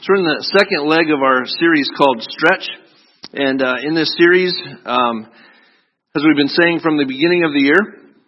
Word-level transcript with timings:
So 0.00 0.16
we're 0.16 0.24
in 0.24 0.32
the 0.32 0.48
second 0.56 0.88
leg 0.88 1.12
of 1.12 1.20
our 1.20 1.44
series 1.44 1.84
called 1.92 2.24
Stretch. 2.24 2.64
And 3.36 3.60
uh, 3.60 3.84
in 3.84 3.92
this 3.92 4.08
series, 4.16 4.56
um, 4.88 5.28
as 6.16 6.24
we've 6.24 6.40
been 6.40 6.56
saying 6.56 6.80
from 6.80 6.96
the 6.96 7.04
beginning 7.04 7.44
of 7.44 7.52
the 7.52 7.60
year, 7.60 7.82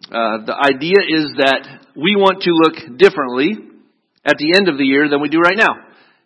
uh, 0.05 0.45
the 0.45 0.53
idea 0.53 1.01
is 1.01 1.33
that 1.41 1.65
we 1.97 2.13
want 2.13 2.45
to 2.45 2.53
look 2.53 2.77
differently 3.01 3.57
at 4.21 4.37
the 4.37 4.53
end 4.53 4.69
of 4.69 4.77
the 4.77 4.85
year 4.85 5.09
than 5.09 5.17
we 5.17 5.33
do 5.33 5.41
right 5.41 5.57
now. 5.57 5.73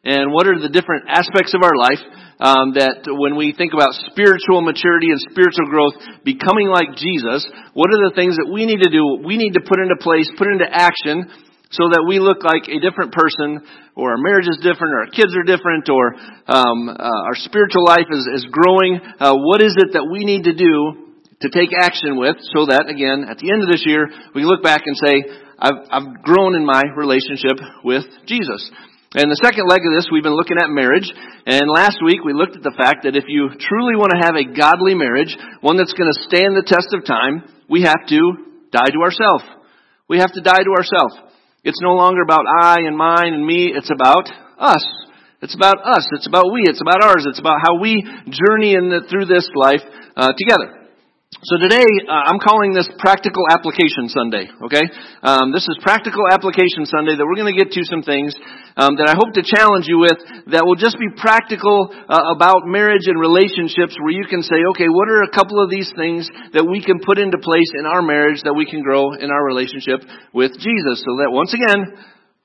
And 0.03 0.35
what 0.35 0.51
are 0.51 0.59
the 0.59 0.67
different 0.67 1.07
aspects 1.07 1.55
of 1.55 1.63
our 1.63 1.79
life 1.79 2.03
um, 2.43 2.75
that 2.75 3.07
when 3.07 3.39
we 3.39 3.55
think 3.55 3.71
about 3.71 3.95
spiritual 4.11 4.59
maturity 4.59 5.15
and 5.15 5.19
spiritual 5.31 5.71
growth, 5.71 5.95
becoming 6.27 6.67
like 6.67 6.91
Jesus, 6.99 7.47
what 7.71 7.87
are 7.87 8.03
the 8.11 8.19
things 8.19 8.35
that 8.35 8.51
we 8.51 8.67
need 8.67 8.83
to 8.83 8.91
do? 8.91 9.23
We 9.23 9.39
need 9.39 9.55
to 9.55 9.63
put 9.63 9.79
into 9.79 9.95
place, 10.03 10.27
put 10.35 10.51
into 10.51 10.67
action 10.67 11.46
so 11.69 11.91
that 11.91 12.05
we 12.07 12.19
look 12.19 12.43
like 12.43 12.67
a 12.71 12.79
different 12.79 13.11
person, 13.11 13.63
or 13.95 14.15
our 14.15 14.21
marriage 14.21 14.47
is 14.47 14.57
different, 14.63 14.95
or 14.95 14.99
our 15.03 15.11
kids 15.11 15.35
are 15.35 15.43
different, 15.43 15.89
or 15.91 16.15
um, 16.47 16.87
uh, 16.87 17.27
our 17.27 17.35
spiritual 17.35 17.83
life 17.83 18.07
is, 18.07 18.23
is 18.39 18.45
growing. 18.47 18.99
Uh, 19.19 19.35
what 19.35 19.61
is 19.61 19.75
it 19.75 19.91
that 19.93 20.07
we 20.07 20.23
need 20.23 20.47
to 20.47 20.55
do 20.55 21.11
to 21.43 21.47
take 21.51 21.69
action 21.75 22.17
with, 22.17 22.39
so 22.55 22.65
that 22.65 22.89
again, 22.89 23.27
at 23.29 23.37
the 23.37 23.51
end 23.51 23.61
of 23.61 23.69
this 23.69 23.83
year, 23.85 24.07
we 24.33 24.47
look 24.47 24.63
back 24.63 24.81
and 24.85 24.95
say, 24.97 25.15
"I've, 25.59 25.79
I've 25.91 26.09
grown 26.23 26.55
in 26.55 26.65
my 26.65 26.81
relationship 26.95 27.59
with 27.83 28.05
Jesus." 28.25 28.63
And 29.15 29.31
the 29.31 29.39
second 29.39 29.71
leg 29.71 29.87
of 29.87 29.95
this, 29.95 30.11
we've 30.11 30.23
been 30.23 30.35
looking 30.35 30.59
at 30.59 30.67
marriage. 30.67 31.07
And 31.47 31.63
last 31.71 32.03
week 32.03 32.27
we 32.27 32.35
looked 32.35 32.59
at 32.59 32.63
the 32.63 32.75
fact 32.75 33.07
that 33.07 33.15
if 33.15 33.23
you 33.27 33.47
truly 33.55 33.95
want 33.95 34.11
to 34.11 34.19
have 34.19 34.35
a 34.35 34.43
godly 34.43 34.99
marriage, 34.99 35.31
one 35.61 35.79
that's 35.79 35.95
going 35.95 36.11
to 36.11 36.23
stand 36.27 36.59
the 36.59 36.67
test 36.67 36.91
of 36.91 37.07
time, 37.07 37.47
we 37.71 37.87
have 37.87 38.03
to 38.11 38.19
die 38.69 38.91
to 38.91 38.99
ourselves. 38.99 39.47
We 40.11 40.19
have 40.19 40.33
to 40.33 40.41
die 40.41 40.59
to 40.59 40.73
ourselves. 40.75 41.15
It's 41.67 41.81
no 41.81 41.99
longer 41.99 42.21
about 42.23 42.45
I 42.47 42.77
and 42.87 42.95
mine 42.95 43.33
and 43.33 43.45
me. 43.45 43.73
It's 43.75 43.91
about 43.91 44.31
us. 44.57 44.87
It's 45.41 45.53
about 45.53 45.83
us. 45.83 46.07
It's 46.13 46.25
about 46.25 46.45
we. 46.53 46.63
It's 46.63 46.79
about 46.79 47.03
ours. 47.03 47.27
It's 47.27 47.39
about 47.39 47.59
how 47.59 47.77
we 47.81 48.01
journey 48.31 48.73
in 48.73 48.87
the, 48.87 49.01
through 49.09 49.25
this 49.25 49.49
life 49.53 49.83
uh, 50.15 50.31
together. 50.31 50.76
So 51.47 51.55
today, 51.55 51.87
uh, 52.11 52.27
I'm 52.27 52.43
calling 52.43 52.75
this 52.75 52.91
Practical 52.99 53.47
Application 53.47 54.11
Sunday, 54.11 54.51
okay? 54.67 54.83
Um, 55.23 55.55
this 55.55 55.63
is 55.63 55.79
Practical 55.79 56.27
Application 56.27 56.83
Sunday 56.83 57.15
that 57.15 57.23
we're 57.23 57.39
going 57.39 57.47
to 57.47 57.55
get 57.55 57.71
to 57.71 57.87
some 57.87 58.03
things 58.03 58.35
um, 58.75 58.99
that 58.99 59.07
I 59.07 59.15
hope 59.15 59.31
to 59.31 59.47
challenge 59.47 59.87
you 59.87 59.95
with 59.95 60.19
that 60.51 60.67
will 60.67 60.75
just 60.75 60.99
be 60.99 61.07
practical 61.15 61.87
uh, 61.87 62.35
about 62.35 62.67
marriage 62.67 63.07
and 63.07 63.15
relationships 63.15 63.95
where 63.95 64.11
you 64.11 64.27
can 64.27 64.43
say, 64.43 64.59
okay, 64.75 64.91
what 64.91 65.07
are 65.07 65.23
a 65.23 65.31
couple 65.31 65.63
of 65.63 65.71
these 65.71 65.87
things 65.95 66.27
that 66.51 66.67
we 66.67 66.83
can 66.83 66.99
put 66.99 67.15
into 67.15 67.39
place 67.39 67.71
in 67.79 67.87
our 67.87 68.03
marriage 68.03 68.43
that 68.43 68.51
we 68.51 68.67
can 68.67 68.83
grow 68.83 69.15
in 69.15 69.31
our 69.31 69.47
relationship 69.47 70.03
with 70.35 70.51
Jesus 70.59 70.99
so 70.99 71.23
that 71.23 71.31
once 71.31 71.55
again, 71.55 71.95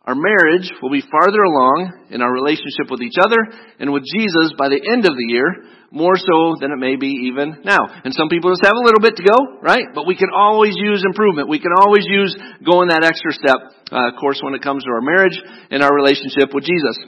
our 0.02 0.18
marriage 0.18 0.66
will 0.82 0.90
be 0.90 1.06
farther 1.06 1.46
along 1.46 2.10
in 2.10 2.26
our 2.26 2.32
relationship 2.34 2.90
with 2.90 3.06
each 3.06 3.14
other 3.22 3.38
and 3.78 3.94
with 3.94 4.02
Jesus 4.02 4.50
by 4.58 4.66
the 4.66 4.82
end 4.82 5.06
of 5.06 5.14
the 5.14 5.28
year, 5.30 5.46
more 5.94 6.18
so 6.18 6.58
than 6.58 6.74
it 6.74 6.80
may 6.82 6.98
be 6.98 7.30
even 7.30 7.62
now. 7.62 7.86
And 8.02 8.10
some 8.10 8.26
people 8.26 8.50
just 8.50 8.66
have 8.66 8.74
a 8.74 8.82
little 8.82 8.98
bit 8.98 9.14
to 9.14 9.22
go, 9.22 9.62
right? 9.62 9.86
But 9.94 10.10
we 10.10 10.18
can 10.18 10.34
always 10.34 10.74
use 10.74 11.06
improvement. 11.06 11.46
We 11.46 11.62
can 11.62 11.70
always 11.78 12.02
use 12.02 12.34
going 12.66 12.90
that 12.90 13.06
extra 13.06 13.30
step, 13.30 13.60
uh, 13.94 14.10
of 14.10 14.18
course, 14.18 14.42
when 14.42 14.58
it 14.58 14.62
comes 14.66 14.82
to 14.82 14.90
our 14.90 15.04
marriage 15.04 15.38
and 15.70 15.86
our 15.86 15.94
relationship 15.94 16.50
with 16.50 16.66
Jesus. 16.66 16.98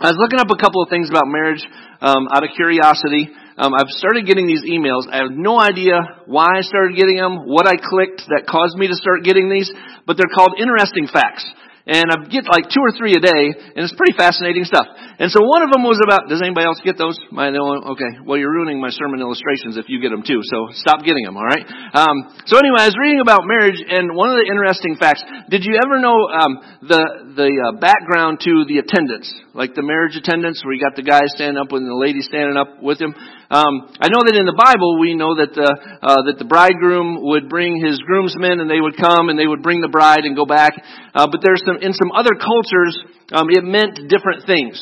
I 0.00 0.08
was 0.08 0.16
looking 0.16 0.40
up 0.40 0.48
a 0.48 0.56
couple 0.56 0.80
of 0.80 0.88
things 0.88 1.12
about 1.12 1.28
marriage 1.28 1.60
um, 2.00 2.32
out 2.32 2.48
of 2.48 2.56
curiosity. 2.56 3.28
Um, 3.60 3.76
I've 3.76 3.92
started 3.92 4.24
getting 4.24 4.48
these 4.48 4.64
emails. 4.64 5.04
I 5.04 5.20
have 5.20 5.36
no 5.36 5.60
idea 5.60 6.00
why 6.24 6.48
I 6.48 6.64
started 6.64 6.96
getting 6.96 7.20
them, 7.20 7.44
what 7.44 7.68
I 7.68 7.76
clicked 7.76 8.24
that 8.32 8.48
caused 8.48 8.80
me 8.80 8.88
to 8.88 8.96
start 8.96 9.20
getting 9.20 9.52
these, 9.52 9.68
but 10.08 10.16
they're 10.16 10.32
called 10.32 10.56
interesting 10.56 11.12
facts 11.12 11.44
and 11.86 12.06
I 12.10 12.28
get 12.30 12.46
like 12.46 12.70
two 12.70 12.80
or 12.80 12.92
three 12.94 13.14
a 13.14 13.22
day, 13.22 13.44
and 13.74 13.82
it's 13.82 13.94
pretty 13.94 14.14
fascinating 14.16 14.64
stuff. 14.64 14.86
And 15.18 15.30
so 15.30 15.42
one 15.42 15.62
of 15.62 15.70
them 15.70 15.82
was 15.82 15.98
about, 16.02 16.28
does 16.28 16.42
anybody 16.42 16.66
else 16.66 16.80
get 16.84 16.98
those? 16.98 17.18
My, 17.30 17.48
okay, 17.50 18.22
well 18.24 18.38
you're 18.38 18.52
ruining 18.52 18.80
my 18.80 18.90
sermon 18.90 19.20
illustrations 19.20 19.76
if 19.76 19.86
you 19.88 20.00
get 20.00 20.10
them 20.10 20.22
too, 20.22 20.40
so 20.42 20.70
stop 20.78 21.02
getting 21.02 21.24
them, 21.24 21.36
alright? 21.36 21.66
Um, 21.92 22.32
so 22.48 22.56
anyway, 22.56 22.80
I 22.80 22.88
was 22.88 22.96
reading 22.96 23.20
about 23.20 23.44
marriage, 23.44 23.76
and 23.76 24.16
one 24.16 24.32
of 24.32 24.40
the 24.40 24.48
interesting 24.48 24.96
facts, 24.96 25.20
did 25.52 25.60
you 25.60 25.76
ever 25.76 26.00
know 26.00 26.16
um, 26.32 26.52
the, 26.80 27.36
the 27.36 27.50
uh, 27.52 27.76
background 27.76 28.40
to 28.48 28.64
the 28.64 28.80
attendance? 28.80 29.28
Like 29.52 29.76
the 29.76 29.84
marriage 29.84 30.16
attendance, 30.16 30.64
where 30.64 30.72
you 30.72 30.80
got 30.80 30.96
the 30.96 31.04
guy 31.04 31.20
standing 31.36 31.60
up 31.60 31.68
and 31.76 31.84
the 31.84 31.92
lady 31.92 32.24
standing 32.24 32.56
up 32.56 32.80
with 32.80 32.96
him? 32.96 33.12
Um, 33.52 33.92
I 34.00 34.08
know 34.08 34.24
that 34.24 34.32
in 34.32 34.48
the 34.48 34.56
Bible 34.56 34.96
we 34.96 35.12
know 35.12 35.36
that 35.36 35.52
the 35.52 35.68
uh, 35.68 36.24
that 36.24 36.40
the 36.40 36.48
bridegroom 36.48 37.20
would 37.20 37.52
bring 37.52 37.76
his 37.76 38.00
groomsmen 38.00 38.64
and 38.64 38.68
they 38.72 38.80
would 38.80 38.96
come 38.96 39.28
and 39.28 39.36
they 39.36 39.44
would 39.44 39.60
bring 39.60 39.84
the 39.84 39.92
bride 39.92 40.24
and 40.24 40.32
go 40.32 40.48
back. 40.48 40.72
Uh, 41.12 41.28
but 41.28 41.44
there's 41.44 41.60
some 41.68 41.76
in 41.84 41.92
some 41.92 42.08
other 42.16 42.32
cultures 42.40 42.96
um, 43.36 43.52
it 43.52 43.60
meant 43.60 44.08
different 44.08 44.48
things. 44.48 44.80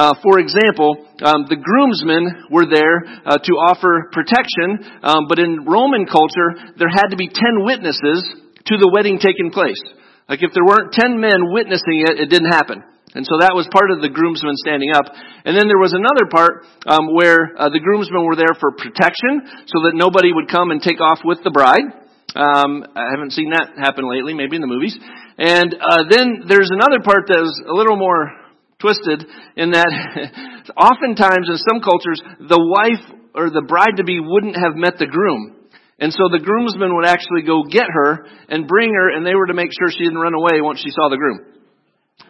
Uh, 0.00 0.16
for 0.24 0.40
example, 0.40 0.96
um, 1.28 1.44
the 1.52 1.60
groomsmen 1.60 2.48
were 2.48 2.64
there 2.64 3.04
uh, 3.28 3.36
to 3.36 3.52
offer 3.68 4.08
protection, 4.16 4.80
um, 5.04 5.28
but 5.28 5.36
in 5.36 5.68
Roman 5.68 6.08
culture 6.08 6.72
there 6.80 6.88
had 6.88 7.12
to 7.12 7.20
be 7.20 7.28
ten 7.28 7.68
witnesses 7.68 8.24
to 8.64 8.80
the 8.80 8.88
wedding 8.88 9.20
taking 9.20 9.52
place. 9.52 9.76
Like 10.24 10.40
if 10.40 10.56
there 10.56 10.64
weren't 10.64 10.96
ten 10.96 11.20
men 11.20 11.52
witnessing 11.52 12.00
it, 12.08 12.16
it 12.16 12.32
didn't 12.32 12.48
happen. 12.48 12.80
And 13.12 13.28
so 13.28 13.44
that 13.44 13.52
was 13.52 13.68
part 13.68 13.92
of 13.92 14.00
the 14.00 14.08
groomsmen 14.08 14.56
standing 14.56 14.94
up. 14.96 15.04
And 15.44 15.52
then 15.52 15.68
there 15.68 15.82
was 15.82 15.92
another 15.92 16.30
part 16.30 16.64
um, 16.88 17.12
where 17.12 17.52
uh, 17.58 17.68
the 17.68 17.82
groomsmen 17.82 18.24
were 18.24 18.38
there 18.40 18.56
for 18.56 18.72
protection, 18.72 19.68
so 19.68 19.84
that 19.84 19.98
nobody 19.98 20.32
would 20.32 20.48
come 20.48 20.72
and 20.72 20.80
take 20.80 21.04
off 21.04 21.20
with 21.28 21.44
the 21.44 21.52
bride. 21.52 21.84
Um, 22.32 22.88
I 22.96 23.10
haven't 23.12 23.36
seen 23.36 23.50
that 23.52 23.76
happen 23.76 24.08
lately, 24.08 24.32
maybe 24.32 24.56
in 24.56 24.64
the 24.64 24.70
movies. 24.70 24.96
And 25.36 25.74
uh, 25.76 26.08
then 26.08 26.48
there's 26.48 26.70
another 26.72 27.04
part 27.04 27.28
that 27.28 27.42
is 27.42 27.52
a 27.68 27.74
little 27.74 28.00
more 28.00 28.39
twisted 28.80 29.24
in 29.56 29.70
that 29.72 29.86
oftentimes 30.76 31.46
in 31.46 31.58
some 31.68 31.80
cultures 31.84 32.20
the 32.40 32.58
wife 32.58 33.04
or 33.34 33.50
the 33.50 33.62
bride 33.62 33.96
to 33.96 34.04
be 34.04 34.18
wouldn't 34.18 34.56
have 34.56 34.74
met 34.74 34.98
the 34.98 35.06
groom. 35.06 35.56
And 36.00 36.12
so 36.12 36.32
the 36.32 36.40
groomsmen 36.40 36.96
would 36.96 37.04
actually 37.04 37.44
go 37.44 37.62
get 37.62 37.84
her 37.84 38.24
and 38.48 38.66
bring 38.66 38.88
her, 38.88 39.12
and 39.12 39.20
they 39.20 39.36
were 39.36 39.52
to 39.52 39.54
make 39.54 39.68
sure 39.68 39.92
she 39.92 40.08
didn't 40.08 40.18
run 40.18 40.32
away 40.32 40.64
once 40.64 40.80
she 40.80 40.90
saw 40.90 41.12
the 41.12 41.20
groom. 41.20 41.60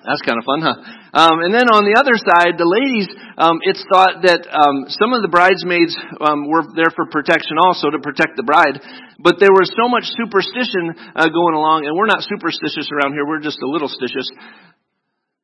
That's 0.03 0.23
kind 0.25 0.39
of 0.41 0.49
fun, 0.49 0.61
huh? 0.65 0.77
Um, 1.13 1.45
and 1.45 1.53
then 1.53 1.69
on 1.69 1.85
the 1.85 1.99
other 1.99 2.17
side, 2.17 2.57
the 2.57 2.67
ladies, 2.67 3.11
um, 3.37 3.61
it's 3.61 3.83
thought 3.93 4.25
that 4.25 4.49
um, 4.49 4.89
some 4.89 5.13
of 5.13 5.21
the 5.21 5.29
bridesmaids 5.29 5.93
um, 6.25 6.49
were 6.49 6.65
there 6.73 6.89
for 6.95 7.05
protection 7.13 7.61
also 7.61 7.93
to 7.93 8.01
protect 8.01 8.39
the 8.41 8.47
bride. 8.47 8.81
But 9.21 9.37
there 9.37 9.53
was 9.53 9.69
so 9.77 9.93
much 9.93 10.09
superstition 10.17 10.97
uh, 11.13 11.29
going 11.29 11.53
along, 11.53 11.85
and 11.85 11.93
we're 11.93 12.09
not 12.09 12.25
superstitious 12.25 12.89
around 12.89 13.13
here. 13.13 13.29
We're 13.29 13.45
just 13.45 13.61
a 13.61 13.69
little 13.69 13.93
stitious. 13.93 14.25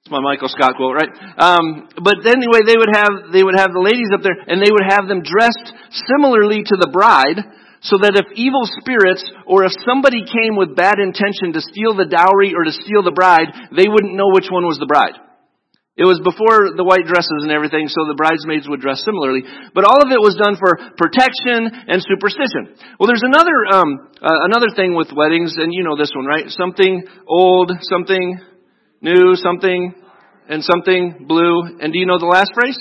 It's 0.07 0.15
my 0.15 0.23
Michael 0.23 0.47
Scott 0.47 0.79
quote, 0.79 0.95
right? 0.95 1.11
Um, 1.35 1.91
but 1.99 2.23
anyway, 2.23 2.63
they 2.63 2.79
would 2.79 2.95
have 2.95 3.35
they 3.35 3.43
would 3.43 3.59
have 3.59 3.75
the 3.75 3.83
ladies 3.83 4.07
up 4.15 4.23
there, 4.23 4.39
and 4.39 4.63
they 4.63 4.71
would 4.71 4.87
have 4.87 5.11
them 5.11 5.27
dressed 5.27 5.67
similarly 6.07 6.63
to 6.63 6.79
the 6.79 6.87
bride 6.95 7.43
so 7.83 7.99
that 7.99 8.15
if 8.15 8.31
evil 8.39 8.63
spirits 8.79 9.27
or 9.51 9.67
if 9.67 9.75
somebody 9.83 10.23
came 10.23 10.55
with 10.55 10.79
bad 10.79 11.03
intention 11.03 11.59
to 11.59 11.59
steal 11.59 11.99
the 11.99 12.07
dowry 12.07 12.55
or 12.55 12.63
to 12.63 12.71
steal 12.71 13.03
the 13.03 13.11
bride, 13.11 13.51
they 13.75 13.91
wouldn't 13.91 14.15
know 14.15 14.31
which 14.31 14.47
one 14.47 14.63
was 14.63 14.79
the 14.79 14.87
bride. 14.87 15.19
It 15.99 16.07
was 16.07 16.23
before 16.23 16.71
the 16.77 16.87
white 16.87 17.09
dresses 17.11 17.43
and 17.43 17.51
everything, 17.51 17.91
so 17.91 18.07
the 18.07 18.15
bridesmaids 18.15 18.71
would 18.71 18.85
dress 18.85 19.03
similarly. 19.03 19.43
But 19.75 19.91
all 19.91 20.07
of 20.07 20.15
it 20.15 20.23
was 20.23 20.39
done 20.39 20.55
for 20.55 20.77
protection 20.95 21.67
and 21.67 21.99
superstition. 21.99 22.79
Well, 23.01 23.11
there's 23.11 23.27
another 23.27 23.59
um, 23.75 24.15
uh, 24.23 24.47
another 24.47 24.71
thing 24.71 24.95
with 24.95 25.11
weddings, 25.11 25.59
and 25.59 25.75
you 25.75 25.83
know 25.83 25.99
this 25.99 26.15
one, 26.15 26.31
right? 26.31 26.47
Something 26.55 27.03
old, 27.27 27.75
something 27.91 28.39
new, 29.01 29.35
something 29.35 29.95
and 30.49 30.63
something 30.63 31.27
blue. 31.27 31.79
And 31.81 31.93
do 31.93 31.99
you 31.99 32.07
know 32.07 32.19
the 32.19 32.27
last 32.27 32.53
phrase? 32.55 32.79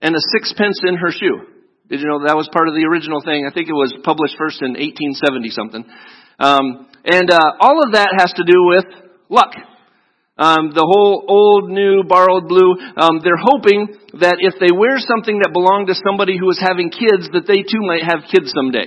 And 0.00 0.14
a 0.14 0.20
sixpence 0.20 0.80
in 0.86 0.96
her 0.96 1.10
shoe. 1.10 1.46
Did 1.88 2.00
you 2.00 2.06
know 2.06 2.26
that 2.26 2.36
was 2.36 2.48
part 2.52 2.68
of 2.68 2.74
the 2.74 2.84
original 2.84 3.24
thing? 3.24 3.48
I 3.48 3.52
think 3.52 3.68
it 3.68 3.76
was 3.76 3.96
published 4.04 4.36
first 4.36 4.60
in 4.60 4.76
1870 4.76 5.50
something. 5.50 5.84
Um, 6.38 6.86
and 7.04 7.32
uh, 7.32 7.58
all 7.64 7.80
of 7.82 7.96
that 7.96 8.12
has 8.20 8.32
to 8.36 8.44
do 8.44 8.60
with 8.68 8.84
luck. 9.32 9.56
Um, 10.38 10.70
the 10.70 10.86
whole 10.86 11.26
old, 11.26 11.66
new, 11.72 12.04
borrowed 12.06 12.46
blue. 12.46 12.78
Um, 12.94 13.18
they're 13.24 13.40
hoping 13.40 13.90
that 14.22 14.38
if 14.38 14.54
they 14.60 14.70
wear 14.70 15.02
something 15.02 15.40
that 15.42 15.50
belonged 15.50 15.88
to 15.88 15.98
somebody 15.98 16.38
who 16.38 16.46
was 16.46 16.62
having 16.62 16.94
kids, 16.94 17.26
that 17.34 17.48
they 17.48 17.66
too 17.66 17.82
might 17.82 18.06
have 18.06 18.30
kids 18.30 18.54
someday. 18.54 18.86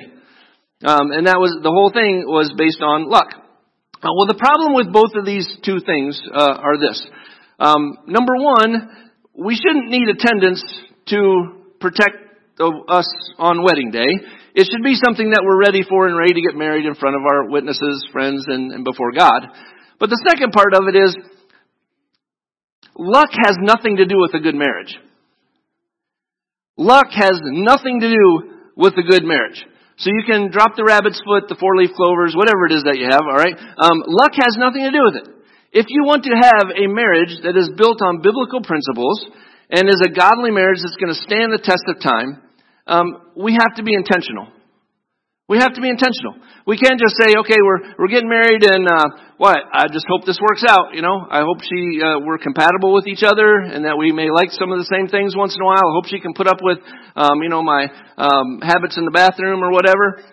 Um, 0.85 1.11
and 1.11 1.27
that 1.27 1.41
was 1.41 1.57
the 1.59 1.73
whole 1.73 1.91
thing 1.91 2.23
was 2.23 2.53
based 2.55 2.79
on 2.79 3.09
luck. 3.09 3.40
Uh, 4.01 4.09
well, 4.17 4.25
the 4.25 4.33
problem 4.33 4.73
with 4.73 4.91
both 4.91 5.13
of 5.13 5.25
these 5.25 5.45
two 5.63 5.79
things 5.85 6.19
uh, 6.33 6.57
are 6.57 6.77
this: 6.79 7.05
um, 7.59 7.97
number 8.07 8.33
one, 8.35 8.89
we 9.37 9.53
shouldn't 9.53 9.89
need 9.89 10.09
attendance 10.09 10.63
to 11.07 11.61
protect 11.79 12.17
us 12.89 13.07
on 13.37 13.63
wedding 13.63 13.91
day. 13.91 14.09
It 14.53 14.67
should 14.71 14.83
be 14.83 14.95
something 14.95 15.29
that 15.31 15.43
we're 15.45 15.59
ready 15.59 15.83
for 15.87 16.07
and 16.07 16.17
ready 16.17 16.33
to 16.33 16.41
get 16.41 16.57
married 16.57 16.85
in 16.85 16.95
front 16.95 17.15
of 17.15 17.21
our 17.21 17.49
witnesses, 17.49 18.05
friends, 18.11 18.45
and, 18.47 18.71
and 18.71 18.83
before 18.83 19.11
God. 19.11 19.47
But 19.99 20.09
the 20.09 20.21
second 20.27 20.51
part 20.51 20.73
of 20.73 20.81
it 20.89 20.97
is, 20.97 21.15
luck 22.97 23.29
has 23.45 23.55
nothing 23.61 23.97
to 23.97 24.05
do 24.05 24.17
with 24.17 24.33
a 24.33 24.39
good 24.39 24.55
marriage. 24.55 24.97
Luck 26.75 27.07
has 27.11 27.39
nothing 27.43 27.99
to 28.01 28.09
do 28.09 28.57
with 28.75 28.93
a 28.97 29.03
good 29.03 29.23
marriage. 29.23 29.63
So 30.01 30.09
you 30.09 30.25
can 30.25 30.49
drop 30.49 30.73
the 30.73 30.83
rabbit's 30.83 31.21
foot, 31.21 31.45
the 31.45 31.57
four 31.61 31.77
leaf 31.77 31.93
clovers, 31.93 32.33
whatever 32.33 32.65
it 32.65 32.73
is 32.73 32.83
that 32.89 32.97
you 32.97 33.05
have, 33.05 33.21
alright? 33.21 33.53
Um, 33.53 34.01
luck 34.09 34.33
has 34.33 34.57
nothing 34.57 34.81
to 34.81 34.89
do 34.89 35.03
with 35.05 35.15
it. 35.21 35.27
If 35.71 35.85
you 35.93 36.03
want 36.03 36.25
to 36.25 36.33
have 36.33 36.73
a 36.73 36.89
marriage 36.89 37.37
that 37.45 37.53
is 37.53 37.69
built 37.77 38.01
on 38.01 38.25
biblical 38.25 38.65
principles, 38.65 39.29
and 39.71 39.87
is 39.87 40.03
a 40.03 40.11
godly 40.11 40.51
marriage 40.51 40.83
that's 40.83 40.99
going 40.99 41.15
to 41.15 41.21
stand 41.23 41.53
the 41.55 41.63
test 41.63 41.87
of 41.87 42.03
time, 42.03 42.43
um, 42.87 43.31
we 43.39 43.53
have 43.53 43.77
to 43.77 43.83
be 43.83 43.95
intentional. 43.95 44.51
We 45.51 45.59
have 45.59 45.75
to 45.75 45.83
be 45.83 45.91
intentional. 45.91 46.39
We 46.63 46.79
can't 46.79 46.95
just 46.95 47.19
say, 47.19 47.35
okay, 47.43 47.59
we're, 47.59 47.99
we're 47.99 48.07
getting 48.07 48.31
married 48.31 48.63
and, 48.63 48.87
uh, 48.87 49.35
what? 49.35 49.59
I 49.73 49.91
just 49.91 50.07
hope 50.07 50.23
this 50.23 50.39
works 50.39 50.63
out, 50.63 50.95
you 50.95 51.03
know? 51.03 51.27
I 51.27 51.43
hope 51.43 51.59
she, 51.59 51.99
uh, 51.99 52.23
we're 52.23 52.39
compatible 52.39 52.95
with 52.95 53.03
each 53.03 53.19
other 53.19 53.59
and 53.59 53.83
that 53.83 53.99
we 53.99 54.15
may 54.15 54.31
like 54.31 54.55
some 54.55 54.71
of 54.71 54.79
the 54.79 54.87
same 54.87 55.11
things 55.11 55.35
once 55.35 55.51
in 55.51 55.59
a 55.59 55.65
while. 55.67 55.83
I 55.83 55.91
hope 55.99 56.07
she 56.07 56.23
can 56.23 56.31
put 56.31 56.47
up 56.47 56.63
with, 56.63 56.79
um, 57.19 57.43
you 57.43 57.51
know, 57.51 57.59
my, 57.59 57.91
um, 58.15 58.63
habits 58.63 58.95
in 58.95 59.03
the 59.03 59.11
bathroom 59.11 59.59
or 59.59 59.75
whatever. 59.75 60.23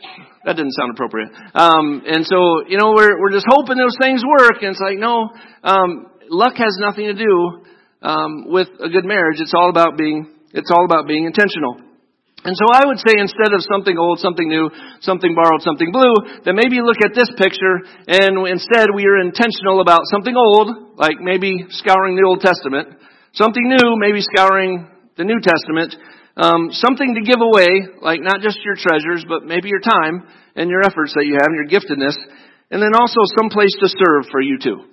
That 0.46 0.54
didn't 0.54 0.78
sound 0.78 0.94
appropriate. 0.94 1.34
Um, 1.50 2.06
and 2.06 2.22
so, 2.22 2.70
you 2.70 2.78
know, 2.78 2.94
we're, 2.94 3.18
we're 3.18 3.34
just 3.34 3.50
hoping 3.50 3.74
those 3.74 3.98
things 3.98 4.22
work 4.22 4.62
and 4.62 4.70
it's 4.70 4.78
like, 4.78 5.02
no, 5.02 5.34
um, 5.66 6.14
luck 6.30 6.54
has 6.62 6.78
nothing 6.78 7.10
to 7.10 7.18
do, 7.18 7.66
um, 8.06 8.46
with 8.54 8.68
a 8.78 8.88
good 8.88 9.04
marriage. 9.04 9.42
It's 9.42 9.50
all 9.50 9.66
about 9.66 9.98
being, 9.98 10.30
it's 10.54 10.70
all 10.70 10.84
about 10.84 11.08
being 11.10 11.26
intentional. 11.26 11.87
And 12.48 12.56
so 12.56 12.64
I 12.72 12.88
would 12.88 12.96
say 12.96 13.12
instead 13.20 13.52
of 13.52 13.60
something 13.60 14.00
old, 14.00 14.24
something 14.24 14.48
new, 14.48 14.72
something 15.04 15.36
borrowed, 15.36 15.60
something 15.60 15.92
blue, 15.92 16.16
then 16.48 16.56
maybe 16.56 16.80
look 16.80 16.96
at 17.04 17.12
this 17.12 17.28
picture 17.36 17.84
and 18.08 18.40
instead 18.48 18.88
we 18.88 19.04
are 19.04 19.20
intentional 19.20 19.84
about 19.84 20.08
something 20.08 20.32
old, 20.32 20.96
like 20.96 21.20
maybe 21.20 21.68
scouring 21.68 22.16
the 22.16 22.24
Old 22.24 22.40
Testament, 22.40 22.96
something 23.36 23.60
new, 23.68 24.00
maybe 24.00 24.24
scouring 24.24 24.88
the 25.20 25.28
New 25.28 25.44
Testament, 25.44 25.92
um, 26.40 26.72
something 26.72 27.20
to 27.20 27.22
give 27.28 27.44
away, 27.44 28.00
like 28.00 28.24
not 28.24 28.40
just 28.40 28.64
your 28.64 28.80
treasures, 28.80 29.28
but 29.28 29.44
maybe 29.44 29.68
your 29.68 29.84
time 29.84 30.24
and 30.56 30.72
your 30.72 30.80
efforts 30.80 31.12
that 31.20 31.28
you 31.28 31.36
have 31.36 31.52
and 31.52 31.60
your 31.60 31.68
giftedness, 31.68 32.16
and 32.72 32.80
then 32.80 32.96
also 32.96 33.28
some 33.36 33.52
place 33.52 33.76
to 33.76 33.92
serve 33.92 34.24
for 34.32 34.40
you 34.40 34.56
too. 34.56 34.88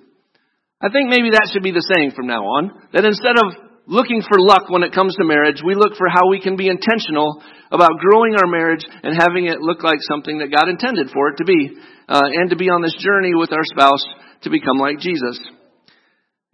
I 0.76 0.92
think 0.92 1.08
maybe 1.08 1.32
that 1.32 1.48
should 1.48 1.64
be 1.64 1.72
the 1.72 1.88
saying 1.96 2.12
from 2.12 2.28
now 2.28 2.44
on, 2.44 2.84
that 2.92 3.08
instead 3.08 3.40
of 3.40 3.75
looking 3.86 4.22
for 4.22 4.38
luck 4.38 4.68
when 4.68 4.82
it 4.82 4.92
comes 4.92 5.14
to 5.16 5.24
marriage. 5.24 5.62
We 5.64 5.74
look 5.74 5.96
for 5.96 6.08
how 6.08 6.28
we 6.28 6.40
can 6.40 6.56
be 6.56 6.68
intentional 6.68 7.42
about 7.70 7.98
growing 7.98 8.34
our 8.34 8.46
marriage 8.46 8.84
and 9.02 9.16
having 9.16 9.46
it 9.46 9.60
look 9.60 9.82
like 9.82 9.98
something 10.10 10.38
that 10.38 10.54
God 10.54 10.68
intended 10.68 11.10
for 11.12 11.28
it 11.28 11.36
to 11.38 11.44
be, 11.44 11.78
uh, 12.08 12.22
and 12.22 12.50
to 12.50 12.56
be 12.56 12.68
on 12.68 12.82
this 12.82 12.96
journey 12.98 13.34
with 13.34 13.52
our 13.52 13.64
spouse 13.64 14.04
to 14.42 14.50
become 14.50 14.78
like 14.78 14.98
Jesus. 14.98 15.38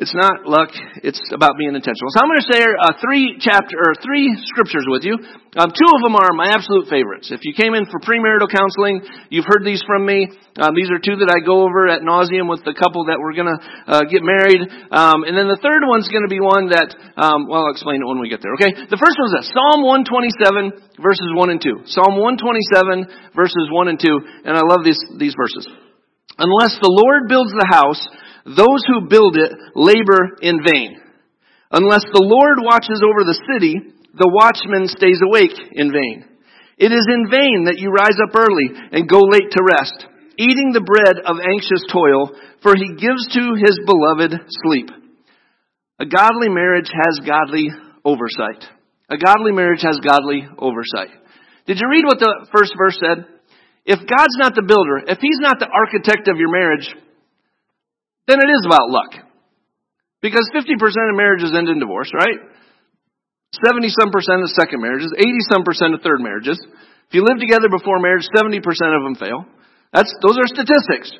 It's 0.02 0.18
not 0.18 0.50
luck. 0.50 0.74
It's 1.06 1.22
about 1.30 1.54
being 1.54 1.78
intentional. 1.78 2.10
So 2.10 2.26
I'm 2.26 2.26
going 2.26 2.42
to 2.42 2.50
share 2.50 2.74
uh, 2.74 2.98
three 2.98 3.38
chapter 3.38 3.78
or 3.78 3.94
three 4.02 4.34
scriptures 4.50 4.82
with 4.90 5.06
you. 5.06 5.14
Um, 5.54 5.70
two 5.70 5.86
of 5.86 6.00
them 6.02 6.18
are 6.18 6.34
my 6.34 6.50
absolute 6.50 6.90
favorites. 6.90 7.30
If 7.30 7.46
you 7.46 7.54
came 7.54 7.78
in 7.78 7.86
for 7.86 8.02
premarital 8.02 8.50
counseling, 8.50 9.06
you've 9.30 9.46
heard 9.46 9.62
these 9.62 9.78
from 9.86 10.02
me. 10.02 10.26
Um, 10.58 10.74
these 10.74 10.90
are 10.90 10.98
two 10.98 11.22
that 11.22 11.30
I 11.30 11.38
go 11.38 11.62
over 11.62 11.86
at 11.86 12.02
nauseum 12.02 12.50
with 12.50 12.66
the 12.66 12.74
couple 12.74 13.06
that 13.14 13.22
we're 13.22 13.38
going 13.38 13.54
to 13.54 13.58
uh, 13.86 14.02
get 14.10 14.26
married. 14.26 14.66
Um, 14.90 15.22
and 15.22 15.38
then 15.38 15.46
the 15.46 15.62
third 15.62 15.86
one's 15.86 16.10
going 16.10 16.26
to 16.26 16.32
be 16.32 16.42
one 16.42 16.74
that, 16.74 16.90
um, 17.14 17.46
well, 17.46 17.70
I'll 17.70 17.74
explain 17.76 18.02
it 18.02 18.08
when 18.10 18.18
we 18.18 18.26
get 18.26 18.42
there. 18.42 18.58
Okay. 18.58 18.74
The 18.74 18.98
first 18.98 19.14
one's 19.22 19.38
this: 19.38 19.54
Psalm 19.54 19.86
127 19.86 20.98
verses 20.98 21.30
one 21.38 21.54
and 21.54 21.62
two. 21.62 21.86
Psalm 21.86 22.18
127 22.18 23.38
verses 23.38 23.70
one 23.70 23.86
and 23.86 24.02
two. 24.02 24.18
And 24.42 24.58
I 24.58 24.66
love 24.66 24.82
these 24.82 24.98
these 25.14 25.38
verses. 25.38 25.62
Unless 26.42 26.82
the 26.82 26.90
Lord 26.90 27.30
builds 27.30 27.54
the 27.54 27.70
house 27.70 28.02
those 28.44 28.82
who 28.90 29.06
build 29.06 29.38
it 29.38 29.54
labor 29.78 30.42
in 30.42 30.58
vain. 30.66 30.98
Unless 31.70 32.10
the 32.10 32.26
Lord 32.26 32.58
watches 32.58 32.98
over 32.98 33.22
the 33.22 33.38
city, 33.54 33.78
the 34.18 34.28
watchman 34.28 34.90
stays 34.90 35.22
awake 35.22 35.54
in 35.72 35.94
vain. 35.94 36.26
It 36.76 36.90
is 36.90 37.06
in 37.06 37.30
vain 37.30 37.70
that 37.70 37.78
you 37.78 37.94
rise 37.94 38.18
up 38.18 38.34
early 38.34 38.74
and 38.90 39.08
go 39.08 39.22
late 39.22 39.54
to 39.54 39.62
rest, 39.62 39.94
eating 40.36 40.74
the 40.74 40.82
bread 40.82 41.22
of 41.22 41.38
anxious 41.38 41.86
toil, 41.86 42.34
for 42.60 42.74
he 42.74 42.98
gives 42.98 43.30
to 43.38 43.54
his 43.62 43.78
beloved 43.86 44.34
sleep. 44.66 44.90
A 46.02 46.06
godly 46.06 46.50
marriage 46.50 46.90
has 46.90 47.22
godly 47.22 47.70
oversight. 48.04 48.66
A 49.08 49.16
godly 49.16 49.52
marriage 49.52 49.86
has 49.86 50.02
godly 50.02 50.42
oversight. 50.58 51.14
Did 51.66 51.78
you 51.78 51.86
read 51.88 52.04
what 52.04 52.18
the 52.18 52.50
first 52.50 52.74
verse 52.76 52.98
said? 52.98 53.30
If 53.84 53.98
God's 54.06 54.38
not 54.38 54.54
the 54.54 54.62
builder, 54.62 55.02
if 55.10 55.18
He's 55.18 55.42
not 55.42 55.58
the 55.58 55.66
architect 55.66 56.28
of 56.28 56.38
your 56.38 56.50
marriage, 56.50 56.86
then 58.26 58.38
it 58.38 58.50
is 58.50 58.62
about 58.64 58.90
luck. 58.90 59.18
Because 60.22 60.46
50% 60.54 60.78
of 60.78 61.16
marriages 61.18 61.50
end 61.50 61.68
in 61.68 61.82
divorce, 61.82 62.10
right? 62.14 62.38
70 63.66 63.90
some 63.90 64.14
percent 64.14 64.40
of 64.40 64.48
second 64.54 64.80
marriages, 64.80 65.12
80 65.18 65.28
some 65.50 65.64
percent 65.66 65.94
of 65.94 66.00
third 66.00 66.22
marriages. 66.22 66.56
If 66.62 67.12
you 67.12 67.26
live 67.26 67.42
together 67.42 67.68
before 67.68 67.98
marriage, 67.98 68.24
70% 68.32 68.62
of 68.62 69.02
them 69.02 69.16
fail. 69.18 69.44
That's, 69.92 70.14
those 70.22 70.38
are 70.38 70.48
statistics. 70.48 71.12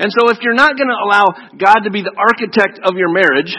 And 0.00 0.10
so 0.10 0.32
if 0.32 0.40
you're 0.42 0.58
not 0.58 0.74
going 0.74 0.90
to 0.90 1.00
allow 1.04 1.30
God 1.54 1.84
to 1.84 1.90
be 1.92 2.02
the 2.02 2.16
architect 2.16 2.80
of 2.82 2.96
your 2.96 3.12
marriage, 3.12 3.54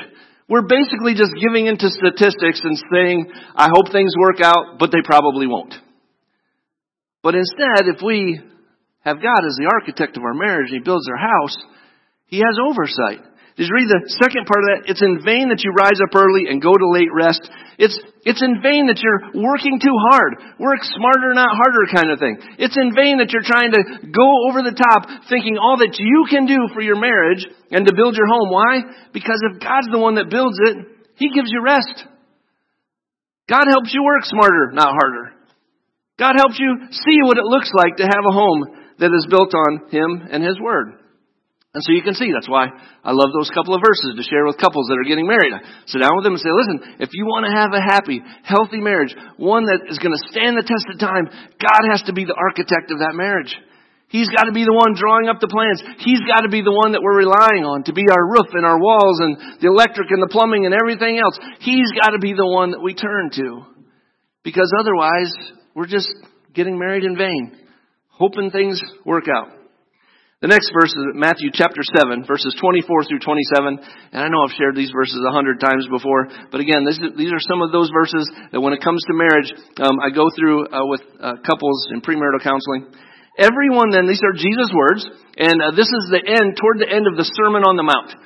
we're 0.49 0.67
basically 0.67 1.13
just 1.13 1.31
giving 1.39 1.67
into 1.67 1.89
statistics 1.89 2.61
and 2.63 2.75
saying, 2.91 3.31
I 3.55 3.69
hope 3.71 3.91
things 3.91 4.11
work 4.19 4.41
out, 4.41 4.79
but 4.79 4.91
they 4.91 5.01
probably 5.03 5.47
won't. 5.47 5.73
But 7.27 7.35
instead, 7.35 7.91
if 7.91 7.99
we 7.99 8.39
have 9.03 9.19
God 9.19 9.43
as 9.43 9.59
the 9.59 9.67
architect 9.67 10.15
of 10.15 10.23
our 10.23 10.31
marriage 10.31 10.71
and 10.71 10.79
He 10.79 10.87
builds 10.87 11.11
our 11.11 11.19
house, 11.19 11.59
he 12.31 12.39
has 12.39 12.55
oversight. 12.55 13.19
Did 13.59 13.67
you 13.67 13.75
read 13.75 13.91
the 13.91 14.07
second 14.15 14.47
part 14.47 14.63
of 14.63 14.67
that? 14.71 14.81
It's 14.87 15.03
in 15.03 15.19
vain 15.27 15.51
that 15.51 15.59
you 15.59 15.75
rise 15.75 15.99
up 15.99 16.15
early 16.15 16.47
and 16.47 16.63
go 16.63 16.71
to 16.71 16.87
late 16.87 17.11
rest. 17.11 17.43
It's, 17.75 17.99
it's 18.23 18.39
in 18.39 18.63
vain 18.63 18.87
that 18.87 19.03
you're 19.03 19.43
working 19.43 19.75
too 19.75 19.97
hard. 20.07 20.55
Work 20.55 20.87
smarter, 20.87 21.35
not 21.35 21.51
harder 21.51 21.91
kind 21.91 22.15
of 22.15 22.23
thing. 22.23 22.39
It's 22.63 22.79
in 22.79 22.95
vain 22.95 23.19
that 23.19 23.35
you're 23.35 23.43
trying 23.43 23.75
to 23.75 24.07
go 24.07 24.27
over 24.47 24.63
the 24.63 24.79
top 24.79 25.27
thinking 25.27 25.59
all 25.59 25.83
that 25.83 25.99
you 25.99 26.31
can 26.31 26.47
do 26.47 26.71
for 26.71 26.79
your 26.79 26.95
marriage 26.95 27.43
and 27.75 27.83
to 27.83 27.91
build 27.91 28.15
your 28.15 28.31
home. 28.31 28.55
Why? 28.55 28.87
Because 29.11 29.43
if 29.51 29.59
God's 29.59 29.91
the 29.91 29.99
one 29.99 30.15
that 30.15 30.31
builds 30.31 30.55
it, 30.63 30.79
He 31.19 31.27
gives 31.35 31.51
you 31.51 31.59
rest. 31.59 32.07
God 33.51 33.67
helps 33.67 33.91
you 33.91 33.99
work 33.99 34.23
smarter, 34.23 34.71
not 34.71 34.95
harder. 34.95 35.36
God 36.17 36.33
helps 36.35 36.57
you 36.57 36.89
see 36.91 37.17
what 37.23 37.37
it 37.37 37.45
looks 37.45 37.71
like 37.73 37.97
to 37.97 38.09
have 38.09 38.25
a 38.25 38.33
home 38.33 38.65
that 38.99 39.13
is 39.13 39.29
built 39.29 39.53
on 39.53 39.89
Him 39.89 40.25
and 40.29 40.43
His 40.43 40.59
Word. 40.59 40.97
And 41.77 41.85
so 41.85 41.93
you 41.93 42.01
can 42.01 42.17
see 42.17 42.33
that's 42.33 42.49
why 42.49 42.73
I 43.05 43.13
love 43.13 43.29
those 43.37 43.53
couple 43.53 43.77
of 43.77 43.85
verses 43.85 44.17
to 44.17 44.25
share 44.25 44.49
with 44.49 44.57
couples 44.57 44.89
that 44.89 44.97
are 44.97 45.05
getting 45.05 45.29
married. 45.29 45.53
I 45.53 45.61
sit 45.85 46.01
down 46.01 46.17
with 46.17 46.25
them 46.25 46.33
and 46.33 46.41
say, 46.41 46.49
listen, 46.49 46.97
if 46.97 47.13
you 47.13 47.29
want 47.29 47.45
to 47.45 47.53
have 47.53 47.69
a 47.69 47.83
happy, 47.83 48.17
healthy 48.41 48.81
marriage, 48.81 49.13
one 49.37 49.69
that 49.69 49.85
is 49.85 50.01
going 50.01 50.17
to 50.17 50.27
stand 50.33 50.57
the 50.57 50.65
test 50.65 50.89
of 50.89 50.97
time, 50.97 51.29
God 51.61 51.83
has 51.93 52.01
to 52.09 52.17
be 52.17 52.25
the 52.25 52.33
architect 52.33 52.89
of 52.89 53.05
that 53.05 53.13
marriage. 53.13 53.53
He's 54.09 54.31
got 54.33 54.49
to 54.49 54.55
be 54.55 54.65
the 54.65 54.73
one 54.73 54.97
drawing 54.97 55.29
up 55.29 55.37
the 55.37 55.51
plans. 55.51 55.83
He's 56.01 56.23
got 56.25 56.47
to 56.47 56.49
be 56.49 56.65
the 56.65 56.73
one 56.73 56.97
that 56.97 57.03
we're 57.03 57.21
relying 57.21 57.67
on 57.67 57.85
to 57.85 57.93
be 57.93 58.07
our 58.09 58.25
roof 58.25 58.49
and 58.57 58.65
our 58.65 58.79
walls 58.79 59.19
and 59.21 59.61
the 59.61 59.67
electric 59.67 60.09
and 60.09 60.23
the 60.23 60.31
plumbing 60.31 60.65
and 60.65 60.73
everything 60.73 61.19
else. 61.19 61.37
He's 61.61 61.91
got 61.93 62.15
to 62.15 62.21
be 62.23 62.33
the 62.33 62.47
one 62.47 62.71
that 62.71 62.81
we 62.81 62.95
turn 62.95 63.29
to. 63.35 63.67
Because 64.41 64.71
otherwise, 64.79 65.29
we're 65.77 65.85
just 65.85 66.09
getting 66.57 66.73
married 66.73 67.05
in 67.05 67.13
vain, 67.13 67.53
hoping 68.09 68.49
things 68.49 68.81
work 69.05 69.29
out. 69.29 69.53
The 70.41 70.49
next 70.49 70.73
verse 70.73 70.89
is 70.89 71.13
Matthew 71.13 71.53
chapter 71.53 71.85
7, 71.85 72.25
verses 72.25 72.57
24 72.57 73.05
through 73.05 73.21
27. 73.21 73.77
And 74.09 74.21
I 74.21 74.25
know 74.25 74.41
I've 74.41 74.57
shared 74.57 74.73
these 74.73 74.89
verses 74.89 75.21
a 75.21 75.29
hundred 75.29 75.61
times 75.61 75.85
before, 75.85 76.33
but 76.49 76.65
again, 76.65 76.81
is, 76.89 76.97
these 77.13 77.29
are 77.29 77.45
some 77.45 77.61
of 77.61 77.69
those 77.69 77.93
verses 77.93 78.25
that 78.49 78.57
when 78.57 78.73
it 78.73 78.81
comes 78.81 79.05
to 79.05 79.13
marriage, 79.13 79.53
um, 79.77 80.01
I 80.01 80.09
go 80.09 80.25
through 80.33 80.65
uh, 80.65 80.81
with 80.89 81.01
uh, 81.21 81.45
couples 81.45 81.93
in 81.93 82.01
premarital 82.01 82.41
counseling. 82.41 82.89
Everyone 83.37 83.93
then, 83.93 84.09
these 84.09 84.21
are 84.25 84.33
Jesus' 84.33 84.73
words, 84.73 85.05
and 85.37 85.61
uh, 85.61 85.77
this 85.77 85.89
is 85.93 86.03
the 86.09 86.25
end, 86.25 86.57
toward 86.57 86.81
the 86.81 86.89
end 86.89 87.05
of 87.05 87.21
the 87.21 87.29
Sermon 87.37 87.61
on 87.61 87.77
the 87.77 87.85
Mount. 87.85 88.17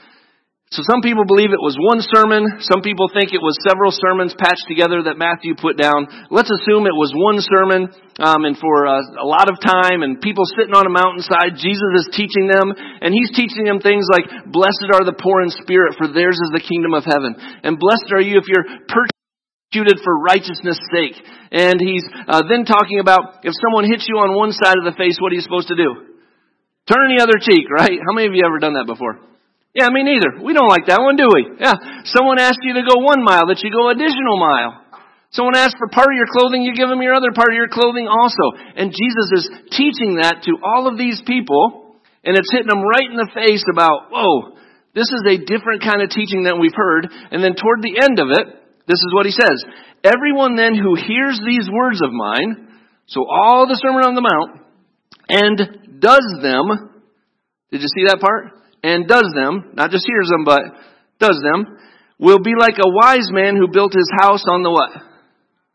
So 0.72 0.88
some 0.88 1.04
people 1.04 1.28
believe 1.28 1.52
it 1.52 1.60
was 1.60 1.76
one 1.76 2.00
sermon. 2.00 2.64
Some 2.64 2.80
people 2.80 3.12
think 3.12 3.36
it 3.36 3.44
was 3.44 3.60
several 3.60 3.92
sermons 3.92 4.32
patched 4.32 4.72
together 4.72 5.04
that 5.04 5.20
Matthew 5.20 5.52
put 5.52 5.76
down. 5.76 6.08
Let's 6.32 6.48
assume 6.48 6.88
it 6.88 6.96
was 6.96 7.12
one 7.12 7.44
sermon, 7.44 7.92
um, 8.24 8.48
and 8.48 8.56
for 8.56 8.88
uh, 8.88 9.04
a 9.20 9.28
lot 9.28 9.52
of 9.52 9.60
time, 9.60 10.00
and 10.00 10.24
people 10.24 10.48
sitting 10.56 10.72
on 10.72 10.88
a 10.88 10.94
mountainside. 10.96 11.60
Jesus 11.60 12.08
is 12.08 12.16
teaching 12.16 12.48
them, 12.48 12.72
and 12.72 13.12
he's 13.12 13.36
teaching 13.36 13.68
them 13.68 13.84
things 13.84 14.08
like, 14.16 14.24
"Blessed 14.48 14.88
are 14.96 15.04
the 15.04 15.20
poor 15.20 15.44
in 15.44 15.52
spirit, 15.52 16.00
for 16.00 16.08
theirs 16.08 16.40
is 16.40 16.56
the 16.56 16.64
kingdom 16.64 16.96
of 16.96 17.04
heaven." 17.04 17.36
And 17.68 17.76
blessed 17.76 18.16
are 18.16 18.24
you 18.24 18.40
if 18.40 18.48
you're 18.48 18.64
persecuted 18.88 20.00
for 20.00 20.24
righteousness' 20.24 20.80
sake. 20.88 21.20
And 21.52 21.84
he's 21.84 22.08
uh, 22.32 22.48
then 22.48 22.64
talking 22.64 23.04
about 23.04 23.44
if 23.44 23.52
someone 23.60 23.92
hits 23.92 24.08
you 24.08 24.24
on 24.24 24.40
one 24.40 24.56
side 24.56 24.80
of 24.80 24.88
the 24.88 24.96
face, 24.96 25.20
what 25.20 25.36
are 25.36 25.38
you 25.40 25.44
supposed 25.44 25.68
to 25.68 25.76
do? 25.76 26.16
Turn 26.88 27.12
the 27.12 27.20
other 27.20 27.44
cheek, 27.44 27.68
right? 27.68 28.00
How 28.00 28.16
many 28.16 28.32
of 28.32 28.34
you 28.40 28.48
ever 28.48 28.64
done 28.64 28.80
that 28.80 28.88
before? 28.88 29.20
Yeah, 29.74 29.88
me 29.88 30.04
neither. 30.04 30.44
We 30.44 30.52
don't 30.52 30.68
like 30.68 30.92
that 30.92 31.00
one, 31.00 31.16
do 31.16 31.32
we? 31.32 31.56
Yeah. 31.56 32.04
Someone 32.04 32.40
asks 32.40 32.60
you 32.64 32.76
to 32.76 32.84
go 32.84 33.00
one 33.00 33.24
mile, 33.24 33.48
that 33.48 33.64
you 33.64 33.72
go 33.72 33.88
additional 33.88 34.36
mile. 34.36 34.84
Someone 35.32 35.56
asks 35.56 35.80
for 35.80 35.88
part 35.88 36.12
of 36.12 36.20
your 36.20 36.28
clothing, 36.28 36.60
you 36.60 36.76
give 36.76 36.92
them 36.92 37.00
your 37.00 37.16
other 37.16 37.32
part 37.32 37.56
of 37.56 37.56
your 37.56 37.72
clothing 37.72 38.04
also. 38.04 38.52
And 38.76 38.92
Jesus 38.92 39.28
is 39.40 39.46
teaching 39.72 40.20
that 40.20 40.44
to 40.44 40.60
all 40.60 40.92
of 40.92 41.00
these 41.00 41.24
people, 41.24 41.96
and 42.28 42.36
it's 42.36 42.52
hitting 42.52 42.68
them 42.68 42.84
right 42.84 43.08
in 43.08 43.16
the 43.16 43.32
face 43.32 43.64
about, 43.72 44.12
whoa, 44.12 44.60
this 44.92 45.08
is 45.08 45.24
a 45.24 45.40
different 45.40 45.88
kind 45.88 46.04
of 46.04 46.12
teaching 46.12 46.44
than 46.44 46.60
we've 46.60 46.76
heard. 46.76 47.08
And 47.32 47.40
then 47.40 47.56
toward 47.56 47.80
the 47.80 47.96
end 47.96 48.20
of 48.20 48.28
it, 48.28 48.44
this 48.92 49.00
is 49.00 49.16
what 49.16 49.24
he 49.24 49.32
says. 49.32 49.64
Everyone 50.04 50.60
then 50.60 50.76
who 50.76 51.00
hears 51.00 51.40
these 51.40 51.72
words 51.72 52.04
of 52.04 52.12
mine, 52.12 52.76
so 53.08 53.24
all 53.24 53.72
the 53.72 53.80
Sermon 53.80 54.04
on 54.04 54.20
the 54.20 54.28
Mount, 54.28 54.68
and 55.32 56.02
does 56.04 56.28
them, 56.44 56.92
did 57.72 57.80
you 57.80 57.88
see 57.88 58.04
that 58.12 58.20
part? 58.20 58.52
And 58.84 59.08
does 59.08 59.30
them, 59.36 59.72
not 59.74 59.92
just 59.92 60.06
hears 60.06 60.28
them, 60.30 60.44
but 60.44 60.62
does 61.20 61.40
them, 61.42 61.78
will 62.20 62.40
be 62.40 62.54
like 62.58 62.78
a 62.78 62.90
wise 62.90 63.30
man 63.32 63.56
who 63.56 63.68
built 63.72 63.94
his 63.94 64.10
house 64.20 64.46
on 64.50 64.64
the 64.64 64.72
what? 64.72 64.92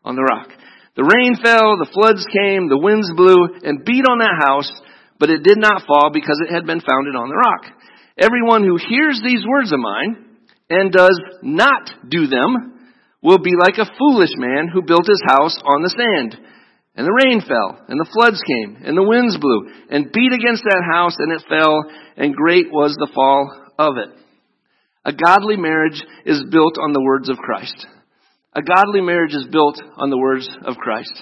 On 0.03 0.15
the 0.15 0.23
rock. 0.23 0.49
The 0.95 1.05
rain 1.05 1.35
fell, 1.37 1.77
the 1.77 1.91
floods 1.93 2.25
came, 2.25 2.69
the 2.69 2.79
winds 2.79 3.11
blew 3.15 3.61
and 3.63 3.85
beat 3.85 4.07
on 4.09 4.19
that 4.19 4.41
house, 4.41 4.71
but 5.19 5.29
it 5.29 5.43
did 5.43 5.57
not 5.57 5.85
fall 5.85 6.09
because 6.11 6.41
it 6.41 6.51
had 6.51 6.65
been 6.65 6.81
founded 6.81 7.15
on 7.15 7.29
the 7.29 7.37
rock. 7.37 7.69
Everyone 8.17 8.63
who 8.65 8.81
hears 8.81 9.21
these 9.23 9.45
words 9.45 9.71
of 9.71 9.79
mine 9.79 10.25
and 10.69 10.91
does 10.91 11.19
not 11.43 11.91
do 12.09 12.27
them 12.27 12.79
will 13.21 13.37
be 13.37 13.53
like 13.59 13.77
a 13.77 13.91
foolish 13.97 14.33
man 14.37 14.69
who 14.73 14.81
built 14.81 15.05
his 15.05 15.21
house 15.27 15.55
on 15.63 15.83
the 15.83 15.93
sand. 15.93 16.37
And 16.97 17.05
the 17.05 17.13
rain 17.13 17.41
fell, 17.45 17.77
and 17.87 17.99
the 18.01 18.09
floods 18.11 18.41
came, 18.41 18.81
and 18.81 18.97
the 18.97 19.05
winds 19.05 19.37
blew, 19.37 19.69
and 19.93 20.11
beat 20.11 20.33
against 20.33 20.65
that 20.65 20.81
house, 20.81 21.13
and 21.19 21.31
it 21.31 21.45
fell, 21.47 21.85
and 22.17 22.33
great 22.33 22.73
was 22.73 22.97
the 22.97 23.11
fall 23.13 23.53
of 23.77 23.97
it. 23.97 24.09
A 25.05 25.13
godly 25.13 25.57
marriage 25.57 26.01
is 26.25 26.43
built 26.49 26.75
on 26.81 26.93
the 26.93 27.01
words 27.05 27.29
of 27.29 27.37
Christ. 27.37 27.85
A 28.53 28.63
godly 28.63 29.01
marriage 29.01 29.35
is 29.35 29.45
built 29.51 29.79
on 29.95 30.09
the 30.09 30.17
words 30.17 30.49
of 30.65 30.75
Christ. 30.77 31.13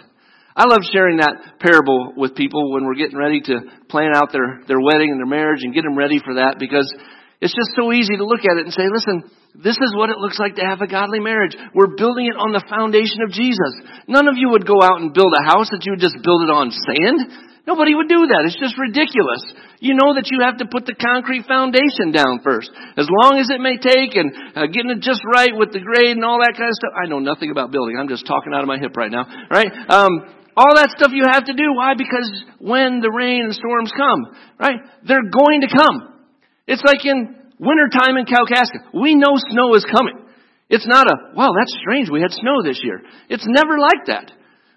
I 0.56 0.64
love 0.64 0.88
sharing 0.94 1.18
that 1.18 1.60
parable 1.60 2.14
with 2.16 2.36
people 2.36 2.72
when 2.72 2.86
we're 2.86 2.96
getting 2.96 3.18
ready 3.18 3.42
to 3.42 3.60
plan 3.90 4.16
out 4.16 4.32
their, 4.32 4.64
their 4.70 4.80
wedding 4.80 5.12
and 5.12 5.20
their 5.20 5.28
marriage 5.28 5.60
and 5.64 5.76
get 5.76 5.84
them 5.84 5.98
ready 5.98 6.20
for 6.24 6.36
that 6.36 6.56
because 6.58 6.88
it's 7.42 7.54
just 7.54 7.76
so 7.76 7.92
easy 7.92 8.16
to 8.16 8.26
look 8.26 8.48
at 8.48 8.58
it 8.58 8.66
and 8.66 8.74
say, 8.74 8.88
listen, 8.88 9.30
this 9.56 9.76
is 9.80 9.92
what 9.96 10.10
it 10.10 10.20
looks 10.20 10.40
like 10.40 10.56
to 10.56 10.66
have 10.66 10.82
a 10.82 10.88
godly 10.88 11.20
marriage. 11.20 11.56
We're 11.74 11.96
building 11.96 12.28
it 12.28 12.36
on 12.36 12.52
the 12.52 12.64
foundation 12.68 13.24
of 13.24 13.32
Jesus. 13.32 13.76
None 14.08 14.28
of 14.28 14.36
you 14.36 14.52
would 14.52 14.68
go 14.68 14.80
out 14.84 15.00
and 15.00 15.16
build 15.16 15.32
a 15.32 15.44
house 15.44 15.72
that 15.72 15.84
you 15.84 15.96
would 15.96 16.04
just 16.04 16.20
build 16.24 16.44
it 16.44 16.52
on 16.52 16.72
sand. 16.72 17.20
Nobody 17.66 17.98
would 17.98 18.08
do 18.08 18.30
that. 18.30 18.46
It's 18.46 18.60
just 18.60 18.78
ridiculous. 18.78 19.42
You 19.82 19.98
know 19.98 20.14
that 20.14 20.30
you 20.30 20.46
have 20.46 20.62
to 20.62 20.70
put 20.70 20.86
the 20.86 20.94
concrete 20.94 21.50
foundation 21.50 22.14
down 22.14 22.46
first. 22.46 22.70
As 22.96 23.10
long 23.10 23.42
as 23.42 23.50
it 23.50 23.58
may 23.58 23.82
take 23.82 24.14
and 24.14 24.30
uh, 24.54 24.70
getting 24.70 24.94
it 24.94 25.02
just 25.02 25.26
right 25.26 25.52
with 25.52 25.74
the 25.74 25.82
grade 25.82 26.14
and 26.14 26.24
all 26.24 26.40
that 26.46 26.54
kind 26.54 26.70
of 26.70 26.78
stuff. 26.78 26.94
I 26.94 27.10
know 27.10 27.20
nothing 27.20 27.50
about 27.50 27.74
building. 27.74 27.98
I'm 27.98 28.08
just 28.08 28.30
talking 28.30 28.54
out 28.54 28.62
of 28.62 28.70
my 28.70 28.78
hip 28.78 28.94
right 28.94 29.10
now. 29.10 29.26
Right? 29.50 29.68
Um, 29.90 30.14
all 30.56 30.78
that 30.78 30.94
stuff 30.94 31.12
you 31.12 31.26
have 31.26 31.50
to 31.50 31.58
do. 31.58 31.74
Why? 31.74 31.98
Because 31.98 32.30
when 32.62 33.02
the 33.02 33.12
rain 33.12 33.50
and 33.50 33.54
storms 33.54 33.92
come, 33.92 34.30
right? 34.62 34.80
They're 35.04 35.26
going 35.26 35.66
to 35.66 35.70
come. 35.74 36.15
It's 36.68 36.84
like 36.86 37.06
in 37.06 37.36
wintertime 37.60 38.18
in 38.18 38.26
Kalkaska. 38.26 38.94
We 38.94 39.16
know 39.16 39.38
snow 39.50 39.76
is 39.76 39.86
coming. 39.86 40.26
It's 40.70 40.88
not 40.88 41.08
a, 41.08 41.36
wow, 41.36 41.54
that's 41.58 41.78
strange. 41.80 42.10
We 42.10 42.22
had 42.22 42.32
snow 42.32 42.64
this 42.64 42.82
year. 42.84 43.02
It's 43.30 43.46
never 43.48 43.78
like 43.78 44.08
that. 44.08 44.32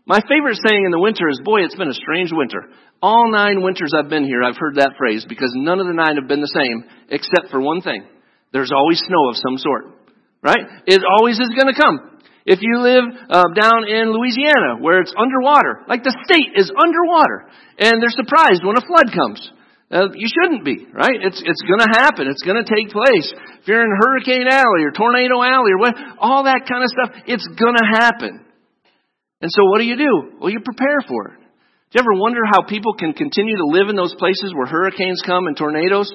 My 0.04 0.20
favorite 0.28 0.60
saying 0.66 0.84
in 0.84 0.90
the 0.90 1.00
winter 1.00 1.28
is, 1.28 1.40
boy, 1.44 1.64
it's 1.64 1.76
been 1.76 1.88
a 1.88 1.96
strange 1.96 2.30
winter. 2.32 2.68
All 3.00 3.30
nine 3.30 3.62
winters 3.62 3.92
I've 3.96 4.08
been 4.08 4.24
here, 4.24 4.42
I've 4.42 4.56
heard 4.56 4.76
that 4.76 4.96
phrase 4.98 5.24
because 5.28 5.52
none 5.54 5.80
of 5.80 5.86
the 5.86 5.96
nine 5.96 6.16
have 6.16 6.28
been 6.28 6.40
the 6.40 6.52
same 6.52 6.84
except 7.08 7.50
for 7.50 7.60
one 7.60 7.80
thing. 7.80 8.04
There's 8.52 8.72
always 8.72 9.00
snow 9.00 9.28
of 9.28 9.36
some 9.36 9.56
sort. 9.56 9.96
Right? 10.42 10.64
It 10.86 11.02
always 11.04 11.40
is 11.40 11.50
going 11.56 11.72
to 11.72 11.80
come. 11.80 12.20
If 12.46 12.60
you 12.62 12.80
live 12.80 13.04
uh, 13.28 13.52
down 13.52 13.84
in 13.84 14.12
Louisiana 14.12 14.80
where 14.80 15.00
it's 15.00 15.12
underwater, 15.12 15.84
like 15.88 16.02
the 16.02 16.16
state 16.24 16.56
is 16.56 16.72
underwater, 16.72 17.44
and 17.76 18.00
they're 18.00 18.08
surprised 18.08 18.64
when 18.64 18.76
a 18.76 18.84
flood 18.88 19.12
comes. 19.12 19.52
Uh, 19.90 20.12
you 20.12 20.28
shouldn't 20.28 20.64
be, 20.64 20.84
right? 20.92 21.16
It's, 21.24 21.40
it's 21.40 21.64
gonna 21.64 21.88
happen. 21.88 22.28
It's 22.28 22.42
gonna 22.42 22.64
take 22.64 22.92
place. 22.92 23.32
If 23.60 23.68
you're 23.68 23.80
in 23.80 23.96
Hurricane 23.96 24.44
Alley 24.50 24.84
or 24.84 24.92
Tornado 24.92 25.40
Alley 25.40 25.72
or 25.72 25.78
what, 25.78 25.94
all 26.20 26.44
that 26.44 26.68
kind 26.68 26.84
of 26.84 26.90
stuff, 26.92 27.24
it's 27.26 27.48
gonna 27.56 27.86
happen. 27.88 28.44
And 29.40 29.50
so 29.50 29.64
what 29.70 29.78
do 29.78 29.84
you 29.84 29.96
do? 29.96 30.36
Well, 30.40 30.50
you 30.50 30.60
prepare 30.60 31.00
for 31.08 31.32
it. 31.32 31.40
Do 31.40 31.96
you 31.96 32.00
ever 32.00 32.20
wonder 32.20 32.40
how 32.44 32.68
people 32.68 32.92
can 32.94 33.14
continue 33.14 33.56
to 33.56 33.64
live 33.64 33.88
in 33.88 33.96
those 33.96 34.14
places 34.18 34.52
where 34.54 34.66
hurricanes 34.66 35.22
come 35.24 35.46
and 35.46 35.56
tornadoes? 35.56 36.12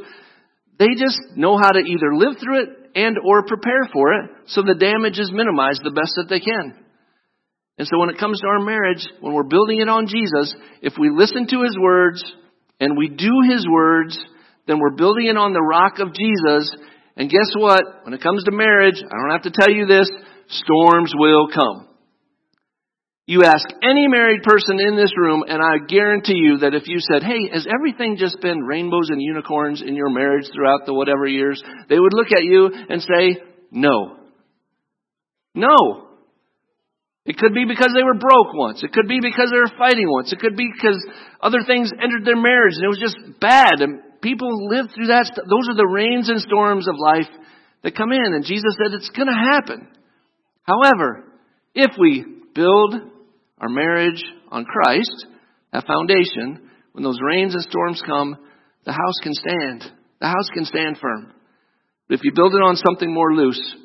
They 0.77 0.93
just 0.95 1.17
know 1.35 1.57
how 1.57 1.71
to 1.71 1.79
either 1.79 2.13
live 2.13 2.37
through 2.37 2.63
it 2.63 2.69
and 2.93 3.17
or 3.25 3.43
prepare 3.47 3.89
for 3.91 4.13
it 4.13 4.29
so 4.45 4.61
the 4.61 4.75
damage 4.75 5.17
is 5.17 5.31
minimized 5.33 5.81
the 5.83 5.89
best 5.89 6.13
that 6.17 6.29
they 6.29 6.39
can. 6.39 6.77
And 7.79 7.87
so 7.87 7.97
when 7.97 8.09
it 8.09 8.19
comes 8.19 8.39
to 8.41 8.47
our 8.47 8.59
marriage, 8.59 9.07
when 9.19 9.33
we're 9.33 9.49
building 9.49 9.81
it 9.81 9.89
on 9.89 10.05
Jesus, 10.05 10.53
if 10.83 10.93
we 10.99 11.09
listen 11.09 11.47
to 11.47 11.63
His 11.63 11.75
words, 11.79 12.23
and 12.79 12.97
we 12.97 13.09
do 13.09 13.31
His 13.49 13.67
words, 13.69 14.17
then 14.67 14.79
we're 14.79 14.95
building 14.95 15.27
it 15.27 15.37
on 15.37 15.53
the 15.53 15.61
rock 15.61 15.99
of 15.99 16.13
Jesus. 16.13 16.71
And 17.15 17.29
guess 17.29 17.53
what? 17.55 17.83
When 18.03 18.13
it 18.13 18.23
comes 18.23 18.43
to 18.45 18.51
marriage, 18.51 18.97
I 18.97 19.15
don't 19.15 19.31
have 19.31 19.43
to 19.43 19.51
tell 19.51 19.69
you 19.69 19.85
this, 19.85 20.09
storms 20.47 21.13
will 21.15 21.47
come. 21.53 21.87
You 23.25 23.43
ask 23.43 23.65
any 23.81 24.07
married 24.09 24.43
person 24.43 24.79
in 24.85 24.97
this 24.97 25.13
room, 25.17 25.45
and 25.47 25.61
I 25.61 25.85
guarantee 25.87 26.35
you 26.35 26.57
that 26.57 26.73
if 26.73 26.87
you 26.87 26.97
said, 26.99 27.23
hey, 27.23 27.49
has 27.53 27.65
everything 27.73 28.17
just 28.17 28.41
been 28.41 28.59
rainbows 28.59 29.09
and 29.09 29.21
unicorns 29.21 29.81
in 29.81 29.95
your 29.95 30.09
marriage 30.09 30.45
throughout 30.53 30.85
the 30.85 30.93
whatever 30.93 31.25
years? 31.25 31.63
They 31.87 31.99
would 31.99 32.13
look 32.13 32.33
at 32.33 32.43
you 32.43 32.69
and 32.89 33.01
say, 33.01 33.41
no. 33.71 34.17
No. 35.55 36.09
It 37.25 37.37
could 37.37 37.53
be 37.53 37.63
because 37.65 37.91
they 37.95 38.03
were 38.03 38.19
broke 38.19 38.53
once. 38.53 38.83
It 38.83 38.91
could 38.91 39.07
be 39.07 39.19
because 39.21 39.49
they 39.49 39.57
were 39.57 39.79
fighting 39.79 40.11
once. 40.11 40.33
It 40.33 40.39
could 40.39 40.57
be 40.57 40.69
because 40.75 40.99
other 41.39 41.63
things 41.65 41.91
entered 42.01 42.25
their 42.25 42.35
marriage 42.35 42.75
and 42.75 42.83
it 42.83 42.91
was 42.91 42.99
just 42.99 43.15
bad. 43.39 43.79
And 43.79 44.01
people 44.21 44.67
live 44.67 44.87
through 44.93 45.07
that. 45.07 45.31
Those 45.35 45.69
are 45.69 45.79
the 45.79 45.87
rains 45.87 46.27
and 46.27 46.41
storms 46.41 46.87
of 46.87 46.95
life 46.99 47.31
that 47.83 47.95
come 47.95 48.11
in. 48.11 48.33
And 48.33 48.43
Jesus 48.43 48.75
said 48.75 48.93
it's 48.93 49.09
going 49.09 49.29
to 49.29 49.51
happen. 49.51 49.87
However, 50.63 51.23
if 51.73 51.91
we 51.97 52.25
build 52.53 52.95
our 53.57 53.69
marriage 53.69 54.23
on 54.51 54.65
Christ, 54.65 55.27
that 55.71 55.87
foundation, 55.87 56.69
when 56.91 57.03
those 57.03 57.19
rains 57.25 57.53
and 57.53 57.63
storms 57.63 58.03
come, 58.05 58.35
the 58.85 58.91
house 58.91 59.19
can 59.23 59.33
stand. 59.33 59.83
The 60.19 60.27
house 60.27 60.49
can 60.53 60.65
stand 60.65 60.97
firm. 60.97 61.31
But 62.07 62.15
if 62.15 62.23
you 62.23 62.33
build 62.35 62.53
it 62.53 62.61
on 62.61 62.75
something 62.75 63.13
more 63.13 63.33
loose, 63.33 63.75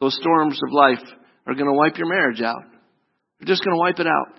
those 0.00 0.18
storms 0.20 0.58
of 0.66 0.72
life 0.72 1.04
are 1.46 1.54
going 1.54 1.70
to 1.70 1.78
wipe 1.78 1.96
your 1.96 2.08
marriage 2.08 2.42
out. 2.42 2.62
They're 3.38 3.46
just 3.46 3.64
going 3.64 3.74
to 3.74 3.80
wipe 3.80 3.98
it 3.98 4.06
out. 4.06 4.34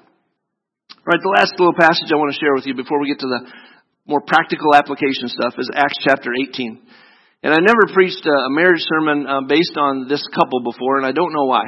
All 0.91 1.07
right, 1.07 1.21
the 1.23 1.35
last 1.39 1.53
little 1.57 1.73
passage 1.73 2.11
I 2.11 2.19
want 2.19 2.33
to 2.33 2.39
share 2.39 2.53
with 2.53 2.67
you 2.67 2.75
before 2.75 2.99
we 2.99 3.07
get 3.07 3.19
to 3.19 3.27
the 3.27 3.47
more 4.05 4.21
practical 4.21 4.75
application 4.75 5.27
stuff 5.27 5.55
is 5.57 5.69
Acts 5.73 5.99
chapter 6.03 6.31
18. 6.31 6.81
And 7.43 7.53
I 7.53 7.59
never 7.59 7.93
preached 7.93 8.25
a 8.25 8.49
marriage 8.49 8.83
sermon 8.83 9.27
uh, 9.27 9.41
based 9.47 9.77
on 9.77 10.07
this 10.07 10.25
couple 10.33 10.63
before, 10.63 10.97
and 10.97 11.05
I 11.05 11.11
don't 11.11 11.33
know 11.33 11.45
why. 11.45 11.63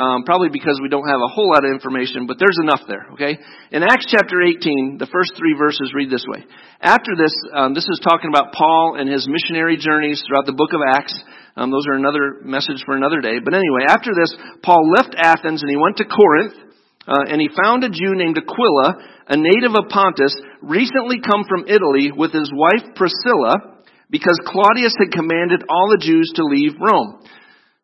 Um, 0.00 0.24
probably 0.24 0.48
because 0.48 0.80
we 0.80 0.88
don't 0.88 1.04
have 1.04 1.20
a 1.20 1.28
whole 1.28 1.52
lot 1.52 1.60
of 1.60 1.76
information, 1.76 2.24
but 2.24 2.40
there's 2.40 2.56
enough 2.62 2.80
there, 2.88 3.04
okay? 3.12 3.36
In 3.68 3.84
Acts 3.84 4.08
chapter 4.08 4.40
18, 4.40 4.96
the 4.96 5.10
first 5.12 5.36
three 5.36 5.52
verses 5.52 5.92
read 5.92 6.08
this 6.08 6.24
way. 6.24 6.40
After 6.80 7.12
this, 7.20 7.36
um, 7.52 7.76
this 7.76 7.84
is 7.84 8.00
talking 8.00 8.32
about 8.32 8.56
Paul 8.56 8.96
and 8.96 9.12
his 9.12 9.28
missionary 9.28 9.76
journeys 9.76 10.24
throughout 10.24 10.48
the 10.48 10.56
book 10.56 10.72
of 10.72 10.80
Acts. 10.80 11.12
Um, 11.52 11.68
those 11.68 11.84
are 11.84 12.00
another 12.00 12.40
message 12.40 12.80
for 12.88 12.96
another 12.96 13.20
day. 13.20 13.44
But 13.44 13.52
anyway, 13.52 13.84
after 13.92 14.16
this, 14.16 14.32
Paul 14.64 14.88
left 14.88 15.12
Athens 15.20 15.60
and 15.60 15.68
he 15.68 15.76
went 15.76 16.00
to 16.00 16.08
Corinth, 16.08 16.56
uh, 17.04 17.28
and 17.28 17.36
he 17.36 17.52
found 17.52 17.84
a 17.84 17.92
Jew 17.92 18.16
named 18.16 18.40
Aquila, 18.40 18.96
a 19.28 19.36
native 19.36 19.76
of 19.76 19.92
Pontus, 19.92 20.32
recently 20.64 21.20
come 21.20 21.44
from 21.44 21.68
Italy 21.68 22.08
with 22.08 22.32
his 22.32 22.48
wife 22.48 22.96
Priscilla, 22.96 23.84
because 24.08 24.40
Claudius 24.48 24.96
had 24.96 25.12
commanded 25.12 25.60
all 25.68 25.92
the 25.92 26.00
Jews 26.00 26.32
to 26.40 26.48
leave 26.48 26.72
Rome. 26.80 27.20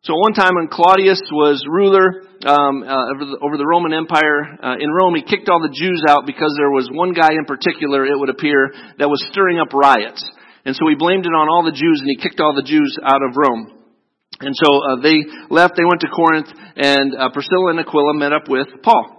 So 0.07 0.15
one 0.15 0.31
time 0.31 0.55
when 0.55 0.71
Claudius 0.71 1.19
was 1.35 1.59
ruler 1.67 2.23
um, 2.47 2.79
uh, 2.79 3.11
over, 3.11 3.23
the, 3.27 3.37
over, 3.43 3.57
the, 3.59 3.67
Roman 3.67 3.91
Empire 3.91 4.55
uh, 4.63 4.79
in 4.79 4.87
Rome, 4.87 5.19
he 5.19 5.21
kicked 5.21 5.51
all 5.51 5.59
the 5.59 5.75
Jews 5.75 5.99
out 6.07 6.23
because 6.23 6.55
there 6.55 6.71
was 6.71 6.87
one 6.87 7.11
guy 7.11 7.35
in 7.35 7.43
particular, 7.43 8.07
it 8.07 8.15
would 8.15 8.31
appear, 8.31 8.71
that 9.03 9.11
was 9.11 9.19
stirring 9.27 9.59
up 9.59 9.75
riots. 9.75 10.23
And 10.63 10.71
so 10.79 10.87
he 10.87 10.95
blamed 10.95 11.27
it 11.27 11.35
on 11.35 11.51
all 11.51 11.67
the 11.67 11.75
Jews 11.75 11.99
and 11.99 12.07
he 12.07 12.15
kicked 12.15 12.39
all 12.39 12.55
the 12.55 12.63
Jews 12.63 12.95
out 13.03 13.19
of 13.19 13.35
Rome. 13.35 13.83
And 14.39 14.55
so 14.55 14.79
uh, 14.79 15.03
they 15.03 15.27
left, 15.51 15.75
they 15.75 15.83
went 15.83 15.99
to 15.99 16.07
Corinth, 16.07 16.55
and 16.79 17.11
uh, 17.11 17.27
Priscilla 17.35 17.75
and 17.75 17.79
Aquila 17.83 18.15
met 18.15 18.31
up 18.31 18.47
with 18.47 18.67
Paul. 18.83 19.16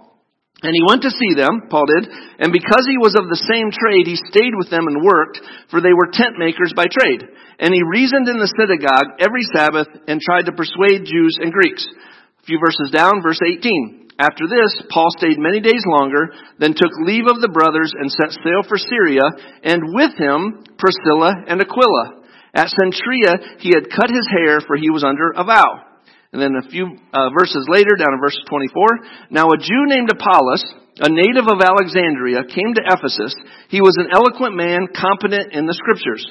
And 0.59 0.75
he 0.75 0.83
went 0.83 1.07
to 1.07 1.15
see 1.15 1.39
them, 1.39 1.71
Paul 1.71 1.87
did, 1.87 2.11
and 2.43 2.51
because 2.51 2.83
he 2.83 2.99
was 2.99 3.15
of 3.15 3.31
the 3.31 3.43
same 3.47 3.71
trade, 3.71 4.11
he 4.11 4.19
stayed 4.27 4.51
with 4.59 4.67
them 4.67 4.91
and 4.91 4.99
worked, 4.99 5.39
for 5.71 5.79
they 5.79 5.95
were 5.95 6.11
tent 6.11 6.35
makers 6.35 6.75
by 6.75 6.91
trade. 6.91 7.23
And 7.63 7.71
he 7.71 7.79
reasoned 7.87 8.27
in 8.27 8.43
the 8.43 8.51
synagogue 8.59 9.23
every 9.23 9.47
Sabbath 9.55 9.87
and 10.11 10.19
tried 10.19 10.51
to 10.51 10.59
persuade 10.59 11.07
Jews 11.07 11.39
and 11.39 11.55
Greeks. 11.55 11.87
A 11.87 12.43
few 12.43 12.59
verses 12.59 12.91
down, 12.91 13.23
verse 13.23 13.39
18. 13.39 14.11
After 14.19 14.51
this, 14.51 14.75
Paul 14.91 15.07
stayed 15.15 15.39
many 15.39 15.63
days 15.63 15.83
longer, 15.87 16.35
then 16.59 16.75
took 16.75 16.91
leave 17.07 17.31
of 17.31 17.39
the 17.39 17.47
brothers 17.55 17.95
and 17.95 18.11
set 18.11 18.35
sail 18.43 18.67
for 18.67 18.75
Syria, 18.75 19.23
and 19.63 19.95
with 19.95 20.11
him 20.19 20.67
Priscilla 20.75 21.39
and 21.47 21.63
Aquila. 21.63 22.19
At 22.51 22.67
Cenchrea, 22.75 23.63
he 23.63 23.71
had 23.71 23.87
cut 23.87 24.11
his 24.11 24.27
hair, 24.27 24.59
for 24.59 24.75
he 24.75 24.91
was 24.91 25.07
under 25.07 25.31
a 25.31 25.47
vow. 25.47 25.88
And 26.31 26.41
then 26.41 26.53
a 26.53 26.69
few 26.69 26.85
uh, 26.85 27.29
verses 27.33 27.65
later, 27.69 27.97
down 27.97 28.13
in 28.13 28.21
verse 28.21 28.37
24, 28.47 29.31
now 29.31 29.49
a 29.49 29.57
Jew 29.57 29.83
named 29.89 30.13
Apollos, 30.13 30.63
a 31.01 31.09
native 31.09 31.49
of 31.49 31.57
Alexandria, 31.57 32.45
came 32.45 32.69
to 32.77 32.85
Ephesus. 32.85 33.33
He 33.69 33.81
was 33.81 33.97
an 33.97 34.13
eloquent 34.13 34.55
man, 34.55 34.93
competent 34.93 35.53
in 35.53 35.65
the 35.65 35.73
scriptures. 35.73 36.21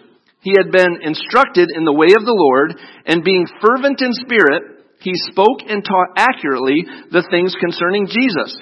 He 0.41 0.55
had 0.57 0.71
been 0.71 1.03
instructed 1.03 1.69
in 1.75 1.85
the 1.85 1.93
way 1.93 2.15
of 2.15 2.23
the 2.23 2.37
Lord, 2.37 2.79
and 3.07 3.27
being 3.27 3.47
fervent 3.61 4.01
in 4.01 4.15
spirit, 4.15 4.79
he 5.01 5.13
spoke 5.31 5.67
and 5.67 5.83
taught 5.83 6.15
accurately 6.15 6.87
the 7.11 7.27
things 7.31 7.55
concerning 7.59 8.07
Jesus, 8.07 8.55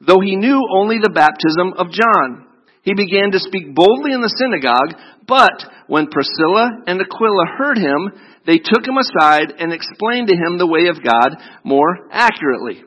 though 0.00 0.18
he 0.18 0.34
knew 0.34 0.58
only 0.74 0.98
the 0.98 1.14
baptism 1.14 1.74
of 1.78 1.94
John. 1.94 2.49
He 2.82 2.94
began 2.94 3.30
to 3.32 3.38
speak 3.38 3.74
boldly 3.74 4.12
in 4.12 4.20
the 4.20 4.34
synagogue, 4.40 4.96
but 5.26 5.64
when 5.86 6.08
Priscilla 6.08 6.70
and 6.86 7.00
Aquila 7.00 7.46
heard 7.58 7.76
him, 7.76 8.10
they 8.46 8.58
took 8.58 8.86
him 8.86 8.96
aside 8.96 9.52
and 9.58 9.72
explained 9.72 10.28
to 10.28 10.36
him 10.36 10.56
the 10.56 10.66
way 10.66 10.88
of 10.88 11.04
God 11.04 11.36
more 11.62 12.08
accurately. 12.10 12.82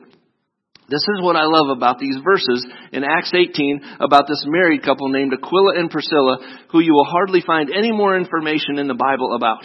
This 0.88 1.06
is 1.16 1.22
what 1.22 1.36
I 1.36 1.44
love 1.44 1.74
about 1.74 1.98
these 1.98 2.16
verses 2.22 2.66
in 2.92 3.04
Acts 3.04 3.32
18 3.32 3.80
about 4.00 4.26
this 4.28 4.44
married 4.46 4.82
couple 4.82 5.08
named 5.08 5.32
Aquila 5.32 5.78
and 5.78 5.90
Priscilla, 5.90 6.38
who 6.70 6.80
you 6.80 6.92
will 6.92 7.06
hardly 7.06 7.40
find 7.40 7.70
any 7.70 7.90
more 7.90 8.16
information 8.16 8.78
in 8.78 8.88
the 8.88 8.94
Bible 8.94 9.34
about. 9.34 9.64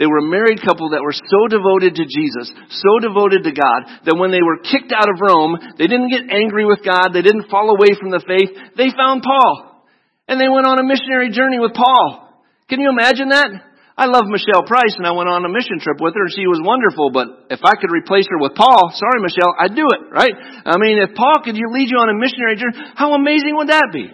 They 0.00 0.08
were 0.08 0.24
a 0.24 0.32
married 0.32 0.64
couple 0.64 0.96
that 0.96 1.04
were 1.04 1.12
so 1.12 1.44
devoted 1.44 2.00
to 2.00 2.08
Jesus, 2.08 2.48
so 2.72 3.04
devoted 3.04 3.44
to 3.44 3.52
God, 3.52 4.08
that 4.08 4.16
when 4.16 4.32
they 4.32 4.40
were 4.40 4.64
kicked 4.64 4.96
out 4.96 5.12
of 5.12 5.20
Rome, 5.20 5.76
they 5.76 5.84
didn't 5.84 6.08
get 6.08 6.32
angry 6.32 6.64
with 6.64 6.80
God, 6.80 7.12
they 7.12 7.20
didn't 7.20 7.52
fall 7.52 7.68
away 7.68 7.92
from 8.00 8.08
the 8.08 8.24
faith, 8.24 8.48
they 8.80 8.88
found 8.96 9.20
Paul. 9.20 9.84
And 10.24 10.40
they 10.40 10.48
went 10.48 10.64
on 10.64 10.80
a 10.80 10.88
missionary 10.88 11.28
journey 11.28 11.60
with 11.60 11.76
Paul. 11.76 12.32
Can 12.72 12.80
you 12.80 12.88
imagine 12.88 13.28
that? 13.28 13.52
I 13.92 14.08
love 14.08 14.24
Michelle 14.24 14.64
Price 14.64 14.96
and 14.96 15.04
I 15.04 15.12
went 15.12 15.28
on 15.28 15.44
a 15.44 15.52
mission 15.52 15.76
trip 15.76 16.00
with 16.00 16.16
her 16.16 16.24
and 16.24 16.32
she 16.32 16.48
was 16.48 16.64
wonderful, 16.64 17.12
but 17.12 17.52
if 17.52 17.60
I 17.60 17.76
could 17.76 17.92
replace 17.92 18.24
her 18.32 18.40
with 18.40 18.56
Paul, 18.56 18.96
sorry 18.96 19.20
Michelle, 19.20 19.52
I'd 19.60 19.76
do 19.76 19.84
it, 19.84 20.08
right? 20.08 20.32
I 20.64 20.80
mean, 20.80 20.96
if 20.96 21.12
Paul 21.12 21.44
could 21.44 21.60
lead 21.60 21.92
you 21.92 22.00
on 22.00 22.08
a 22.08 22.16
missionary 22.16 22.56
journey, 22.56 22.80
how 22.96 23.12
amazing 23.12 23.52
would 23.60 23.68
that 23.68 23.92
be? 23.92 24.08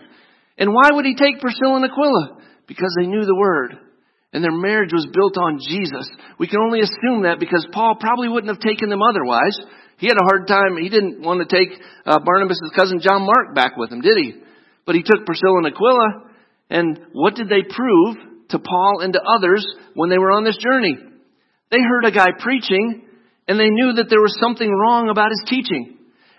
And 0.58 0.74
why 0.74 0.90
would 0.90 1.06
he 1.06 1.14
take 1.14 1.38
Priscilla 1.38 1.78
and 1.78 1.86
Aquila? 1.86 2.42
Because 2.66 2.90
they 2.98 3.06
knew 3.06 3.22
the 3.22 3.38
Word. 3.38 3.85
And 4.32 4.42
their 4.42 4.52
marriage 4.52 4.92
was 4.92 5.06
built 5.12 5.38
on 5.38 5.60
Jesus. 5.60 6.10
We 6.38 6.48
can 6.48 6.60
only 6.60 6.80
assume 6.80 7.22
that 7.22 7.40
because 7.40 7.66
Paul 7.72 7.96
probably 7.98 8.28
wouldn't 8.28 8.52
have 8.52 8.60
taken 8.60 8.90
them 8.90 9.00
otherwise. 9.02 9.56
He 9.98 10.08
had 10.08 10.18
a 10.18 10.28
hard 10.28 10.46
time. 10.46 10.76
He 10.76 10.88
didn't 10.88 11.22
want 11.22 11.40
to 11.40 11.48
take 11.48 11.70
uh, 12.04 12.18
Barnabas' 12.18 12.60
cousin 12.74 13.00
John 13.00 13.22
Mark 13.22 13.54
back 13.54 13.76
with 13.76 13.90
him, 13.90 14.02
did 14.02 14.18
he? 14.18 14.34
But 14.84 14.94
he 14.94 15.02
took 15.02 15.24
Priscilla 15.24 15.58
and 15.58 15.66
Aquila. 15.66 16.08
And 16.68 17.00
what 17.12 17.34
did 17.34 17.48
they 17.48 17.62
prove? 17.62 18.16
to 18.50 18.58
Paul 18.58 19.00
and 19.00 19.12
to 19.12 19.20
others 19.20 19.66
when 19.94 20.10
they 20.10 20.18
were 20.18 20.30
on 20.30 20.44
this 20.44 20.58
journey. 20.58 20.96
They 21.70 21.78
heard 21.80 22.04
a 22.04 22.12
guy 22.12 22.28
preaching 22.38 23.02
and 23.48 23.58
they 23.58 23.70
knew 23.70 23.94
that 23.94 24.06
there 24.08 24.20
was 24.20 24.36
something 24.40 24.70
wrong 24.70 25.08
about 25.08 25.30
his 25.30 25.42
teaching. 25.48 25.95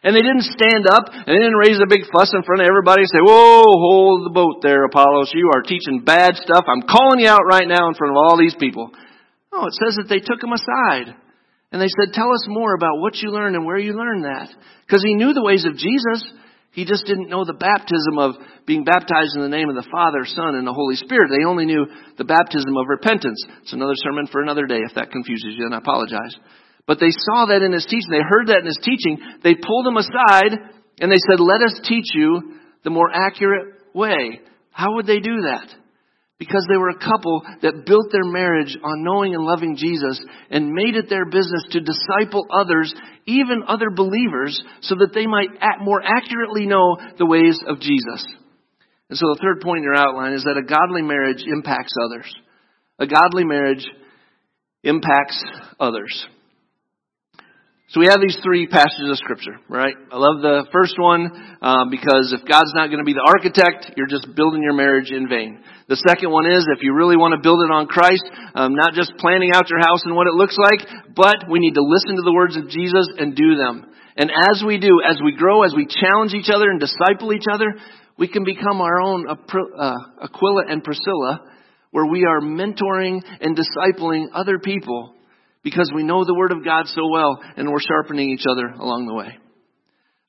And 0.07 0.15
they 0.15 0.23
didn't 0.23 0.47
stand 0.47 0.87
up 0.87 1.11
and 1.11 1.27
they 1.27 1.43
didn't 1.43 1.59
raise 1.59 1.83
a 1.83 1.91
big 1.91 2.07
fuss 2.07 2.31
in 2.31 2.47
front 2.47 2.63
of 2.63 2.71
everybody 2.71 3.03
and 3.03 3.11
say, 3.11 3.19
Whoa, 3.19 3.67
hold 3.67 4.23
the 4.23 4.31
boat 4.31 4.63
there, 4.63 4.87
Apollos. 4.87 5.35
You 5.35 5.51
are 5.51 5.67
teaching 5.67 6.07
bad 6.07 6.39
stuff. 6.39 6.63
I'm 6.63 6.87
calling 6.87 7.19
you 7.19 7.27
out 7.27 7.43
right 7.43 7.67
now 7.67 7.91
in 7.91 7.95
front 7.99 8.15
of 8.15 8.17
all 8.23 8.39
these 8.39 8.55
people. 8.55 8.87
No, 9.51 9.67
it 9.67 9.75
says 9.75 9.99
that 9.99 10.07
they 10.07 10.23
took 10.23 10.39
him 10.39 10.55
aside. 10.55 11.11
And 11.75 11.83
they 11.83 11.91
said, 11.91 12.15
Tell 12.15 12.31
us 12.31 12.47
more 12.47 12.71
about 12.71 13.03
what 13.03 13.19
you 13.19 13.35
learned 13.35 13.59
and 13.59 13.65
where 13.67 13.75
you 13.75 13.99
learned 13.99 14.23
that. 14.23 14.47
Because 14.87 15.03
he 15.03 15.11
knew 15.11 15.35
the 15.35 15.43
ways 15.43 15.67
of 15.67 15.75
Jesus. 15.75 16.23
He 16.71 16.85
just 16.85 17.03
didn't 17.03 17.27
know 17.27 17.43
the 17.43 17.59
baptism 17.59 18.15
of 18.15 18.39
being 18.63 18.85
baptized 18.87 19.35
in 19.35 19.41
the 19.41 19.51
name 19.51 19.67
of 19.67 19.75
the 19.75 19.89
Father, 19.91 20.23
Son, 20.23 20.55
and 20.55 20.63
the 20.63 20.71
Holy 20.71 20.95
Spirit. 20.95 21.35
They 21.35 21.43
only 21.43 21.65
knew 21.65 21.83
the 22.17 22.23
baptism 22.23 22.71
of 22.77 22.87
repentance. 22.87 23.43
It's 23.63 23.73
another 23.73 23.97
sermon 23.99 24.27
for 24.31 24.39
another 24.39 24.67
day 24.67 24.79
if 24.87 24.95
that 24.95 25.11
confuses 25.11 25.55
you, 25.57 25.65
and 25.65 25.75
I 25.75 25.79
apologize. 25.79 26.31
But 26.87 26.99
they 26.99 27.11
saw 27.11 27.47
that 27.47 27.61
in 27.61 27.73
his 27.73 27.85
teaching. 27.85 28.09
They 28.09 28.23
heard 28.23 28.47
that 28.47 28.59
in 28.59 28.65
his 28.65 28.79
teaching. 28.81 29.19
They 29.43 29.55
pulled 29.55 29.85
him 29.85 29.97
aside 29.97 30.55
and 30.99 31.11
they 31.11 31.21
said, 31.29 31.39
Let 31.39 31.61
us 31.61 31.81
teach 31.83 32.15
you 32.15 32.55
the 32.83 32.89
more 32.89 33.11
accurate 33.13 33.75
way. 33.93 34.39
How 34.71 34.95
would 34.95 35.05
they 35.05 35.19
do 35.19 35.41
that? 35.41 35.67
Because 36.39 36.65
they 36.69 36.77
were 36.77 36.89
a 36.89 36.99
couple 36.99 37.41
that 37.63 37.85
built 37.85 38.11
their 38.11 38.23
marriage 38.23 38.77
on 38.83 39.03
knowing 39.03 39.33
and 39.33 39.43
loving 39.43 39.75
Jesus 39.75 40.23
and 40.51 40.71
made 40.71 40.95
it 40.95 41.09
their 41.09 41.25
business 41.25 41.65
to 41.71 41.81
disciple 41.81 42.45
others, 42.51 42.93
even 43.25 43.63
other 43.67 43.89
believers, 43.89 44.61
so 44.81 44.95
that 44.99 45.13
they 45.15 45.25
might 45.25 45.49
more 45.81 46.01
accurately 46.01 46.67
know 46.67 46.95
the 47.17 47.25
ways 47.25 47.59
of 47.67 47.79
Jesus. 47.79 48.23
And 49.09 49.17
so 49.17 49.25
the 49.33 49.39
third 49.41 49.61
point 49.61 49.79
in 49.79 49.83
your 49.83 49.95
outline 49.95 50.33
is 50.33 50.43
that 50.43 50.57
a 50.57 50.63
godly 50.63 51.01
marriage 51.01 51.43
impacts 51.45 51.93
others. 52.05 52.31
A 52.99 53.07
godly 53.07 53.43
marriage 53.43 53.85
impacts 54.83 55.43
others. 55.79 56.27
So 57.87 58.03
we 58.03 58.11
have 58.11 58.19
these 58.19 58.35
three 58.43 58.67
passages 58.67 59.07
of 59.07 59.15
scripture, 59.15 59.63
right? 59.71 59.95
I 60.11 60.19
love 60.19 60.43
the 60.43 60.67
first 60.75 60.99
one 60.99 61.31
um, 61.63 61.87
because 61.87 62.35
if 62.35 62.43
God's 62.43 62.75
not 62.75 62.91
going 62.91 62.99
to 62.99 63.07
be 63.07 63.15
the 63.15 63.23
architect, 63.23 63.95
you're 63.95 64.11
just 64.11 64.27
building 64.35 64.59
your 64.59 64.75
marriage 64.75 65.07
in 65.07 65.31
vain. 65.31 65.63
The 65.87 65.95
second 66.03 66.27
one 66.27 66.51
is 66.51 66.67
if 66.67 66.83
you 66.83 66.91
really 66.91 67.15
want 67.15 67.31
to 67.31 67.39
build 67.39 67.63
it 67.63 67.71
on 67.71 67.87
Christ, 67.87 68.27
um, 68.59 68.75
not 68.75 68.91
just 68.91 69.15
planning 69.23 69.55
out 69.55 69.71
your 69.71 69.79
house 69.79 70.03
and 70.03 70.19
what 70.19 70.27
it 70.27 70.35
looks 70.35 70.59
like, 70.59 70.83
but 71.15 71.47
we 71.47 71.63
need 71.63 71.79
to 71.79 71.85
listen 71.87 72.19
to 72.19 72.27
the 72.27 72.35
words 72.35 72.59
of 72.59 72.67
Jesus 72.67 73.07
and 73.23 73.39
do 73.39 73.55
them. 73.55 73.87
And 74.19 74.35
as 74.35 74.67
we 74.67 74.83
do, 74.83 74.99
as 74.99 75.23
we 75.23 75.31
grow, 75.31 75.63
as 75.63 75.71
we 75.71 75.87
challenge 75.87 76.35
each 76.35 76.51
other 76.51 76.67
and 76.67 76.83
disciple 76.83 77.31
each 77.31 77.47
other, 77.47 77.71
we 78.19 78.27
can 78.27 78.43
become 78.43 78.83
our 78.83 78.99
own 78.99 79.31
uh, 79.31 80.27
Aquila 80.27 80.67
and 80.67 80.83
Priscilla, 80.83 81.39
where 81.91 82.05
we 82.05 82.27
are 82.27 82.43
mentoring 82.43 83.23
and 83.39 83.55
discipling 83.55 84.27
other 84.35 84.59
people 84.59 85.15
because 85.67 85.91
we 85.93 86.03
know 86.03 86.23
the 86.23 86.33
Word 86.33 86.53
of 86.55 86.63
God 86.63 86.87
so 86.87 87.11
well 87.11 87.43
and 87.57 87.69
we're 87.69 87.83
sharpening 87.83 88.29
each 88.29 88.45
other 88.49 88.67
along 88.67 89.05
the 89.05 89.13
way. 89.13 89.35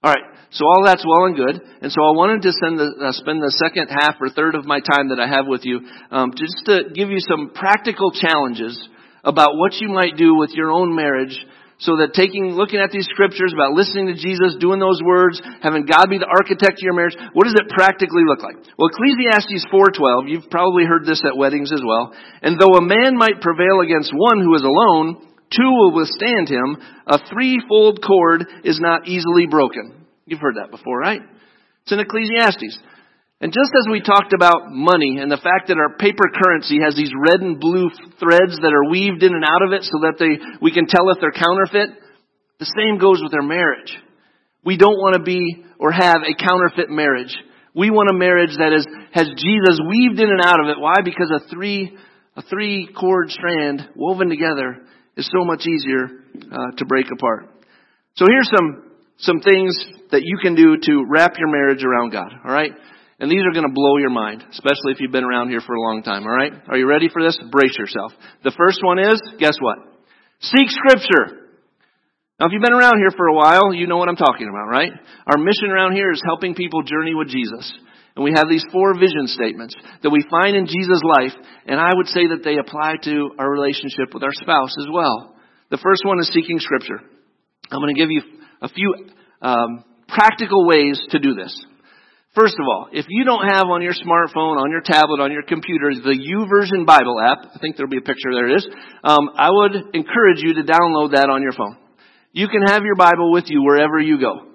All 0.03 0.11
right, 0.11 0.27
so 0.51 0.67
all 0.67 0.83
that's 0.85 1.07
well 1.07 1.27
and 1.27 1.37
good, 1.37 1.63
and 1.83 1.91
so 1.95 2.03
I 2.03 2.11
wanted 2.19 2.43
to 2.43 2.51
the, 2.51 3.07
uh, 3.07 3.13
spend 3.15 3.39
the 3.39 3.55
second 3.55 3.87
half 3.87 4.19
or 4.21 4.31
third 4.31 4.55
of 4.55 4.67
my 4.67 4.83
time 4.83 5.11
that 5.11 5.23
I 5.23 5.31
have 5.31 5.47
with 5.47 5.63
you 5.63 5.79
um, 6.11 6.35
just 6.35 6.55
to 6.67 6.91
give 6.91 7.11
you 7.11 7.23
some 7.23 7.51
practical 7.55 8.11
challenges 8.11 8.75
about 9.23 9.55
what 9.55 9.75
you 9.79 9.91
might 9.91 10.17
do 10.17 10.35
with 10.35 10.51
your 10.55 10.71
own 10.71 10.95
marriage 10.95 11.39
so 11.79 11.95
that 12.03 12.11
taking, 12.11 12.59
looking 12.59 12.83
at 12.83 12.91
these 12.91 13.07
scriptures 13.07 13.55
about 13.55 13.71
listening 13.71 14.11
to 14.11 14.19
Jesus, 14.19 14.59
doing 14.59 14.83
those 14.83 14.99
words, 14.99 15.39
having 15.63 15.87
God 15.87 16.11
be 16.11 16.19
the 16.19 16.27
architect 16.27 16.83
of 16.83 16.83
your 16.83 16.99
marriage, 16.99 17.15
what 17.39 17.47
does 17.47 17.55
it 17.55 17.71
practically 17.71 18.27
look 18.27 18.43
like? 18.43 18.59
Well, 18.75 18.91
Ecclesiastes 18.91 19.63
4.12, 19.71 20.27
you've 20.27 20.51
probably 20.51 20.83
heard 20.91 21.07
this 21.07 21.23
at 21.23 21.39
weddings 21.39 21.71
as 21.71 21.83
well. 21.83 22.11
And 22.43 22.59
though 22.59 22.75
a 22.75 22.83
man 22.83 23.15
might 23.15 23.39
prevail 23.39 23.79
against 23.79 24.11
one 24.11 24.43
who 24.43 24.59
is 24.59 24.67
alone, 24.67 25.23
two 25.51 25.71
will 25.71 25.95
withstand 25.95 26.49
him. 26.49 26.77
A 27.07 27.19
threefold 27.31 28.01
cord 28.05 28.47
is 28.65 28.81
not 28.81 29.09
easily 29.09 29.47
broken. 29.47 30.07
You've 30.27 30.41
heard 30.41 30.57
that 30.57 30.71
before, 30.71 30.99
right? 30.99 31.23
It's 31.83 31.93
in 31.93 32.01
Ecclesiastes. 32.01 32.79
And 33.41 33.53
just 33.53 33.71
as 33.71 33.87
we 33.91 34.03
talked 34.03 34.35
about 34.35 34.75
money 34.75 35.19
and 35.23 35.31
the 35.31 35.39
fact 35.39 35.69
that 35.69 35.79
our 35.79 35.97
paper 35.97 36.27
currency 36.35 36.81
has 36.83 36.97
these 36.97 37.13
red 37.15 37.41
and 37.41 37.61
blue 37.61 37.89
threads 38.19 38.59
that 38.59 38.75
are 38.75 38.91
weaved 38.91 39.23
in 39.23 39.33
and 39.33 39.45
out 39.45 39.63
of 39.63 39.73
it 39.73 39.85
so 39.85 40.03
that 40.03 40.19
they, 40.19 40.43
we 40.61 40.75
can 40.75 40.87
tell 40.87 41.09
if 41.11 41.19
they're 41.21 41.31
counterfeit, 41.31 41.97
the 42.59 42.73
same 42.77 42.99
goes 42.99 43.23
with 43.23 43.33
our 43.33 43.47
marriage. 43.47 43.95
We 44.65 44.77
don't 44.77 44.99
want 44.99 45.15
to 45.15 45.23
be 45.23 45.65
or 45.79 45.93
have 45.93 46.27
a 46.27 46.35
counterfeit 46.35 46.91
marriage. 46.91 47.33
We 47.75 47.91
want 47.91 48.11
a 48.11 48.19
marriage 48.19 48.59
that 48.59 48.75
is, 48.75 48.85
has 49.15 49.31
Jesus 49.31 49.79
weaved 49.87 50.19
in 50.19 50.29
and 50.29 50.43
out 50.43 50.59
of 50.59 50.67
it. 50.67 50.81
Why? 50.81 50.99
Because 51.05 51.31
a 51.31 51.49
three, 51.49 51.97
a 52.35 52.43
three 52.43 52.89
cord 52.91 53.31
strand 53.31 53.89
woven 53.95 54.29
together 54.29 54.83
is 55.19 55.29
so 55.35 55.45
much 55.45 55.67
easier 55.67 56.23
uh, 56.51 56.71
to 56.79 56.87
break 56.87 57.07
apart. 57.13 57.51
So 58.15 58.25
here's 58.25 58.49
some, 58.55 58.95
some 59.19 59.41
things 59.41 59.75
that 60.11 60.23
you 60.23 60.39
can 60.41 60.55
do 60.55 60.79
to 60.81 61.05
wrap 61.11 61.35
your 61.39 61.51
marriage 61.51 61.85
around 61.85 62.11
God. 62.11 62.33
All 62.45 62.55
right? 62.55 62.73
And 63.19 63.31
these 63.31 63.43
are 63.43 63.53
going 63.53 63.67
to 63.67 63.75
blow 63.75 63.99
your 63.99 64.15
mind, 64.15 64.45
especially 64.51 64.95
if 64.95 65.01
you've 65.01 65.13
been 65.13 65.27
around 65.27 65.51
here 65.51 65.61
for 65.61 65.75
a 65.75 65.83
long 65.83 66.05
time, 66.05 66.23
alright? 66.23 66.53
Are 66.69 66.79
you 66.79 66.87
ready 66.87 67.09
for 67.13 67.21
this? 67.21 67.37
Brace 67.51 67.77
yourself. 67.77 68.13
The 68.45 68.55
first 68.57 68.79
one 68.83 69.01
is, 69.01 69.21
guess 69.41 69.59
what? 69.61 69.79
Seek 70.39 70.71
Scripture. 70.71 71.51
Now, 72.39 72.47
if 72.47 72.53
you've 72.53 72.63
been 72.63 72.79
around 72.79 73.03
here 73.03 73.11
for 73.11 73.27
a 73.27 73.35
while, 73.35 73.75
you 73.75 73.89
know 73.89 73.97
what 73.97 74.09
I'm 74.09 74.17
talking 74.17 74.47
about, 74.49 74.71
right? 74.71 74.93
Our 75.27 75.37
mission 75.37 75.71
around 75.75 75.95
here 75.95 76.13
is 76.13 76.23
helping 76.25 76.55
people 76.55 76.83
journey 76.83 77.15
with 77.15 77.27
Jesus. 77.27 77.67
And 78.19 78.27
we 78.27 78.35
have 78.35 78.51
these 78.51 78.67
four 78.75 78.99
vision 78.99 79.31
statements 79.31 79.79
that 80.03 80.11
we 80.11 80.27
find 80.27 80.57
in 80.57 80.67
Jesus' 80.67 81.07
life, 81.07 81.31
and 81.71 81.79
I 81.79 81.95
would 81.95 82.09
say 82.09 82.27
that 82.35 82.43
they 82.43 82.59
apply 82.59 82.99
to 83.07 83.31
our 83.39 83.49
relationship 83.49 84.11
with 84.13 84.25
our 84.27 84.35
spouse 84.35 84.75
as 84.75 84.91
well. 84.91 85.39
The 85.71 85.79
first 85.79 86.03
one 86.05 86.19
is 86.19 86.27
seeking 86.35 86.59
Scripture. 86.59 86.99
I'm 87.71 87.79
going 87.79 87.95
to 87.95 88.01
give 88.01 88.11
you 88.11 88.23
a 88.61 88.69
few 88.71 89.07
um, 89.41 89.85
practical 90.09 90.67
ways 90.67 90.99
to 91.11 91.21
do 91.21 91.35
this. 91.35 91.55
First 92.35 92.59
of 92.59 92.67
all, 92.67 92.89
if 92.91 93.07
you 93.09 93.23
don't 93.23 93.47
have 93.47 93.71
on 93.71 93.83
your 93.83 93.95
smartphone, 93.95 94.59
on 94.59 94.73
your 94.73 94.83
tablet, 94.83 95.23
on 95.23 95.31
your 95.31 95.45
computer, 95.47 95.95
the 95.95 96.19
YouVersion 96.19 96.87
Bible 96.87 97.23
app, 97.23 97.55
I 97.55 97.59
think 97.61 97.77
there'll 97.77 97.89
be 97.89 97.99
a 97.99 98.01
picture, 98.01 98.35
there 98.35 98.49
it 98.49 98.57
is, 98.57 98.67
um, 99.05 99.31
I 99.39 99.49
would 99.49 99.95
encourage 99.95 100.43
you 100.43 100.55
to 100.55 100.63
download 100.67 101.15
that 101.15 101.31
on 101.31 101.41
your 101.41 101.53
phone. 101.53 101.77
You 102.33 102.49
can 102.49 102.63
have 102.67 102.83
your 102.83 102.97
Bible 102.97 103.31
with 103.31 103.45
you 103.47 103.63
wherever 103.63 104.01
you 104.01 104.19
go. 104.19 104.48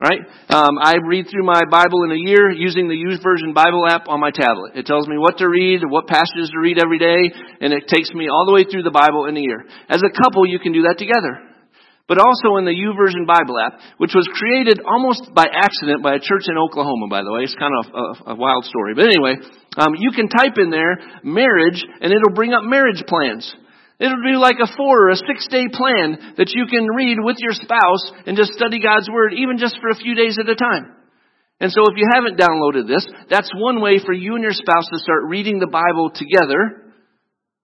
Right? 0.00 0.20
Um, 0.48 0.78
I 0.78 0.94
read 1.02 1.26
through 1.28 1.42
my 1.42 1.62
Bible 1.68 2.04
in 2.04 2.12
a 2.12 2.22
year 2.22 2.50
using 2.54 2.86
the 2.86 2.94
YouVersion 2.94 3.52
Bible 3.52 3.82
app 3.88 4.06
on 4.08 4.20
my 4.20 4.30
tablet. 4.30 4.76
It 4.76 4.86
tells 4.86 5.08
me 5.08 5.18
what 5.18 5.38
to 5.38 5.48
read, 5.48 5.82
what 5.82 6.06
passages 6.06 6.50
to 6.54 6.60
read 6.60 6.78
every 6.78 6.98
day, 6.98 7.34
and 7.60 7.72
it 7.72 7.88
takes 7.88 8.12
me 8.14 8.28
all 8.28 8.46
the 8.46 8.54
way 8.54 8.62
through 8.62 8.84
the 8.84 8.94
Bible 8.94 9.26
in 9.26 9.36
a 9.36 9.40
year. 9.40 9.66
As 9.88 10.00
a 10.06 10.22
couple, 10.22 10.46
you 10.46 10.60
can 10.60 10.72
do 10.72 10.82
that 10.82 10.98
together 10.98 11.48
but 12.08 12.16
also 12.16 12.56
in 12.56 12.64
the 12.64 12.72
YouVersion 12.72 13.28
Bible 13.28 13.60
app, 13.60 13.78
which 14.00 14.16
was 14.16 14.26
created 14.32 14.80
almost 14.80 15.28
by 15.36 15.44
accident 15.44 16.02
by 16.02 16.16
a 16.16 16.18
church 16.18 16.48
in 16.48 16.56
Oklahoma, 16.56 17.06
by 17.12 17.20
the 17.20 17.30
way. 17.30 17.44
It's 17.44 17.54
kind 17.54 17.76
of 17.84 17.84
a, 17.92 18.32
a 18.32 18.34
wild 18.34 18.64
story. 18.64 18.96
But 18.96 19.12
anyway, 19.12 19.36
um, 19.76 19.92
you 20.00 20.10
can 20.16 20.26
type 20.32 20.56
in 20.56 20.72
there 20.72 20.96
marriage, 21.22 21.84
and 22.00 22.08
it'll 22.10 22.34
bring 22.34 22.56
up 22.56 22.64
marriage 22.64 23.04
plans. 23.06 23.44
It'll 23.98 24.22
be 24.22 24.38
like 24.38 24.62
a 24.62 24.70
four 24.76 25.08
or 25.08 25.10
a 25.10 25.16
six 25.16 25.46
day 25.50 25.66
plan 25.72 26.34
that 26.38 26.54
you 26.54 26.66
can 26.70 26.86
read 26.86 27.18
with 27.18 27.36
your 27.40 27.52
spouse 27.52 28.14
and 28.26 28.36
just 28.36 28.54
study 28.54 28.78
God's 28.78 29.10
Word, 29.10 29.34
even 29.34 29.58
just 29.58 29.78
for 29.82 29.90
a 29.90 29.98
few 29.98 30.14
days 30.14 30.38
at 30.38 30.48
a 30.48 30.54
time. 30.54 30.94
And 31.58 31.72
so 31.72 31.82
if 31.90 31.98
you 31.98 32.06
haven't 32.06 32.38
downloaded 32.38 32.86
this, 32.86 33.04
that's 33.28 33.50
one 33.58 33.80
way 33.82 33.98
for 33.98 34.12
you 34.14 34.34
and 34.34 34.42
your 34.44 34.54
spouse 34.54 34.86
to 34.92 34.98
start 35.00 35.26
reading 35.26 35.58
the 35.58 35.66
Bible 35.66 36.10
together 36.14 36.94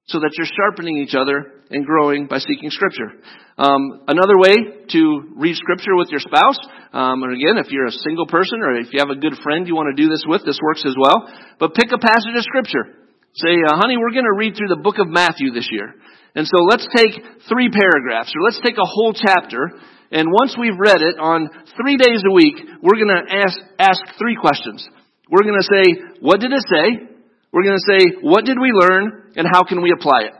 so 0.07 0.19
that 0.19 0.35
you're 0.37 0.51
sharpening 0.51 0.99
each 0.99 1.15
other 1.15 1.63
and 1.71 1.87
growing 1.87 2.27
by 2.27 2.39
seeking 2.39 2.69
Scripture. 2.71 3.15
Um, 3.57 4.03
another 4.09 4.37
way 4.37 4.57
to 4.91 5.01
read 5.37 5.55
Scripture 5.55 5.95
with 5.95 6.11
your 6.11 6.21
spouse, 6.21 6.59
um, 6.93 7.23
and 7.23 7.33
again, 7.33 7.57
if 7.63 7.71
you're 7.71 7.87
a 7.87 8.03
single 8.05 8.27
person 8.27 8.61
or 8.61 8.75
if 8.75 8.93
you 8.93 8.99
have 8.99 9.15
a 9.15 9.17
good 9.17 9.39
friend 9.43 9.67
you 9.67 9.77
want 9.77 9.95
to 9.95 10.03
do 10.03 10.11
this 10.11 10.25
with, 10.27 10.45
this 10.45 10.59
works 10.61 10.83
as 10.85 10.97
well. 10.99 11.31
But 11.59 11.75
pick 11.75 11.95
a 11.95 11.99
passage 11.99 12.35
of 12.37 12.43
Scripture. 12.43 13.04
Say, 13.35 13.51
uh, 13.67 13.75
honey, 13.75 13.99
we're 13.99 14.15
going 14.15 14.31
to 14.31 14.39
read 14.39 14.55
through 14.55 14.71
the 14.71 14.79
book 14.79 15.03
of 15.03 15.11
Matthew 15.11 15.51
this 15.51 15.67
year. 15.71 15.91
And 16.39 16.47
so 16.47 16.63
let's 16.71 16.87
take 16.95 17.19
three 17.51 17.67
paragraphs, 17.67 18.31
or 18.31 18.43
let's 18.47 18.63
take 18.63 18.79
a 18.79 18.87
whole 18.87 19.15
chapter, 19.15 19.75
and 20.15 20.31
once 20.31 20.55
we've 20.55 20.79
read 20.79 21.03
it 21.03 21.19
on 21.19 21.51
three 21.75 21.99
days 21.99 22.23
a 22.23 22.31
week, 22.31 22.63
we're 22.79 22.99
going 22.99 23.11
to 23.11 23.27
ask, 23.27 23.59
ask 23.79 23.99
three 24.19 24.39
questions. 24.39 24.87
We're 25.27 25.43
going 25.43 25.59
to 25.59 25.67
say, 25.67 25.85
what 26.23 26.39
did 26.39 26.55
it 26.55 26.63
say? 26.63 27.11
We're 27.51 27.67
going 27.67 27.79
to 27.79 27.91
say, 27.91 28.01
what 28.23 28.45
did 28.47 28.59
we 28.59 28.71
learn, 28.71 29.35
and 29.35 29.47
how 29.51 29.63
can 29.63 29.83
we 29.83 29.91
apply 29.91 30.31
it? 30.31 30.35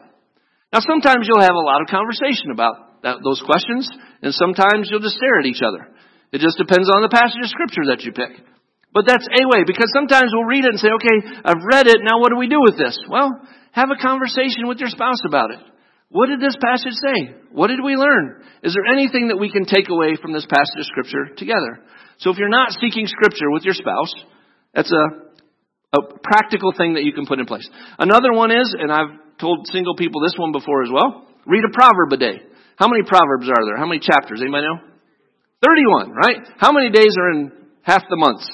Now, 0.73 0.79
sometimes 0.79 1.27
you'll 1.27 1.43
have 1.47 1.59
a 1.59 1.67
lot 1.67 1.83
of 1.83 1.91
conversation 1.91 2.55
about 2.55 3.03
that, 3.03 3.19
those 3.23 3.43
questions, 3.43 3.91
and 4.23 4.35
sometimes 4.35 4.87
you'll 4.91 5.03
just 5.03 5.19
stare 5.19 5.39
at 5.39 5.47
each 5.47 5.63
other. 5.63 5.91
It 6.31 6.39
just 6.43 6.59
depends 6.59 6.91
on 6.91 7.03
the 7.03 7.11
passage 7.11 7.43
of 7.43 7.51
scripture 7.51 7.91
that 7.91 8.03
you 8.03 8.11
pick. 8.11 8.39
But 8.95 9.11
that's 9.11 9.27
a 9.27 9.43
way, 9.51 9.67
because 9.67 9.91
sometimes 9.91 10.31
we'll 10.31 10.47
read 10.47 10.65
it 10.65 10.71
and 10.71 10.79
say, 10.79 10.87
okay, 10.87 11.43
I've 11.45 11.67
read 11.67 11.91
it, 11.91 11.99
now 12.07 12.23
what 12.23 12.31
do 12.31 12.39
we 12.39 12.47
do 12.47 12.63
with 12.63 12.79
this? 12.79 12.95
Well, 13.11 13.43
have 13.75 13.91
a 13.91 14.01
conversation 14.01 14.71
with 14.71 14.79
your 14.79 14.89
spouse 14.89 15.19
about 15.27 15.51
it. 15.51 15.59
What 16.15 16.31
did 16.31 16.39
this 16.39 16.55
passage 16.63 16.95
say? 17.03 17.35
What 17.51 17.75
did 17.75 17.83
we 17.83 17.99
learn? 17.99 18.47
Is 18.63 18.73
there 18.73 18.87
anything 18.87 19.35
that 19.35 19.37
we 19.37 19.51
can 19.51 19.67
take 19.67 19.91
away 19.91 20.15
from 20.15 20.33
this 20.33 20.47
passage 20.47 20.79
of 20.79 20.87
scripture 20.87 21.35
together? 21.35 21.83
So 22.23 22.31
if 22.31 22.39
you're 22.39 22.49
not 22.49 22.71
seeking 22.79 23.11
scripture 23.11 23.51
with 23.51 23.65
your 23.65 23.75
spouse, 23.75 24.15
that's 24.73 24.93
a, 24.95 25.05
a 25.99 26.01
practical 26.23 26.71
thing 26.71 26.95
that 26.95 27.03
you 27.03 27.13
can 27.13 27.27
put 27.27 27.41
in 27.41 27.47
place. 27.47 27.67
Another 27.99 28.31
one 28.31 28.53
is, 28.53 28.77
and 28.79 28.93
I've 28.93 29.19
told 29.41 29.67
single 29.75 29.97
people 29.97 30.23
this 30.23 30.39
one 30.39 30.53
before 30.53 30.85
as 30.85 30.91
well, 30.95 31.27
read 31.47 31.65
a 31.67 31.75
proverb 31.75 32.13
a 32.13 32.17
day. 32.17 32.47
How 32.77 32.87
many 32.87 33.03
proverbs 33.03 33.51
are 33.51 33.65
there? 33.67 33.77
How 33.77 33.87
many 33.87 33.99
chapters? 33.99 34.39
Anybody 34.41 34.67
know? 34.71 34.87
31, 35.67 36.13
right? 36.13 36.47
How 36.59 36.71
many 36.71 36.91
days 36.91 37.17
are 37.19 37.31
in 37.33 37.51
half 37.83 38.03
the 38.09 38.17
months? 38.17 38.47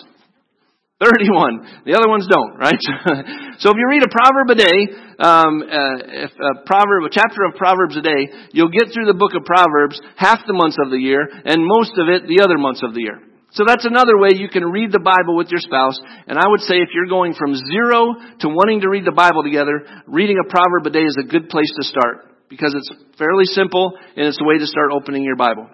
31. 1.00 1.88
The 1.88 1.96
other 1.96 2.12
ones 2.12 2.28
don't, 2.28 2.60
right? 2.60 2.76
so 3.58 3.72
if 3.72 3.76
you 3.80 3.88
read 3.88 4.04
a 4.04 4.12
proverb 4.12 4.52
a 4.52 4.58
day, 4.60 4.78
um, 5.16 5.64
uh, 5.64 6.28
a 6.28 6.52
proverb, 6.68 7.08
a 7.08 7.12
chapter 7.12 7.48
of 7.48 7.56
Proverbs 7.56 7.96
a 7.96 8.04
day, 8.04 8.28
you'll 8.52 8.72
get 8.72 8.92
through 8.92 9.08
the 9.08 9.16
book 9.16 9.32
of 9.32 9.48
Proverbs 9.48 9.96
half 10.16 10.44
the 10.44 10.52
months 10.52 10.76
of 10.76 10.92
the 10.92 11.00
year, 11.00 11.24
and 11.24 11.64
most 11.64 11.96
of 11.96 12.12
it 12.12 12.28
the 12.28 12.44
other 12.44 12.60
months 12.60 12.84
of 12.84 12.92
the 12.92 13.00
year. 13.00 13.16
So 13.52 13.64
that's 13.66 13.88
another 13.88 14.20
way 14.20 14.36
you 14.36 14.52
can 14.52 14.62
read 14.62 14.92
the 14.92 15.02
Bible 15.02 15.34
with 15.34 15.48
your 15.48 15.58
spouse. 15.58 15.98
And 16.28 16.38
I 16.38 16.46
would 16.46 16.60
say 16.60 16.76
if 16.78 16.92
you're 16.94 17.10
going 17.10 17.34
from 17.34 17.56
zero 17.56 18.14
to 18.44 18.46
wanting 18.52 18.82
to 18.82 18.88
read 18.88 19.08
the 19.08 19.16
Bible 19.16 19.42
together, 19.42 20.04
reading 20.06 20.36
a 20.38 20.46
proverb 20.46 20.86
a 20.86 20.90
day 20.90 21.02
is 21.02 21.18
a 21.18 21.26
good 21.26 21.48
place 21.48 21.72
to 21.80 21.82
start 21.82 22.30
because 22.48 22.76
it's 22.76 22.92
fairly 23.18 23.44
simple 23.46 23.96
and 24.16 24.26
it's 24.26 24.38
a 24.40 24.44
way 24.44 24.58
to 24.58 24.66
start 24.66 24.92
opening 24.92 25.24
your 25.24 25.36
Bible. 25.36 25.66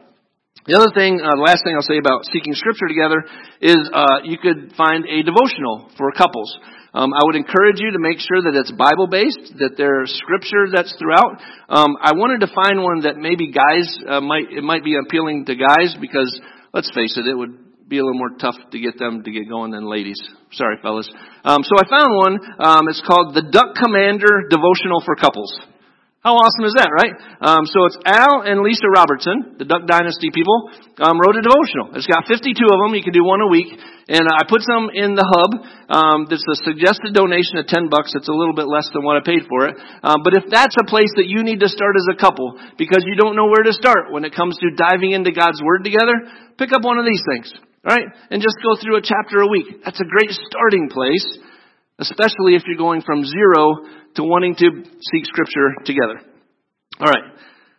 The 0.66 0.74
other 0.74 0.90
thing, 0.90 1.22
uh, 1.22 1.30
the 1.38 1.46
last 1.46 1.62
thing 1.62 1.78
I'll 1.78 1.86
say 1.86 2.02
about 2.02 2.26
seeking 2.34 2.50
scripture 2.58 2.90
together 2.90 3.22
is 3.62 3.78
uh, 3.94 4.26
you 4.26 4.34
could 4.34 4.74
find 4.74 5.06
a 5.06 5.22
devotional 5.22 5.94
for 5.94 6.10
couples. 6.10 6.50
Um, 6.90 7.14
I 7.14 7.22
would 7.22 7.36
encourage 7.36 7.78
you 7.78 7.92
to 7.94 8.02
make 8.02 8.18
sure 8.18 8.42
that 8.42 8.56
it's 8.56 8.72
Bible 8.74 9.06
based, 9.06 9.62
that 9.62 9.78
there's 9.78 10.10
scripture 10.18 10.66
that's 10.72 10.90
throughout. 10.98 11.38
Um, 11.70 11.94
I 12.02 12.18
wanted 12.18 12.42
to 12.42 12.50
find 12.50 12.82
one 12.82 13.06
that 13.06 13.14
maybe 13.14 13.54
guys 13.54 13.86
uh, 14.08 14.18
might 14.18 14.50
it 14.50 14.64
might 14.64 14.82
be 14.82 14.98
appealing 14.98 15.46
to 15.46 15.54
guys 15.54 15.94
because 16.00 16.34
let's 16.74 16.90
face 16.90 17.14
it, 17.14 17.30
it 17.30 17.36
would 17.36 17.86
be 17.86 17.98
a 17.98 18.02
little 18.02 18.18
more 18.18 18.34
tough 18.40 18.56
to 18.72 18.78
get 18.80 18.98
them 18.98 19.22
to 19.22 19.30
get 19.30 19.46
going 19.48 19.70
than 19.70 19.86
ladies. 19.86 20.18
Sorry, 20.50 20.82
fellas. 20.82 21.06
Um, 21.44 21.62
so 21.62 21.78
I 21.78 21.86
found 21.86 22.10
one. 22.10 22.34
Um, 22.58 22.88
it's 22.88 23.02
called 23.06 23.38
the 23.38 23.46
Duck 23.46 23.78
Commander 23.78 24.50
Devotional 24.50 24.98
for 25.04 25.14
Couples. 25.14 25.52
How 26.26 26.42
awesome 26.42 26.66
is 26.66 26.74
that, 26.74 26.90
right? 26.90 27.14
Um, 27.38 27.70
so 27.70 27.86
it's 27.86 28.02
Al 28.02 28.42
and 28.42 28.58
Lisa 28.58 28.90
Robertson, 28.90 29.62
the 29.62 29.68
Duck 29.68 29.86
Dynasty 29.86 30.34
people, 30.34 30.74
um, 30.98 31.22
wrote 31.22 31.38
a 31.38 31.44
devotional. 31.46 31.94
It's 31.94 32.10
got 32.10 32.26
52 32.26 32.50
of 32.50 32.82
them. 32.82 32.98
You 32.98 33.06
can 33.06 33.14
do 33.14 33.22
one 33.22 33.46
a 33.46 33.46
week. 33.46 33.70
And 34.10 34.26
I 34.26 34.42
put 34.42 34.66
some 34.66 34.90
in 34.90 35.14
the 35.14 35.22
hub. 35.22 35.50
Um, 35.86 36.18
there's 36.26 36.42
a 36.50 36.58
suggested 36.66 37.14
donation 37.14 37.62
of 37.62 37.70
10 37.70 37.94
bucks. 37.94 38.10
It's 38.18 38.26
a 38.26 38.34
little 38.34 38.58
bit 38.58 38.66
less 38.66 38.90
than 38.90 39.06
what 39.06 39.14
I 39.14 39.22
paid 39.22 39.46
for 39.46 39.70
it. 39.70 39.78
Um, 40.02 40.26
but 40.26 40.34
if 40.34 40.50
that's 40.50 40.74
a 40.74 40.90
place 40.90 41.14
that 41.14 41.30
you 41.30 41.46
need 41.46 41.62
to 41.62 41.70
start 41.70 41.94
as 41.94 42.10
a 42.10 42.18
couple 42.18 42.58
because 42.74 43.06
you 43.06 43.14
don't 43.14 43.38
know 43.38 43.46
where 43.46 43.62
to 43.62 43.70
start 43.70 44.10
when 44.10 44.26
it 44.26 44.34
comes 44.34 44.58
to 44.58 44.74
diving 44.74 45.14
into 45.14 45.30
God's 45.30 45.62
Word 45.62 45.86
together, 45.86 46.26
pick 46.58 46.74
up 46.74 46.82
one 46.82 46.98
of 46.98 47.06
these 47.06 47.22
things, 47.22 47.54
right? 47.86 48.10
And 48.34 48.42
just 48.42 48.58
go 48.66 48.74
through 48.74 48.98
a 48.98 49.04
chapter 49.06 49.46
a 49.46 49.50
week. 49.50 49.78
That's 49.86 50.02
a 50.02 50.10
great 50.10 50.34
starting 50.34 50.90
place, 50.90 51.22
especially 51.98 52.54
if 52.54 52.62
you're 52.66 52.76
going 52.76 53.02
from 53.02 53.24
zero 53.24 53.88
to 54.16 54.22
wanting 54.22 54.54
to 54.56 54.68
seek 54.84 55.24
scripture 55.24 55.74
together. 55.84 56.20
All 57.00 57.06
right. 57.06 57.32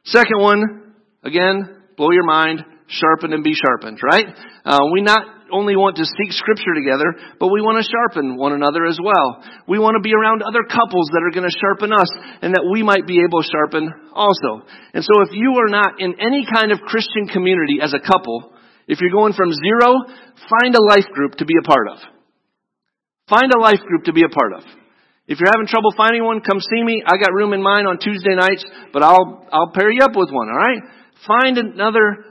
Second 0.03 0.39
one, 0.39 0.93
again, 1.23 1.83
blow 1.97 2.11
your 2.11 2.25
mind, 2.25 2.63
sharpen 2.87 3.33
and 3.33 3.43
be 3.43 3.53
sharpened, 3.53 3.99
right? 4.03 4.25
Uh, 4.63 4.79
we 4.93 5.01
not 5.01 5.21
only 5.51 5.75
want 5.75 5.95
to 5.97 6.05
seek 6.05 6.31
scripture 6.31 6.75
together, 6.75 7.35
but 7.39 7.47
we 7.47 7.61
want 7.61 7.79
to 7.79 7.87
sharpen 7.87 8.35
one 8.35 8.51
another 8.51 8.85
as 8.85 8.99
well. 8.99 9.43
We 9.67 9.79
want 9.79 9.95
to 9.95 10.03
be 10.03 10.11
around 10.11 10.43
other 10.43 10.63
couples 10.67 11.07
that 11.11 11.23
are 11.23 11.31
going 11.31 11.47
to 11.47 11.59
sharpen 11.59 11.91
us 11.93 12.09
and 12.41 12.53
that 12.55 12.67
we 12.67 12.83
might 12.83 13.07
be 13.07 13.23
able 13.23 13.41
to 13.41 13.47
sharpen 13.47 13.87
also. 14.11 14.67
And 14.93 15.03
so 15.03 15.13
if 15.23 15.31
you 15.31 15.55
are 15.59 15.71
not 15.71 15.99
in 15.99 16.19
any 16.19 16.43
kind 16.47 16.71
of 16.71 16.83
Christian 16.83 17.27
community 17.31 17.79
as 17.81 17.93
a 17.93 18.03
couple, 18.03 18.53
if 18.87 18.99
you're 18.99 19.15
going 19.15 19.33
from 19.33 19.51
zero, 19.51 20.03
find 20.47 20.75
a 20.75 20.83
life 20.83 21.07
group 21.11 21.35
to 21.39 21.45
be 21.45 21.55
a 21.59 21.67
part 21.67 21.87
of. 21.91 22.16
Find 23.29 23.51
a 23.51 23.59
life 23.59 23.83
group 23.85 24.05
to 24.05 24.13
be 24.13 24.23
a 24.23 24.31
part 24.31 24.53
of. 24.53 24.63
If 25.27 25.39
you're 25.39 25.51
having 25.51 25.67
trouble 25.67 25.91
finding 25.97 26.23
one, 26.23 26.39
come 26.39 26.63
see 26.63 26.83
me. 26.83 27.03
I 27.05 27.19
got 27.19 27.35
room 27.35 27.51
in 27.51 27.61
mine 27.61 27.85
on 27.85 27.99
Tuesday 27.99 28.35
nights, 28.35 28.63
but 28.93 29.03
I'll, 29.03 29.45
I'll 29.51 29.71
pair 29.75 29.91
you 29.91 29.99
up 30.01 30.15
with 30.15 30.31
one, 30.31 30.47
alright? 30.47 30.79
Find 31.27 31.57
another, 31.57 32.23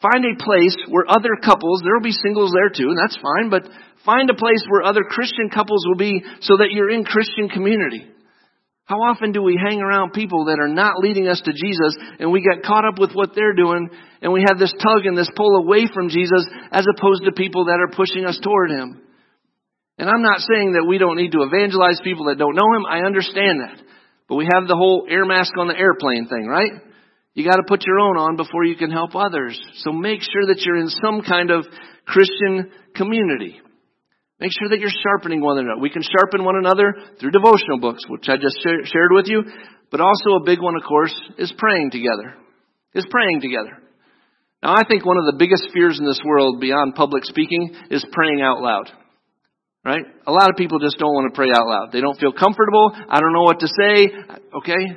find 0.00 0.22
a 0.22 0.38
place 0.38 0.76
where 0.86 1.10
other 1.10 1.34
couples, 1.42 1.82
there'll 1.82 2.00
be 2.06 2.14
singles 2.14 2.54
there 2.54 2.70
too, 2.70 2.94
and 2.94 2.98
that's 2.98 3.18
fine, 3.18 3.50
but 3.50 3.66
find 4.06 4.30
a 4.30 4.38
place 4.38 4.62
where 4.70 4.86
other 4.86 5.02
Christian 5.02 5.50
couples 5.50 5.82
will 5.88 5.98
be 5.98 6.22
so 6.40 6.58
that 6.58 6.70
you're 6.70 6.90
in 6.90 7.02
Christian 7.02 7.48
community. 7.48 8.06
How 8.84 8.98
often 9.02 9.32
do 9.32 9.42
we 9.42 9.58
hang 9.58 9.80
around 9.80 10.12
people 10.12 10.44
that 10.44 10.60
are 10.60 10.68
not 10.68 11.00
leading 11.00 11.26
us 11.26 11.40
to 11.40 11.52
Jesus 11.52 11.96
and 12.20 12.30
we 12.30 12.44
get 12.44 12.62
caught 12.62 12.84
up 12.84 13.00
with 13.00 13.12
what 13.14 13.34
they're 13.34 13.54
doing 13.56 13.88
and 14.22 14.30
we 14.30 14.44
have 14.46 14.58
this 14.58 14.74
tug 14.78 15.06
and 15.06 15.16
this 15.16 15.30
pull 15.34 15.56
away 15.56 15.88
from 15.92 16.10
Jesus 16.10 16.46
as 16.70 16.86
opposed 16.86 17.24
to 17.24 17.32
people 17.32 17.64
that 17.64 17.80
are 17.80 17.96
pushing 17.96 18.26
us 18.26 18.38
toward 18.40 18.70
Him? 18.70 19.00
And 19.98 20.10
I'm 20.10 20.22
not 20.22 20.40
saying 20.40 20.72
that 20.74 20.86
we 20.88 20.98
don't 20.98 21.16
need 21.16 21.32
to 21.32 21.42
evangelize 21.42 22.00
people 22.02 22.26
that 22.26 22.38
don't 22.38 22.56
know 22.56 22.66
Him. 22.74 22.86
I 22.86 23.06
understand 23.06 23.60
that. 23.60 23.78
But 24.28 24.36
we 24.36 24.48
have 24.52 24.66
the 24.66 24.76
whole 24.76 25.06
air 25.08 25.24
mask 25.24 25.52
on 25.58 25.68
the 25.68 25.78
airplane 25.78 26.26
thing, 26.26 26.46
right? 26.46 26.72
You 27.34 27.44
gotta 27.44 27.66
put 27.66 27.86
your 27.86 28.00
own 28.00 28.16
on 28.16 28.36
before 28.36 28.64
you 28.64 28.76
can 28.76 28.90
help 28.90 29.14
others. 29.14 29.58
So 29.82 29.92
make 29.92 30.22
sure 30.22 30.46
that 30.46 30.62
you're 30.64 30.80
in 30.80 30.88
some 30.88 31.22
kind 31.22 31.50
of 31.50 31.66
Christian 32.06 32.70
community. 32.94 33.60
Make 34.40 34.50
sure 34.58 34.68
that 34.70 34.80
you're 34.80 34.90
sharpening 35.02 35.40
one 35.40 35.58
another. 35.58 35.80
We 35.80 35.90
can 35.90 36.02
sharpen 36.02 36.44
one 36.44 36.56
another 36.56 36.94
through 37.20 37.30
devotional 37.30 37.78
books, 37.80 38.04
which 38.08 38.28
I 38.28 38.36
just 38.36 38.58
shared 38.62 39.10
with 39.10 39.26
you. 39.26 39.42
But 39.90 40.00
also 40.00 40.40
a 40.40 40.44
big 40.44 40.60
one, 40.60 40.74
of 40.76 40.82
course, 40.82 41.14
is 41.38 41.52
praying 41.56 41.90
together. 41.90 42.34
Is 42.94 43.06
praying 43.10 43.40
together. 43.40 43.78
Now 44.62 44.74
I 44.74 44.82
think 44.88 45.04
one 45.04 45.18
of 45.18 45.26
the 45.26 45.38
biggest 45.38 45.68
fears 45.72 45.98
in 45.98 46.06
this 46.06 46.20
world 46.24 46.60
beyond 46.60 46.94
public 46.94 47.24
speaking 47.24 47.74
is 47.90 48.04
praying 48.12 48.42
out 48.42 48.60
loud. 48.60 48.90
Right? 49.84 50.04
A 50.26 50.32
lot 50.32 50.48
of 50.48 50.56
people 50.56 50.78
just 50.80 50.96
don't 50.96 51.12
want 51.12 51.28
to 51.28 51.36
pray 51.36 51.52
out 51.52 51.68
loud. 51.68 51.92
They 51.92 52.00
don't 52.00 52.18
feel 52.18 52.32
comfortable. 52.32 52.90
I 52.94 53.20
don't 53.20 53.34
know 53.34 53.44
what 53.44 53.60
to 53.60 53.68
say. 53.68 54.08
Okay? 54.64 54.96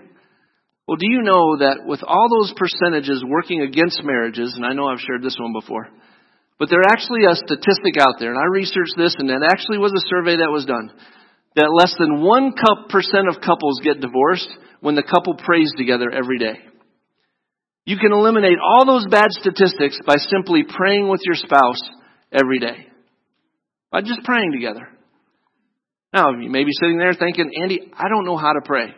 Well, 0.87 0.95
do 0.95 1.11
you 1.11 1.21
know 1.21 1.59
that 1.59 1.83
with 1.83 1.99
all 2.07 2.31
those 2.31 2.55
percentages 2.55 3.19
working 3.27 3.61
against 3.61 3.99
marriages, 4.03 4.55
and 4.55 4.65
I 4.65 4.71
know 4.71 4.87
I've 4.87 5.03
shared 5.03 5.21
this 5.21 5.35
one 5.37 5.51
before, 5.51 5.89
but 6.57 6.69
there's 6.71 6.87
actually 6.87 7.27
a 7.27 7.35
statistic 7.35 7.99
out 7.99 8.15
there, 8.17 8.31
and 8.31 8.39
I 8.39 8.47
researched 8.47 8.95
this, 8.95 9.13
and 9.19 9.29
it 9.29 9.43
actually 9.43 9.77
was 9.77 9.91
a 9.91 10.07
survey 10.07 10.39
that 10.39 10.55
was 10.55 10.63
done, 10.63 10.89
that 11.59 11.75
less 11.75 11.93
than 11.99 12.23
1% 12.23 12.55
of 13.27 13.43
couples 13.43 13.83
get 13.83 13.99
divorced 13.99 14.47
when 14.79 14.95
the 14.95 15.03
couple 15.03 15.35
prays 15.35 15.69
together 15.75 16.09
every 16.09 16.39
day. 16.39 16.55
You 17.83 17.97
can 17.97 18.13
eliminate 18.13 18.57
all 18.63 18.85
those 18.85 19.07
bad 19.11 19.31
statistics 19.31 19.99
by 20.07 20.15
simply 20.31 20.63
praying 20.63 21.09
with 21.09 21.19
your 21.25 21.35
spouse 21.35 21.81
every 22.31 22.59
day. 22.59 22.87
By 23.91 24.01
just 24.01 24.23
praying 24.23 24.51
together. 24.51 24.89
Now, 26.13 26.31
you 26.31 26.49
may 26.49 26.63
be 26.63 26.71
sitting 26.79 26.97
there 26.97 27.13
thinking, 27.13 27.51
Andy, 27.61 27.91
I 27.93 28.09
don't 28.09 28.25
know 28.25 28.37
how 28.37 28.53
to 28.53 28.61
pray. 28.63 28.93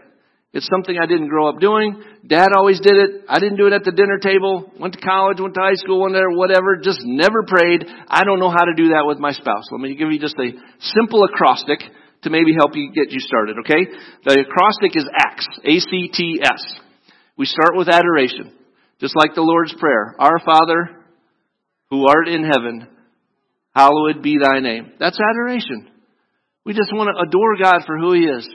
It's 0.51 0.67
something 0.67 0.97
I 0.97 1.05
didn't 1.05 1.27
grow 1.27 1.47
up 1.47 1.59
doing. 1.59 2.01
Dad 2.25 2.49
always 2.55 2.79
did 2.79 2.97
it. 2.97 3.25
I 3.29 3.39
didn't 3.39 3.57
do 3.57 3.67
it 3.67 3.73
at 3.73 3.83
the 3.83 3.91
dinner 3.91 4.17
table. 4.17 4.71
Went 4.79 4.95
to 4.95 5.01
college, 5.01 5.39
went 5.39 5.53
to 5.53 5.61
high 5.61 5.75
school, 5.75 6.01
went 6.01 6.13
there, 6.13 6.29
whatever. 6.31 6.77
Just 6.81 7.01
never 7.03 7.43
prayed. 7.45 7.85
I 8.07 8.23
don't 8.23 8.39
know 8.39 8.49
how 8.49 8.65
to 8.65 8.73
do 8.75 8.89
that 8.89 9.05
with 9.05 9.19
my 9.19 9.31
spouse. 9.31 9.65
Let 9.71 9.79
me 9.79 9.93
give 9.95 10.11
you 10.11 10.19
just 10.19 10.37
a 10.39 10.49
simple 10.79 11.23
acrostic 11.23 11.81
to 12.23 12.29
maybe 12.31 12.53
help 12.57 12.75
you 12.75 12.91
get 12.91 13.11
you 13.11 13.19
started, 13.19 13.57
okay? 13.59 13.85
The 14.25 14.45
acrostic 14.49 14.97
is 14.97 15.05
ACTS. 15.05 15.47
A-C-T-S. 15.65 16.79
We 17.37 17.45
start 17.45 17.77
with 17.77 17.87
adoration. 17.87 18.51
Just 18.99 19.15
like 19.15 19.35
the 19.35 19.41
Lord's 19.41 19.73
Prayer. 19.79 20.15
Our 20.17 20.39
Father, 20.39 21.05
who 21.91 22.07
art 22.07 22.27
in 22.27 22.43
heaven, 22.43 22.87
Hallowed 23.75 24.23
be 24.23 24.37
thy 24.41 24.59
name. 24.59 24.93
That's 24.99 25.19
adoration. 25.19 25.89
We 26.65 26.73
just 26.73 26.93
want 26.93 27.09
to 27.15 27.27
adore 27.27 27.57
God 27.57 27.85
for 27.85 27.97
who 27.97 28.13
he 28.13 28.25
is. 28.25 28.47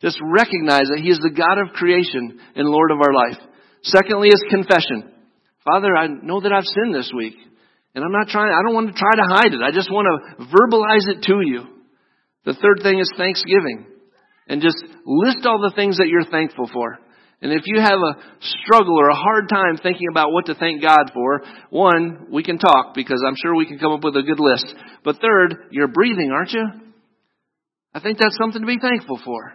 Just 0.00 0.18
recognize 0.22 0.88
that 0.88 1.00
He 1.02 1.10
is 1.10 1.20
the 1.20 1.36
God 1.36 1.60
of 1.60 1.76
creation 1.76 2.40
and 2.56 2.68
Lord 2.68 2.90
of 2.90 2.98
our 3.04 3.12
life. 3.12 3.36
Secondly 3.82 4.28
is 4.28 4.42
confession. 4.48 5.12
Father, 5.64 5.94
I 5.94 6.08
know 6.08 6.40
that 6.40 6.52
I've 6.52 6.64
sinned 6.64 6.94
this 6.94 7.12
week. 7.14 7.36
And 7.94 8.04
I'm 8.04 8.12
not 8.12 8.28
trying, 8.28 8.48
I 8.48 8.62
don't 8.64 8.74
want 8.74 8.88
to 8.88 8.96
try 8.96 9.12
to 9.12 9.28
hide 9.28 9.52
it. 9.52 9.60
I 9.60 9.72
just 9.72 9.90
want 9.90 10.08
to 10.08 10.46
verbalize 10.46 11.10
it 11.10 11.22
to 11.26 11.42
you. 11.44 11.66
The 12.44 12.54
third 12.54 12.80
thing 12.82 12.98
is 12.98 13.12
thanksgiving. 13.16 13.86
And 14.48 14.62
just 14.62 14.78
list 15.04 15.44
all 15.44 15.60
the 15.60 15.74
things 15.76 15.98
that 15.98 16.08
you're 16.08 16.24
thankful 16.30 16.70
for. 16.72 16.98
And 17.42 17.52
if 17.52 17.62
you 17.64 17.80
have 17.80 17.98
a 17.98 18.20
struggle 18.40 18.98
or 19.00 19.08
a 19.08 19.16
hard 19.16 19.48
time 19.48 19.78
thinking 19.82 20.08
about 20.10 20.30
what 20.30 20.46
to 20.46 20.54
thank 20.54 20.82
God 20.82 21.10
for, 21.14 21.42
one, 21.70 22.26
we 22.30 22.42
can 22.42 22.58
talk 22.58 22.94
because 22.94 23.22
I'm 23.26 23.36
sure 23.36 23.56
we 23.56 23.66
can 23.66 23.78
come 23.78 23.92
up 23.92 24.04
with 24.04 24.16
a 24.16 24.22
good 24.22 24.40
list. 24.40 24.66
But 25.04 25.20
third, 25.20 25.68
you're 25.70 25.88
breathing, 25.88 26.30
aren't 26.32 26.52
you? 26.52 26.66
I 27.94 28.00
think 28.00 28.18
that's 28.18 28.36
something 28.38 28.60
to 28.60 28.66
be 28.66 28.78
thankful 28.78 29.18
for. 29.24 29.54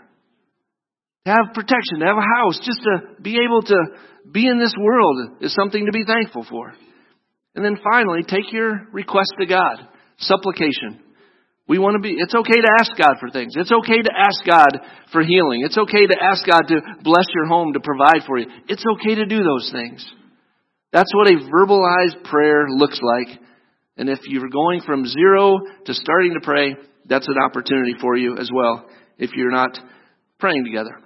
To 1.25 1.31
have 1.31 1.53
protection, 1.53 1.99
to 1.99 2.05
have 2.05 2.17
a 2.17 2.41
house, 2.41 2.59
just 2.63 2.81
to 2.81 3.21
be 3.21 3.39
able 3.45 3.61
to 3.61 3.77
be 4.31 4.47
in 4.47 4.59
this 4.59 4.73
world 4.79 5.41
is 5.41 5.53
something 5.53 5.85
to 5.85 5.91
be 5.91 6.05
thankful 6.05 6.45
for. 6.49 6.73
And 7.53 7.63
then 7.63 7.77
finally, 7.83 8.23
take 8.23 8.51
your 8.51 8.87
request 8.91 9.33
to 9.39 9.45
God. 9.45 9.87
Supplication. 10.17 11.04
We 11.67 11.79
want 11.79 11.95
to 11.95 11.99
be, 11.99 12.13
it's 12.17 12.35
okay 12.35 12.61
to 12.61 12.71
ask 12.79 12.91
God 12.95 13.15
for 13.19 13.29
things. 13.31 13.53
It's 13.57 13.71
okay 13.71 13.97
to 13.97 14.11
ask 14.13 14.45
God 14.45 14.85
for 15.11 15.23
healing. 15.23 15.63
It's 15.65 15.77
okay 15.77 16.05
to 16.05 16.17
ask 16.21 16.45
God 16.45 16.61
to 16.69 16.81
bless 17.01 17.25
your 17.33 17.47
home, 17.47 17.73
to 17.73 17.79
provide 17.79 18.21
for 18.27 18.37
you. 18.37 18.45
It's 18.67 18.85
okay 18.85 19.15
to 19.15 19.25
do 19.25 19.41
those 19.41 19.69
things. 19.71 20.05
That's 20.93 21.11
what 21.15 21.27
a 21.27 21.41
verbalized 21.49 22.23
prayer 22.23 22.67
looks 22.69 22.99
like. 23.01 23.39
And 23.97 24.09
if 24.09 24.19
you're 24.25 24.49
going 24.49 24.81
from 24.81 25.07
zero 25.07 25.59
to 25.85 25.93
starting 25.93 26.33
to 26.33 26.39
pray, 26.43 26.75
that's 27.07 27.27
an 27.27 27.41
opportunity 27.43 27.95
for 27.99 28.15
you 28.15 28.37
as 28.37 28.49
well 28.53 28.85
if 29.17 29.31
you're 29.33 29.51
not 29.51 29.77
praying 30.39 30.65
together. 30.65 30.99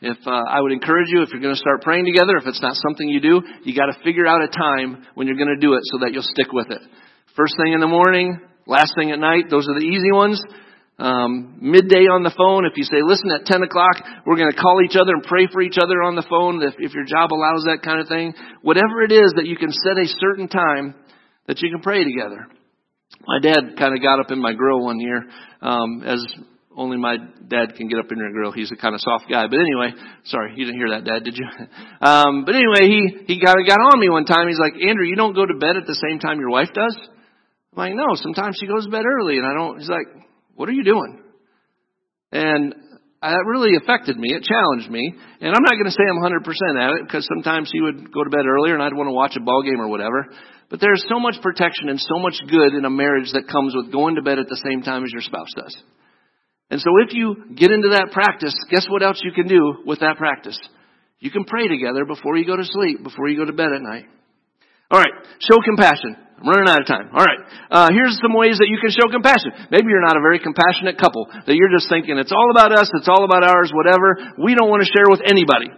If 0.00 0.18
uh, 0.26 0.30
I 0.30 0.60
would 0.60 0.72
encourage 0.72 1.06
you, 1.08 1.22
if 1.22 1.30
you're 1.30 1.40
going 1.40 1.54
to 1.54 1.60
start 1.60 1.82
praying 1.82 2.06
together, 2.06 2.36
if 2.36 2.46
it's 2.46 2.60
not 2.60 2.74
something 2.74 3.08
you 3.08 3.20
do, 3.20 3.40
you 3.62 3.76
got 3.76 3.86
to 3.86 4.02
figure 4.02 4.26
out 4.26 4.42
a 4.42 4.48
time 4.48 5.06
when 5.14 5.28
you're 5.28 5.36
going 5.36 5.54
to 5.54 5.60
do 5.60 5.74
it 5.74 5.82
so 5.84 5.98
that 6.00 6.12
you'll 6.12 6.26
stick 6.26 6.52
with 6.52 6.70
it. 6.70 6.80
First 7.36 7.54
thing 7.62 7.72
in 7.72 7.80
the 7.80 7.86
morning, 7.86 8.40
last 8.66 8.92
thing 8.96 9.10
at 9.10 9.18
night, 9.18 9.50
those 9.50 9.68
are 9.68 9.78
the 9.78 9.86
easy 9.86 10.12
ones. 10.12 10.40
Um, 10.98 11.58
midday 11.60 12.06
on 12.06 12.22
the 12.22 12.34
phone, 12.36 12.64
if 12.64 12.76
you 12.76 12.84
say, 12.84 13.02
listen, 13.02 13.32
at 13.32 13.46
10 13.46 13.62
o'clock, 13.64 13.98
we're 14.24 14.36
going 14.36 14.52
to 14.52 14.60
call 14.60 14.78
each 14.84 14.94
other 14.94 15.14
and 15.14 15.22
pray 15.24 15.48
for 15.50 15.62
each 15.62 15.78
other 15.80 16.02
on 16.02 16.14
the 16.14 16.26
phone, 16.28 16.62
if, 16.62 16.74
if 16.78 16.94
your 16.94 17.04
job 17.04 17.32
allows 17.32 17.64
that 17.66 17.82
kind 17.82 17.98
of 17.98 18.06
thing. 18.06 18.34
Whatever 18.62 19.02
it 19.02 19.10
is 19.10 19.34
that 19.34 19.46
you 19.46 19.56
can 19.56 19.72
set 19.72 19.98
a 19.98 20.06
certain 20.20 20.46
time 20.46 20.94
that 21.48 21.60
you 21.60 21.70
can 21.72 21.82
pray 21.82 22.04
together. 22.04 22.46
My 23.26 23.40
dad 23.40 23.74
kind 23.78 23.96
of 23.96 24.02
got 24.02 24.20
up 24.20 24.30
in 24.30 24.40
my 24.40 24.52
grill 24.52 24.84
one 24.84 25.00
year, 25.00 25.26
um, 25.60 26.02
as 26.06 26.22
only 26.76 26.96
my 26.96 27.16
dad 27.48 27.74
can 27.76 27.88
get 27.88 27.98
up 27.98 28.10
in 28.10 28.18
your 28.18 28.32
grill. 28.32 28.52
He's 28.52 28.72
a 28.72 28.76
kind 28.76 28.94
of 28.94 29.00
soft 29.00 29.26
guy. 29.28 29.46
But 29.48 29.60
anyway, 29.60 29.92
sorry, 30.24 30.54
you 30.56 30.64
didn't 30.64 30.80
hear 30.80 30.90
that, 30.90 31.04
Dad, 31.04 31.24
did 31.24 31.36
you? 31.36 31.46
Um, 32.02 32.44
but 32.44 32.56
anyway, 32.56 32.90
he 32.90 33.34
he 33.34 33.40
got 33.40 33.54
got 33.64 33.78
on 33.78 34.00
me 34.00 34.10
one 34.10 34.24
time. 34.24 34.48
He's 34.48 34.58
like, 34.58 34.74
Andrew, 34.74 35.06
you 35.06 35.14
don't 35.14 35.34
go 35.34 35.46
to 35.46 35.54
bed 35.54 35.76
at 35.76 35.86
the 35.86 35.94
same 35.94 36.18
time 36.18 36.40
your 36.40 36.50
wife 36.50 36.70
does. 36.74 36.98
I'm 37.72 37.78
like, 37.78 37.94
no. 37.94 38.14
Sometimes 38.16 38.56
she 38.60 38.66
goes 38.66 38.84
to 38.84 38.90
bed 38.90 39.04
early, 39.06 39.38
and 39.38 39.46
I 39.46 39.54
don't. 39.54 39.78
He's 39.78 39.88
like, 39.88 40.06
what 40.54 40.68
are 40.68 40.72
you 40.72 40.84
doing? 40.84 41.22
And 42.32 42.74
that 43.22 43.44
really 43.46 43.76
affected 43.76 44.18
me. 44.18 44.34
It 44.34 44.42
challenged 44.42 44.90
me. 44.90 45.14
And 45.40 45.54
I'm 45.54 45.62
not 45.62 45.78
going 45.78 45.86
to 45.86 45.90
say 45.90 46.02
I'm 46.08 46.18
100% 46.18 46.42
at 46.80 46.90
it 46.98 47.06
because 47.06 47.28
sometimes 47.28 47.70
he 47.72 47.80
would 47.80 48.12
go 48.12 48.24
to 48.24 48.30
bed 48.30 48.46
earlier 48.46 48.74
and 48.74 48.82
I'd 48.82 48.94
want 48.94 49.08
to 49.08 49.12
watch 49.12 49.36
a 49.36 49.40
ball 49.40 49.62
game 49.62 49.80
or 49.80 49.88
whatever. 49.88 50.26
But 50.70 50.80
there's 50.80 51.04
so 51.08 51.20
much 51.20 51.36
protection 51.42 51.88
and 51.88 52.00
so 52.00 52.18
much 52.18 52.34
good 52.50 52.74
in 52.74 52.84
a 52.84 52.90
marriage 52.90 53.30
that 53.32 53.46
comes 53.46 53.74
with 53.76 53.92
going 53.92 54.16
to 54.16 54.22
bed 54.22 54.38
at 54.38 54.48
the 54.48 54.60
same 54.64 54.82
time 54.82 55.04
as 55.04 55.12
your 55.12 55.20
spouse 55.22 55.52
does. 55.54 55.76
And 56.70 56.80
so 56.80 56.88
if 57.06 57.14
you 57.14 57.54
get 57.54 57.70
into 57.70 57.90
that 57.90 58.08
practice, 58.10 58.54
guess 58.70 58.86
what 58.88 59.02
else 59.02 59.20
you 59.22 59.32
can 59.32 59.46
do 59.46 59.84
with 59.84 60.00
that 60.00 60.16
practice? 60.16 60.58
You 61.20 61.30
can 61.30 61.44
pray 61.44 61.68
together 61.68 62.04
before 62.06 62.36
you 62.36 62.46
go 62.46 62.56
to 62.56 62.64
sleep, 62.64 63.04
before 63.04 63.28
you 63.28 63.36
go 63.36 63.44
to 63.44 63.52
bed 63.52 63.68
at 63.76 63.82
night. 63.82 64.06
All 64.90 64.98
right, 64.98 65.12
show 65.38 65.58
compassion. 65.62 66.16
I'm 66.42 66.50
running 66.50 66.66
out 66.66 66.82
of 66.82 66.88
time. 66.90 67.14
All 67.14 67.22
right, 67.22 67.38
uh, 67.70 67.88
here's 67.94 68.18
some 68.18 68.34
ways 68.34 68.58
that 68.58 68.66
you 68.66 68.82
can 68.82 68.90
show 68.90 69.06
compassion. 69.06 69.70
Maybe 69.70 69.94
you're 69.94 70.02
not 70.02 70.18
a 70.18 70.24
very 70.24 70.42
compassionate 70.42 70.98
couple, 70.98 71.30
that 71.30 71.54
you're 71.54 71.70
just 71.70 71.86
thinking 71.86 72.18
it's 72.18 72.34
all 72.34 72.50
about 72.50 72.74
us, 72.74 72.90
it's 72.98 73.06
all 73.06 73.22
about 73.22 73.46
ours, 73.46 73.70
whatever. 73.70 74.34
We 74.42 74.58
don't 74.58 74.66
want 74.66 74.82
to 74.82 74.90
share 74.90 75.06
with 75.06 75.22
anybody. 75.22 75.70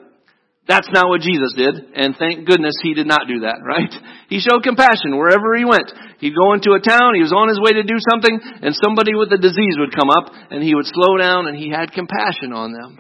That's 0.65 0.89
not 0.89 1.13
what 1.13 1.21
Jesus 1.21 1.53
did, 1.53 1.77
and 1.93 2.17
thank 2.17 2.49
goodness 2.49 2.81
he 2.81 2.97
did 2.97 3.05
not 3.05 3.29
do 3.29 3.45
that, 3.45 3.61
right? 3.61 3.93
He 4.33 4.41
showed 4.41 4.65
compassion 4.65 5.13
wherever 5.21 5.53
he 5.53 5.69
went. 5.69 5.93
He'd 6.25 6.33
go 6.33 6.57
into 6.57 6.73
a 6.73 6.81
town, 6.81 7.13
he 7.13 7.21
was 7.21 7.37
on 7.37 7.53
his 7.53 7.61
way 7.61 7.77
to 7.77 7.85
do 7.85 8.01
something, 8.01 8.41
and 8.65 8.73
somebody 8.73 9.13
with 9.13 9.29
a 9.29 9.37
disease 9.37 9.77
would 9.77 9.93
come 9.93 10.09
up, 10.09 10.33
and 10.49 10.65
he 10.65 10.75
would 10.75 10.89
slow 10.89 11.21
down, 11.21 11.47
and 11.47 11.57
he 11.61 11.69
had 11.69 11.93
compassion 11.93 12.57
on 12.57 12.73
them. 12.73 12.97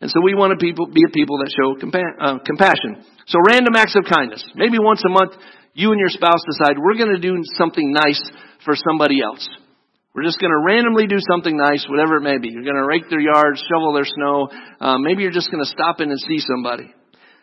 And 0.00 0.08
so 0.08 0.22
we 0.22 0.38
want 0.38 0.54
to 0.54 0.60
be 0.62 0.70
a 0.70 1.12
people 1.12 1.42
that 1.42 1.52
show 1.52 1.74
uh, 1.76 2.38
compassion. 2.46 3.04
So 3.26 3.36
random 3.44 3.76
acts 3.76 3.96
of 3.98 4.08
kindness. 4.08 4.46
Maybe 4.54 4.78
once 4.78 5.02
a 5.04 5.10
month, 5.10 5.34
you 5.74 5.90
and 5.90 6.00
your 6.00 6.08
spouse 6.08 6.42
decide 6.46 6.78
we're 6.78 6.96
going 6.96 7.14
to 7.14 7.20
do 7.20 7.36
something 7.56 7.92
nice 7.92 8.22
for 8.64 8.74
somebody 8.74 9.22
else. 9.22 9.48
We're 10.14 10.24
just 10.24 10.40
going 10.40 10.50
to 10.50 10.62
randomly 10.66 11.06
do 11.06 11.18
something 11.30 11.56
nice, 11.56 11.86
whatever 11.88 12.16
it 12.16 12.22
may 12.22 12.38
be. 12.38 12.50
You're 12.50 12.64
going 12.66 12.74
to 12.74 12.86
rake 12.86 13.08
their 13.08 13.20
yard, 13.20 13.56
shovel 13.70 13.94
their 13.94 14.04
snow. 14.04 14.48
Um, 14.80 15.02
maybe 15.02 15.22
you're 15.22 15.30
just 15.30 15.50
going 15.50 15.62
to 15.62 15.70
stop 15.70 16.00
in 16.00 16.10
and 16.10 16.18
see 16.18 16.38
somebody. 16.38 16.92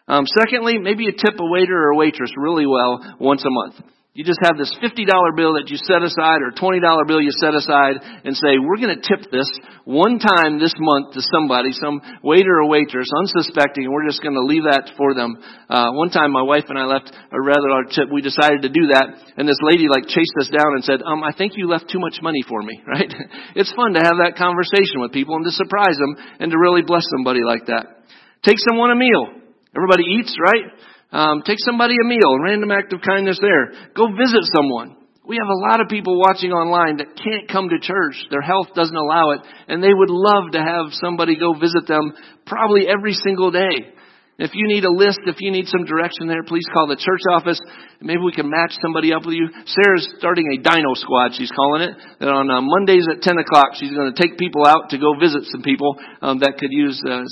Um, 0.07 0.25
secondly, 0.27 0.77
maybe 0.77 1.05
you 1.05 1.11
tip 1.11 1.39
a 1.39 1.45
waiter 1.45 1.75
or 1.75 1.91
a 1.91 1.95
waitress 1.95 2.31
really 2.37 2.65
well 2.65 3.15
once 3.19 3.43
a 3.45 3.49
month. 3.49 3.75
You 4.17 4.25
just 4.25 4.41
have 4.41 4.57
this 4.57 4.73
$50 4.81 4.97
bill 5.37 5.61
that 5.61 5.69
you 5.69 5.77
set 5.77 6.01
aside 6.01 6.41
or 6.41 6.49
$20 6.49 6.81
bill 7.05 7.21
you 7.21 7.29
set 7.37 7.53
aside 7.53 8.01
and 8.25 8.33
say, 8.33 8.57
we're 8.57 8.81
going 8.81 8.97
to 8.97 9.05
tip 9.05 9.29
this 9.29 9.45
one 9.85 10.17
time 10.17 10.57
this 10.57 10.73
month 10.81 11.13
to 11.13 11.21
somebody, 11.21 11.69
some 11.77 12.01
waiter 12.25 12.57
or 12.57 12.65
waitress, 12.65 13.05
unsuspecting, 13.13 13.85
and 13.85 13.93
we're 13.93 14.09
just 14.09 14.25
going 14.25 14.33
to 14.33 14.41
leave 14.41 14.65
that 14.65 14.89
for 14.97 15.13
them. 15.13 15.37
Uh, 15.69 15.93
one 15.93 16.09
time 16.09 16.33
my 16.33 16.41
wife 16.41 16.65
and 16.65 16.81
I 16.81 16.89
left 16.89 17.13
a 17.13 17.37
rather 17.37 17.69
large 17.69 17.93
tip. 17.93 18.09
We 18.09 18.25
decided 18.25 18.65
to 18.65 18.73
do 18.73 18.89
that, 18.89 19.37
and 19.37 19.45
this 19.45 19.61
lady 19.61 19.85
like 19.85 20.09
chased 20.09 20.33
us 20.41 20.49
down 20.49 20.73
and 20.73 20.81
said, 20.81 21.05
um, 21.05 21.21
I 21.21 21.29
think 21.29 21.53
you 21.53 21.69
left 21.69 21.85
too 21.93 22.01
much 22.01 22.17
money 22.17 22.41
for 22.49 22.65
me, 22.65 22.81
right? 22.89 23.13
it's 23.53 23.69
fun 23.77 23.93
to 23.93 24.01
have 24.01 24.17
that 24.25 24.33
conversation 24.33 24.97
with 24.97 25.13
people 25.13 25.37
and 25.37 25.45
to 25.45 25.53
surprise 25.53 26.01
them 26.01 26.17
and 26.41 26.49
to 26.49 26.57
really 26.57 26.81
bless 26.81 27.05
somebody 27.13 27.45
like 27.45 27.69
that. 27.69 28.01
Take 28.41 28.57
someone 28.65 28.89
a 28.89 28.97
meal. 28.97 29.45
Everybody 29.77 30.09
eats, 30.17 30.33
right? 30.41 30.73
Um, 31.11 31.41
take 31.45 31.59
somebody 31.59 31.95
a 31.95 32.07
meal, 32.07 32.39
random 32.43 32.71
act 32.71 32.91
of 32.93 33.01
kindness 33.01 33.39
there. 33.39 33.71
Go 33.95 34.07
visit 34.11 34.43
someone. 34.55 34.97
We 35.27 35.35
have 35.35 35.47
a 35.47 35.59
lot 35.59 35.81
of 35.81 35.89
people 35.89 36.19
watching 36.19 36.51
online 36.51 36.97
that 36.97 37.19
can't 37.19 37.51
come 37.51 37.67
to 37.67 37.79
church. 37.79 38.15
Their 38.31 38.41
health 38.41 38.67
doesn't 38.75 38.95
allow 38.95 39.31
it, 39.31 39.41
and 39.67 39.83
they 39.83 39.93
would 39.93 40.09
love 40.09 40.51
to 40.53 40.59
have 40.59 40.95
somebody 41.03 41.35
go 41.35 41.53
visit 41.53 41.87
them 41.87 42.13
probably 42.45 42.87
every 42.87 43.13
single 43.13 43.51
day. 43.51 43.91
If 44.39 44.53
you 44.53 44.67
need 44.69 44.85
a 44.85 44.93
list, 44.93 45.19
if 45.25 45.41
you 45.41 45.51
need 45.51 45.65
some 45.67 45.83
direction 45.83 46.27
there, 46.27 46.43
please 46.43 46.63
call 46.71 46.85
the 46.85 46.95
church 46.95 47.25
office. 47.33 47.59
Maybe 47.99 48.21
we 48.21 48.31
can 48.31 48.47
match 48.47 48.77
somebody 48.85 49.11
up 49.11 49.25
with 49.25 49.33
you. 49.33 49.49
Sarah's 49.65 50.07
starting 50.19 50.45
a 50.53 50.61
dino 50.61 50.93
squad, 50.93 51.33
she's 51.33 51.49
calling 51.49 51.89
it. 51.89 51.97
That 52.19 52.29
on 52.29 52.45
uh, 52.51 52.61
Mondays 52.61 53.07
at 53.09 53.25
10 53.25 53.35
o'clock, 53.39 53.73
she's 53.73 53.91
going 53.91 54.13
to 54.13 54.15
take 54.15 54.37
people 54.37 54.63
out 54.63 54.93
to 54.93 55.01
go 55.01 55.17
visit 55.19 55.49
some 55.49 55.63
people 55.63 55.97
um, 56.21 56.37
that 56.45 56.61
could 56.61 56.69
use, 56.69 57.01
uh, 57.09 57.25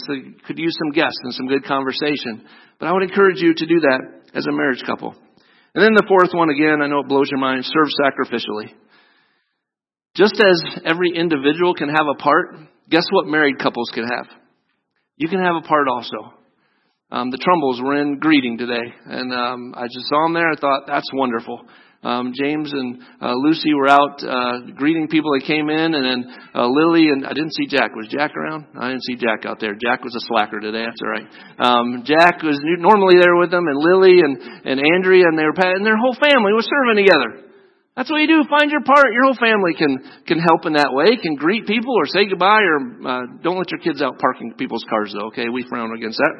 could 0.48 0.58
use 0.58 0.76
some 0.82 0.92
guests 0.98 1.22
and 1.22 1.34
some 1.34 1.48
good 1.48 1.64
conversation. 1.64 2.42
But 2.80 2.88
I 2.88 2.94
would 2.94 3.04
encourage 3.04 3.40
you 3.40 3.54
to 3.54 3.66
do 3.66 3.80
that 3.82 4.00
as 4.34 4.46
a 4.46 4.52
marriage 4.52 4.84
couple. 4.86 5.16
And 5.74 5.84
then 5.84 5.94
the 5.94 6.06
fourth 6.08 6.30
one, 6.34 6.50
again, 6.50 6.82
I 6.82 6.88
know 6.88 7.00
it 7.00 7.08
blows 7.08 7.30
your 7.30 7.40
mind, 7.40 7.66
serve 7.66 7.88
sacrificially. 8.00 8.74
Just 10.16 10.36
as 10.40 10.82
every 10.86 11.12
individual 11.14 11.74
can 11.74 11.90
have 11.90 12.08
a 12.10 12.18
part, 12.18 12.56
guess 12.90 13.06
what 13.12 13.28
married 13.28 13.60
couples 13.60 13.92
can 13.94 14.06
have? 14.06 14.28
You 15.18 15.28
can 15.28 15.44
have 15.44 15.56
a 15.56 15.68
part 15.68 15.88
also. 15.90 16.34
Um, 17.12 17.30
the 17.30 17.38
Trumbles 17.38 17.82
were 17.82 18.02
in 18.02 18.20
greeting 18.20 18.58
today, 18.58 18.94
and 19.06 19.34
um, 19.34 19.74
I 19.76 19.86
just 19.86 20.08
saw 20.08 20.26
them 20.26 20.34
there. 20.34 20.50
I 20.50 20.56
thought 20.56 20.88
that's 20.88 21.10
wonderful. 21.14 21.62
Um, 22.04 22.34
James 22.38 22.72
and 22.72 23.02
uh, 23.22 23.34
Lucy 23.34 23.74
were 23.74 23.90
out 23.90 24.22
uh, 24.22 24.72
greeting 24.78 25.08
people 25.08 25.34
that 25.34 25.48
came 25.48 25.70
in, 25.70 25.96
and 25.96 26.06
then 26.06 26.20
uh, 26.54 26.68
Lily 26.70 27.10
and 27.10 27.26
I 27.26 27.34
didn't 27.34 27.54
see 27.54 27.66
Jack. 27.66 27.96
Was 27.96 28.06
Jack 28.14 28.38
around? 28.38 28.68
I 28.78 28.90
didn't 28.90 29.04
see 29.10 29.16
Jack 29.16 29.46
out 29.46 29.60
there. 29.60 29.74
Jack 29.74 30.04
was 30.04 30.14
a 30.14 30.22
slacker 30.30 30.60
today. 30.60 30.86
That's 30.86 31.02
all 31.02 31.10
right. 31.10 31.28
Um, 31.58 32.04
Jack 32.06 32.46
was 32.46 32.62
normally 32.62 33.18
there 33.18 33.36
with 33.36 33.50
them, 33.50 33.66
and 33.66 33.78
Lily 33.82 34.22
and 34.22 34.38
and 34.38 34.78
Andrea, 34.78 35.26
and 35.26 35.34
they 35.34 35.50
were 35.50 35.58
and 35.58 35.86
their 35.86 35.98
whole 35.98 36.14
family 36.14 36.54
was 36.54 36.70
serving 36.70 37.02
together. 37.02 37.46
That's 37.96 38.12
what 38.12 38.20
you 38.20 38.28
do. 38.28 38.44
Find 38.52 38.70
your 38.70 38.84
part. 38.84 39.08
Your 39.10 39.24
whole 39.24 39.40
family 39.40 39.74
can 39.74 39.98
can 40.28 40.38
help 40.38 40.68
in 40.68 40.74
that 40.74 40.92
way. 40.92 41.16
Can 41.16 41.36
greet 41.36 41.66
people 41.66 41.96
or 41.96 42.06
say 42.06 42.28
goodbye, 42.28 42.62
or 42.62 42.78
uh, 43.08 43.24
don't 43.42 43.58
let 43.58 43.72
your 43.72 43.80
kids 43.80 44.02
out 44.02 44.20
parking 44.20 44.54
people's 44.60 44.86
cars 44.90 45.16
though. 45.16 45.32
Okay, 45.32 45.48
we 45.48 45.66
frown 45.66 45.96
against 45.96 46.20
that. 46.20 46.36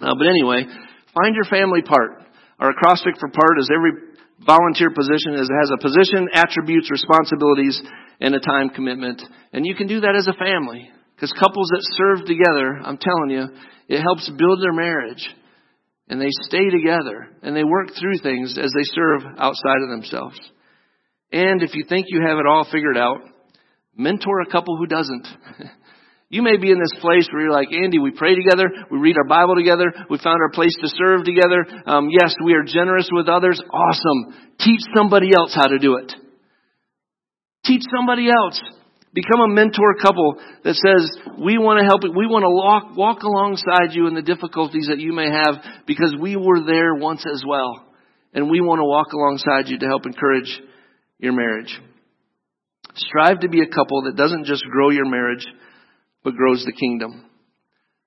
Uh, 0.00 0.14
but 0.16 0.26
anyway, 0.26 0.64
find 1.12 1.36
your 1.36 1.44
family 1.44 1.82
part. 1.82 2.24
Our 2.58 2.70
acrostic 2.70 3.14
for 3.20 3.28
part 3.28 3.60
is 3.60 3.70
every 3.70 4.07
volunteer 4.44 4.90
position 4.90 5.34
is, 5.34 5.48
has 5.48 5.70
a 5.72 5.82
position, 5.82 6.28
attributes, 6.32 6.90
responsibilities, 6.90 7.80
and 8.20 8.34
a 8.34 8.40
time 8.40 8.70
commitment. 8.70 9.22
And 9.52 9.66
you 9.66 9.74
can 9.74 9.86
do 9.86 10.00
that 10.00 10.16
as 10.16 10.26
a 10.26 10.38
family. 10.38 10.90
Because 11.14 11.32
couples 11.32 11.68
that 11.70 11.96
serve 11.96 12.26
together, 12.26 12.78
I'm 12.84 12.98
telling 12.98 13.30
you, 13.30 13.48
it 13.88 14.02
helps 14.02 14.28
build 14.28 14.62
their 14.62 14.72
marriage. 14.72 15.28
And 16.08 16.20
they 16.20 16.30
stay 16.42 16.70
together. 16.70 17.28
And 17.42 17.56
they 17.56 17.64
work 17.64 17.88
through 17.98 18.18
things 18.22 18.56
as 18.56 18.72
they 18.74 18.84
serve 18.84 19.22
outside 19.38 19.82
of 19.82 19.90
themselves. 19.90 20.38
And 21.32 21.62
if 21.62 21.74
you 21.74 21.84
think 21.88 22.06
you 22.08 22.22
have 22.26 22.38
it 22.38 22.46
all 22.46 22.66
figured 22.70 22.96
out, 22.96 23.18
mentor 23.96 24.40
a 24.40 24.50
couple 24.50 24.76
who 24.76 24.86
doesn't. 24.86 25.26
You 26.30 26.42
may 26.42 26.58
be 26.58 26.70
in 26.70 26.78
this 26.78 26.92
place 27.00 27.26
where 27.32 27.42
you're 27.42 27.52
like, 27.52 27.72
Andy, 27.72 27.98
we 27.98 28.10
pray 28.10 28.34
together, 28.34 28.68
we 28.90 28.98
read 28.98 29.16
our 29.16 29.26
Bible 29.26 29.54
together, 29.56 29.86
we 30.10 30.18
found 30.18 30.40
our 30.42 30.50
place 30.50 30.76
to 30.82 30.88
serve 30.88 31.24
together. 31.24 31.64
Um, 31.86 32.08
yes, 32.10 32.34
we 32.44 32.52
are 32.52 32.64
generous 32.64 33.08
with 33.10 33.28
others. 33.28 33.62
Awesome. 33.72 34.52
Teach 34.60 34.80
somebody 34.94 35.30
else 35.34 35.54
how 35.54 35.68
to 35.68 35.78
do 35.78 35.96
it. 35.96 36.12
Teach 37.64 37.82
somebody 37.96 38.28
else. 38.28 38.60
Become 39.14 39.40
a 39.40 39.54
mentor 39.54 39.94
couple 40.02 40.36
that 40.64 40.74
says, 40.74 41.10
we 41.40 41.56
want 41.56 41.80
to 41.80 41.86
help 41.86 42.04
you. 42.04 42.12
We 42.12 42.26
want 42.26 42.44
to 42.44 42.52
walk, 42.52 42.94
walk 42.94 43.22
alongside 43.22 43.96
you 43.96 44.06
in 44.06 44.14
the 44.14 44.22
difficulties 44.22 44.88
that 44.90 45.00
you 45.00 45.14
may 45.14 45.30
have 45.30 45.64
because 45.86 46.14
we 46.20 46.36
were 46.36 46.60
there 46.60 46.94
once 46.94 47.24
as 47.24 47.42
well. 47.46 47.86
And 48.34 48.50
we 48.50 48.60
want 48.60 48.80
to 48.80 48.84
walk 48.84 49.12
alongside 49.14 49.72
you 49.72 49.78
to 49.78 49.86
help 49.86 50.04
encourage 50.04 50.60
your 51.18 51.32
marriage. 51.32 51.72
Strive 52.94 53.40
to 53.40 53.48
be 53.48 53.62
a 53.62 53.74
couple 53.74 54.02
that 54.02 54.16
doesn't 54.16 54.44
just 54.44 54.64
grow 54.64 54.90
your 54.90 55.08
marriage, 55.08 55.46
but 56.28 56.36
grows 56.36 56.62
the 56.66 56.72
kingdom. 56.72 57.24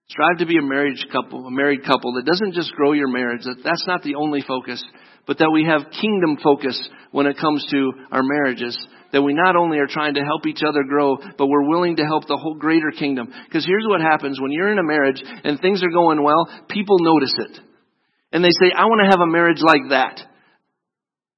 Strive 0.09 0.37
to 0.39 0.45
be 0.45 0.57
a 0.57 0.61
marriage 0.61 1.07
couple, 1.11 1.47
a 1.47 1.51
married 1.51 1.83
couple 1.83 2.13
that 2.13 2.25
doesn't 2.25 2.53
just 2.53 2.71
grow 2.73 2.91
your 2.91 3.07
marriage. 3.07 3.41
That 3.45 3.63
that's 3.63 3.87
not 3.87 4.03
the 4.03 4.15
only 4.15 4.43
focus, 4.45 4.83
but 5.25 5.39
that 5.39 5.49
we 5.49 5.65
have 5.65 5.89
kingdom 5.99 6.37
focus 6.43 6.77
when 7.11 7.25
it 7.25 7.39
comes 7.39 7.65
to 7.71 7.91
our 8.11 8.21
marriages. 8.21 8.77
That 9.11 9.23
we 9.23 9.33
not 9.33 9.55
only 9.55 9.79
are 9.79 9.87
trying 9.87 10.13
to 10.15 10.23
help 10.23 10.45
each 10.45 10.61
other 10.61 10.83
grow, 10.83 11.17
but 11.17 11.47
we're 11.47 11.67
willing 11.67 11.95
to 11.95 12.05
help 12.05 12.27
the 12.27 12.37
whole 12.37 12.55
greater 12.55 12.91
kingdom. 12.91 13.33
Because 13.47 13.65
here's 13.65 13.87
what 13.87 14.01
happens 14.01 14.39
when 14.39 14.51
you're 14.51 14.71
in 14.71 14.77
a 14.77 14.83
marriage 14.83 15.23
and 15.43 15.59
things 15.59 15.81
are 15.81 15.89
going 15.89 16.21
well, 16.21 16.47
people 16.69 16.97
notice 16.99 17.33
it. 17.49 17.59
And 18.31 18.43
they 18.45 18.53
say, 18.61 18.71
I 18.75 18.85
want 18.85 19.01
to 19.03 19.09
have 19.09 19.19
a 19.19 19.31
marriage 19.31 19.61
like 19.65 19.89
that. 19.89 20.21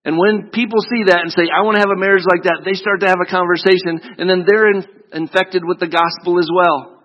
And 0.05 0.17
when 0.17 0.51
people 0.51 0.83
see 0.83 1.07
that 1.07 1.21
and 1.23 1.31
say, 1.31 1.47
I 1.47 1.63
want 1.63 1.75
to 1.75 1.79
have 1.79 1.95
a 1.95 1.99
marriage 1.99 2.27
like 2.27 2.43
that, 2.43 2.67
they 2.67 2.75
start 2.75 2.99
to 3.01 3.07
have 3.07 3.23
a 3.23 3.31
conversation 3.31 4.19
and 4.19 4.29
then 4.29 4.43
they're 4.45 4.69
in, 4.69 4.83
infected 5.13 5.63
with 5.65 5.79
the 5.79 5.87
gospel 5.87 6.39
as 6.39 6.49
well. 6.53 7.01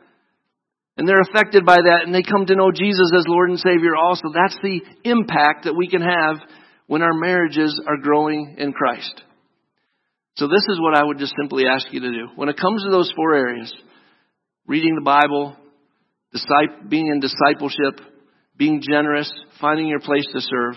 And 0.97 1.07
they're 1.07 1.21
affected 1.21 1.65
by 1.65 1.77
that 1.77 2.03
and 2.05 2.15
they 2.15 2.23
come 2.23 2.47
to 2.47 2.57
know 2.57 2.73
Jesus 2.73 3.13
as 3.17 3.25
Lord 3.29 3.51
and 3.51 3.59
Savior 3.59 3.95
also. 3.95 4.29
That's 4.35 4.59
the 4.63 4.81
impact 5.05 5.65
that 5.65 5.77
we 5.77 5.89
can 5.89 6.03
have 6.03 6.41
when 6.89 7.03
our 7.03 7.15
marriages 7.15 7.81
are 7.87 7.99
growing 7.99 8.57
in 8.59 8.73
Christ. 8.73 9.23
So 10.37 10.49
this 10.49 10.65
is 10.69 10.81
what 10.81 10.97
I 10.97 11.05
would 11.05 11.19
just 11.19 11.35
simply 11.41 11.67
ask 11.67 11.87
you 11.93 12.01
to 12.01 12.11
do. 12.11 12.29
When 12.35 12.49
it 12.49 12.57
comes 12.57 12.83
to 12.83 12.91
those 12.91 13.13
four 13.15 13.35
areas, 13.35 13.73
reading 14.67 14.95
the 14.95 15.05
Bible, 15.05 15.57
being 16.89 17.09
in 17.09 17.21
discipleship, 17.21 18.01
being 18.57 18.83
generous, 18.83 19.31
finding 19.61 19.87
your 19.87 20.01
place 20.01 20.27
to 20.33 20.41
serve, 20.41 20.77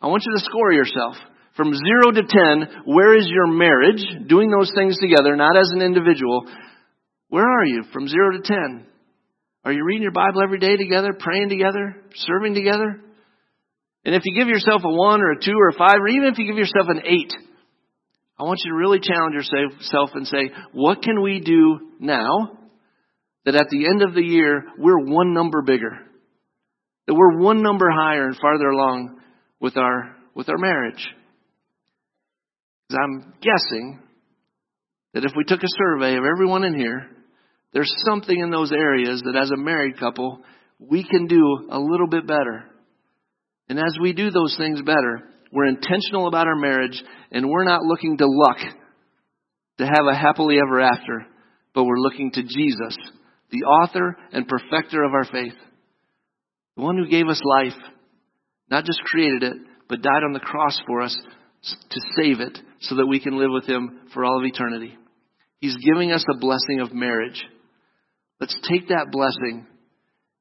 I 0.00 0.08
want 0.08 0.24
you 0.26 0.32
to 0.32 0.44
score 0.44 0.72
yourself. 0.72 1.16
From 1.56 1.72
zero 1.72 2.12
to 2.12 2.22
ten, 2.22 2.84
where 2.84 3.16
is 3.16 3.26
your 3.28 3.46
marriage? 3.46 4.04
Doing 4.28 4.50
those 4.50 4.70
things 4.74 4.98
together, 4.98 5.36
not 5.36 5.56
as 5.56 5.70
an 5.72 5.80
individual. 5.80 6.46
Where 7.28 7.46
are 7.46 7.64
you 7.64 7.84
from 7.92 8.08
zero 8.08 8.32
to 8.32 8.42
ten? 8.42 8.86
Are 9.64 9.72
you 9.72 9.84
reading 9.84 10.02
your 10.02 10.12
Bible 10.12 10.42
every 10.42 10.58
day 10.58 10.76
together, 10.76 11.12
praying 11.18 11.48
together, 11.48 11.96
serving 12.14 12.54
together? 12.54 13.00
And 14.04 14.14
if 14.14 14.22
you 14.24 14.38
give 14.38 14.48
yourself 14.48 14.82
a 14.84 14.88
one 14.88 15.20
or 15.22 15.32
a 15.32 15.40
two 15.42 15.56
or 15.58 15.70
a 15.70 15.72
five, 15.72 15.96
or 15.98 16.08
even 16.08 16.28
if 16.28 16.38
you 16.38 16.46
give 16.46 16.58
yourself 16.58 16.86
an 16.88 17.02
eight, 17.04 17.32
I 18.38 18.44
want 18.44 18.60
you 18.62 18.70
to 18.70 18.76
really 18.76 19.00
challenge 19.00 19.34
yourself 19.34 20.10
and 20.14 20.26
say, 20.26 20.50
what 20.72 21.02
can 21.02 21.22
we 21.22 21.40
do 21.40 21.90
now 21.98 22.58
that 23.46 23.56
at 23.56 23.68
the 23.70 23.86
end 23.86 24.02
of 24.02 24.14
the 24.14 24.22
year, 24.22 24.62
we're 24.78 24.98
one 24.98 25.32
number 25.32 25.62
bigger? 25.62 25.98
That 27.06 27.14
we're 27.14 27.40
one 27.40 27.62
number 27.62 27.90
higher 27.90 28.26
and 28.26 28.36
farther 28.36 28.68
along 28.68 29.20
with 29.58 29.76
our, 29.78 30.16
with 30.34 30.50
our 30.50 30.58
marriage? 30.58 31.08
I'm 32.94 33.34
guessing 33.40 34.00
that 35.14 35.24
if 35.24 35.32
we 35.36 35.44
took 35.44 35.62
a 35.62 35.76
survey 35.78 36.16
of 36.16 36.24
everyone 36.24 36.64
in 36.64 36.78
here, 36.78 37.08
there's 37.72 37.92
something 38.08 38.38
in 38.38 38.50
those 38.50 38.72
areas 38.72 39.22
that 39.24 39.36
as 39.36 39.50
a 39.50 39.56
married 39.56 39.98
couple, 39.98 40.40
we 40.78 41.02
can 41.02 41.26
do 41.26 41.68
a 41.70 41.78
little 41.78 42.06
bit 42.06 42.26
better. 42.26 42.64
And 43.68 43.78
as 43.78 43.96
we 44.00 44.12
do 44.12 44.30
those 44.30 44.54
things 44.56 44.80
better, 44.82 45.22
we're 45.52 45.66
intentional 45.66 46.28
about 46.28 46.46
our 46.46 46.54
marriage 46.54 47.02
and 47.32 47.48
we're 47.48 47.64
not 47.64 47.82
looking 47.82 48.18
to 48.18 48.26
luck 48.26 48.58
to 49.78 49.84
have 49.84 50.06
a 50.10 50.16
happily 50.16 50.58
ever 50.58 50.80
after, 50.80 51.26
but 51.74 51.84
we're 51.84 51.98
looking 51.98 52.30
to 52.32 52.42
Jesus, 52.42 52.96
the 53.50 53.64
author 53.64 54.16
and 54.32 54.48
perfecter 54.48 55.02
of 55.02 55.12
our 55.12 55.24
faith, 55.24 55.54
the 56.76 56.82
one 56.82 56.96
who 56.96 57.08
gave 57.08 57.26
us 57.26 57.40
life, 57.44 57.78
not 58.70 58.84
just 58.84 59.00
created 59.00 59.42
it, 59.42 59.56
but 59.88 60.02
died 60.02 60.24
on 60.24 60.32
the 60.32 60.40
cross 60.40 60.78
for 60.86 61.02
us 61.02 61.16
to 61.90 62.00
save 62.16 62.40
it 62.40 62.58
so 62.80 62.96
that 62.96 63.06
we 63.06 63.20
can 63.20 63.38
live 63.38 63.50
with 63.50 63.66
Him 63.66 64.00
for 64.12 64.24
all 64.24 64.38
of 64.38 64.44
eternity. 64.44 64.96
He's 65.60 65.76
giving 65.76 66.12
us 66.12 66.24
a 66.30 66.38
blessing 66.38 66.80
of 66.80 66.92
marriage. 66.92 67.44
Let's 68.40 68.58
take 68.68 68.88
that 68.88 69.10
blessing 69.10 69.66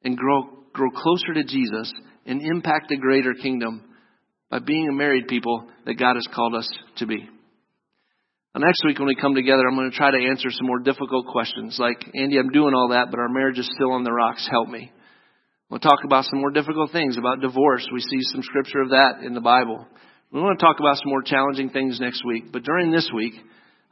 and 0.04 0.18
grow, 0.18 0.44
grow 0.74 0.90
closer 0.92 1.34
to 1.36 1.44
Jesus 1.44 1.92
and 2.26 2.42
impact 2.42 2.90
the 2.90 2.98
greater 2.98 3.34
kingdom 3.34 3.84
by 4.50 4.60
being 4.60 4.90
a 4.90 4.94
married 4.94 5.28
people 5.28 5.68
that 5.86 5.96
God 5.96 6.16
has 6.16 6.28
called 6.34 6.56
us 6.56 6.70
to 6.98 7.08
be. 7.08 7.30
Now, 8.54 8.62
next 8.66 8.84
week 8.86 9.00
when 9.00 9.08
we 9.08 9.16
come 9.16 9.36
together, 9.36 9.64
I'm 9.68 9.76
going 9.76 9.92
to 9.92 9.98
try 9.98 10.12
to 10.12 10.28
answer 10.30 10.50
some 10.50 10.68
more 10.68 10.80
difficult 10.80 11.28
questions 11.28 11.78
like, 11.80 12.06
Andy, 12.14 12.38
I'm 12.38 12.52
doing 12.52 12.74
all 12.74 12.90
that, 12.90 13.08
but 13.12 13.20
our 13.20 13.30
marriage 13.30 13.60
is 13.60 13.70
still 13.76 13.92
on 13.92 14.04
the 14.04 14.14
rocks. 14.14 14.48
Help 14.50 14.70
me. 14.70 14.92
We'll 15.70 15.80
talk 15.80 16.00
about 16.06 16.26
some 16.26 16.40
more 16.40 16.52
difficult 16.52 16.92
things 16.92 17.18
about 17.18 17.42
divorce. 17.42 17.88
We 17.92 18.00
see 18.00 18.20
some 18.32 18.44
scripture 18.44 18.82
of 18.82 18.90
that 18.90 19.24
in 19.26 19.34
the 19.34 19.42
Bible. 19.42 19.88
We 20.36 20.42
want 20.42 20.60
to 20.60 20.66
talk 20.66 20.82
about 20.82 20.98
some 20.98 21.12
more 21.12 21.22
challenging 21.22 21.70
things 21.70 21.98
next 22.02 22.26
week. 22.26 22.52
But 22.52 22.64
during 22.64 22.92
this 22.92 23.10
week, 23.16 23.36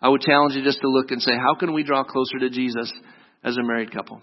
I 0.01 0.09
would 0.09 0.19
challenge 0.19 0.55
you 0.55 0.61
just 0.61 0.81
to 0.81 0.89
look 0.89 1.09
and 1.11 1.21
say, 1.21 1.31
how 1.31 1.55
can 1.57 1.73
we 1.73 1.83
draw 1.83 2.03
closer 2.03 2.37
to 2.39 2.49
Jesus 2.49 2.91
as 3.45 3.55
a 3.55 3.63
married 3.63 3.93
couple? 3.93 4.17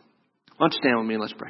Why 0.59 0.67
don't 0.67 0.75
you 0.75 0.81
stand 0.83 0.99
with 0.99 1.07
me 1.07 1.15
and 1.15 1.23
let's 1.23 1.33
pray. 1.33 1.49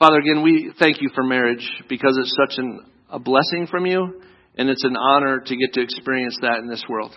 Father, 0.00 0.18
again, 0.18 0.42
we 0.42 0.72
thank 0.80 1.00
you 1.00 1.10
for 1.14 1.22
marriage 1.22 1.64
because 1.88 2.18
it's 2.18 2.36
such 2.44 2.58
an, 2.58 2.80
a 3.08 3.20
blessing 3.20 3.68
from 3.70 3.86
you, 3.86 4.20
and 4.58 4.68
it's 4.68 4.82
an 4.82 4.96
honor 4.96 5.38
to 5.38 5.56
get 5.56 5.74
to 5.74 5.80
experience 5.80 6.36
that 6.42 6.58
in 6.58 6.66
this 6.68 6.82
world. 6.88 7.16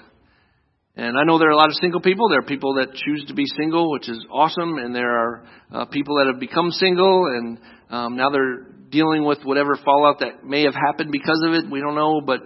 And 0.97 1.15
I 1.15 1.25
know 1.25 1.37
there 1.37 1.49
are 1.49 1.51
a 1.51 1.55
lot 1.55 1.69
of 1.69 1.75
single 1.79 2.01
people. 2.01 2.27
There 2.27 2.39
are 2.39 2.45
people 2.45 2.73
that 2.75 2.95
choose 2.95 3.23
to 3.27 3.35
be 3.35 3.45
single, 3.45 3.91
which 3.91 4.09
is 4.09 4.25
awesome. 4.31 4.79
And 4.79 4.95
there 4.95 5.11
are 5.11 5.45
uh, 5.71 5.85
people 5.85 6.17
that 6.17 6.25
have 6.25 6.39
become 6.39 6.71
single, 6.71 7.27
and 7.27 7.59
um, 7.91 8.17
now 8.17 8.31
they're 8.31 8.63
dealing 8.89 9.23
with 9.23 9.37
whatever 9.43 9.77
fallout 9.85 10.21
that 10.21 10.43
may 10.43 10.63
have 10.63 10.73
happened 10.73 11.11
because 11.11 11.43
of 11.45 11.53
it. 11.53 11.69
We 11.69 11.81
don't 11.81 11.93
know, 11.93 12.19
but 12.25 12.39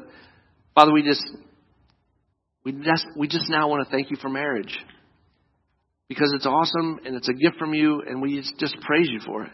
Father, 0.76 0.92
we 0.92 1.02
just 1.02 1.24
we 2.66 2.74
just 2.74 3.06
we 3.16 3.30
just 3.30 3.50
now 3.50 3.70
want 3.70 3.88
to 3.88 3.92
thank 3.92 4.12
you 4.12 4.18
for 4.22 4.28
marriage 4.28 4.78
because 6.10 6.34
it's 6.36 6.46
awesome 6.46 7.00
and 7.06 7.16
it's 7.16 7.30
a 7.30 7.34
gift 7.34 7.56
from 7.58 7.74
you, 7.74 8.04
and 8.06 8.22
we 8.22 8.44
just 8.60 8.76
praise 8.82 9.08
you 9.10 9.22
for 9.26 9.46
it. 9.46 9.52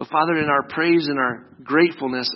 But 0.00 0.08
Father, 0.08 0.34
in 0.38 0.46
our 0.46 0.64
praise 0.64 1.06
and 1.06 1.20
our 1.20 1.46
gratefulness, 1.62 2.28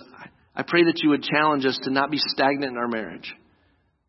I 0.55 0.63
pray 0.63 0.85
that 0.85 1.01
you 1.03 1.09
would 1.09 1.25
challenge 1.25 1.67
us 1.67 1.77
to 1.83 1.91
not 1.91 2.13
be 2.13 2.19
stagnant 2.19 2.71
in 2.71 2.79
our 2.79 2.87
marriage 2.87 3.35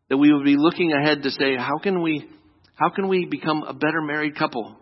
that 0.08 0.16
we 0.16 0.32
would 0.32 0.44
be 0.44 0.56
looking 0.56 0.92
ahead 0.92 1.22
to 1.22 1.30
say, 1.30 1.56
how 1.56 1.78
can 1.82 2.02
we, 2.02 2.28
how 2.74 2.90
can 2.90 3.08
we 3.08 3.26
become 3.26 3.62
a 3.62 3.74
better 3.74 4.00
married 4.00 4.36
couple? 4.36 4.76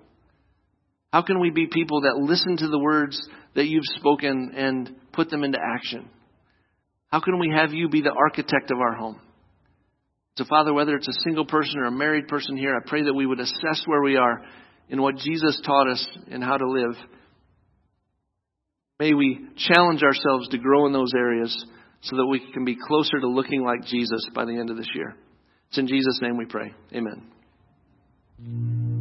How 1.12 1.22
can 1.22 1.40
we 1.40 1.50
be 1.50 1.66
people 1.66 2.02
that 2.02 2.16
listen 2.16 2.56
to 2.58 2.68
the 2.68 2.78
words 2.78 3.18
that 3.54 3.66
you've 3.66 3.84
spoken 3.96 4.52
and 4.54 4.94
put 5.12 5.30
them 5.30 5.44
into 5.44 5.58
action? 5.58 6.08
How 7.08 7.20
can 7.20 7.38
we 7.38 7.52
have 7.56 7.72
you 7.72 7.88
be 7.88 8.02
the 8.02 8.14
architect 8.16 8.70
of 8.70 8.78
our 8.78 8.94
home? 8.94 9.20
So, 10.36 10.44
Father, 10.44 10.74
whether 10.74 10.94
it's 10.94 11.08
a 11.08 11.20
single 11.24 11.46
person 11.46 11.78
or 11.78 11.86
a 11.86 11.90
married 11.90 12.28
person 12.28 12.56
here, 12.56 12.76
I 12.76 12.86
pray 12.86 13.04
that 13.04 13.14
we 13.14 13.24
would 13.24 13.40
assess 13.40 13.82
where 13.86 14.02
we 14.02 14.16
are 14.16 14.42
in 14.88 15.00
what 15.00 15.16
Jesus 15.16 15.60
taught 15.64 15.88
us 15.88 16.06
and 16.30 16.44
how 16.44 16.58
to 16.58 16.68
live. 16.68 16.94
May 18.98 19.14
we 19.14 19.46
challenge 19.56 20.02
ourselves 20.02 20.48
to 20.48 20.58
grow 20.58 20.86
in 20.86 20.92
those 20.92 21.12
areas 21.16 21.64
so 22.02 22.16
that 22.16 22.26
we 22.26 22.40
can 22.52 22.64
be 22.64 22.76
closer 22.76 23.20
to 23.20 23.26
looking 23.28 23.64
like 23.64 23.84
Jesus 23.86 24.28
by 24.34 24.44
the 24.44 24.56
end 24.58 24.70
of 24.70 24.76
this 24.76 24.88
year. 24.94 25.16
It's 25.68 25.78
in 25.78 25.86
Jesus' 25.86 26.20
name 26.22 26.36
we 26.36 26.46
pray. 26.46 26.72
Amen. 26.94 28.85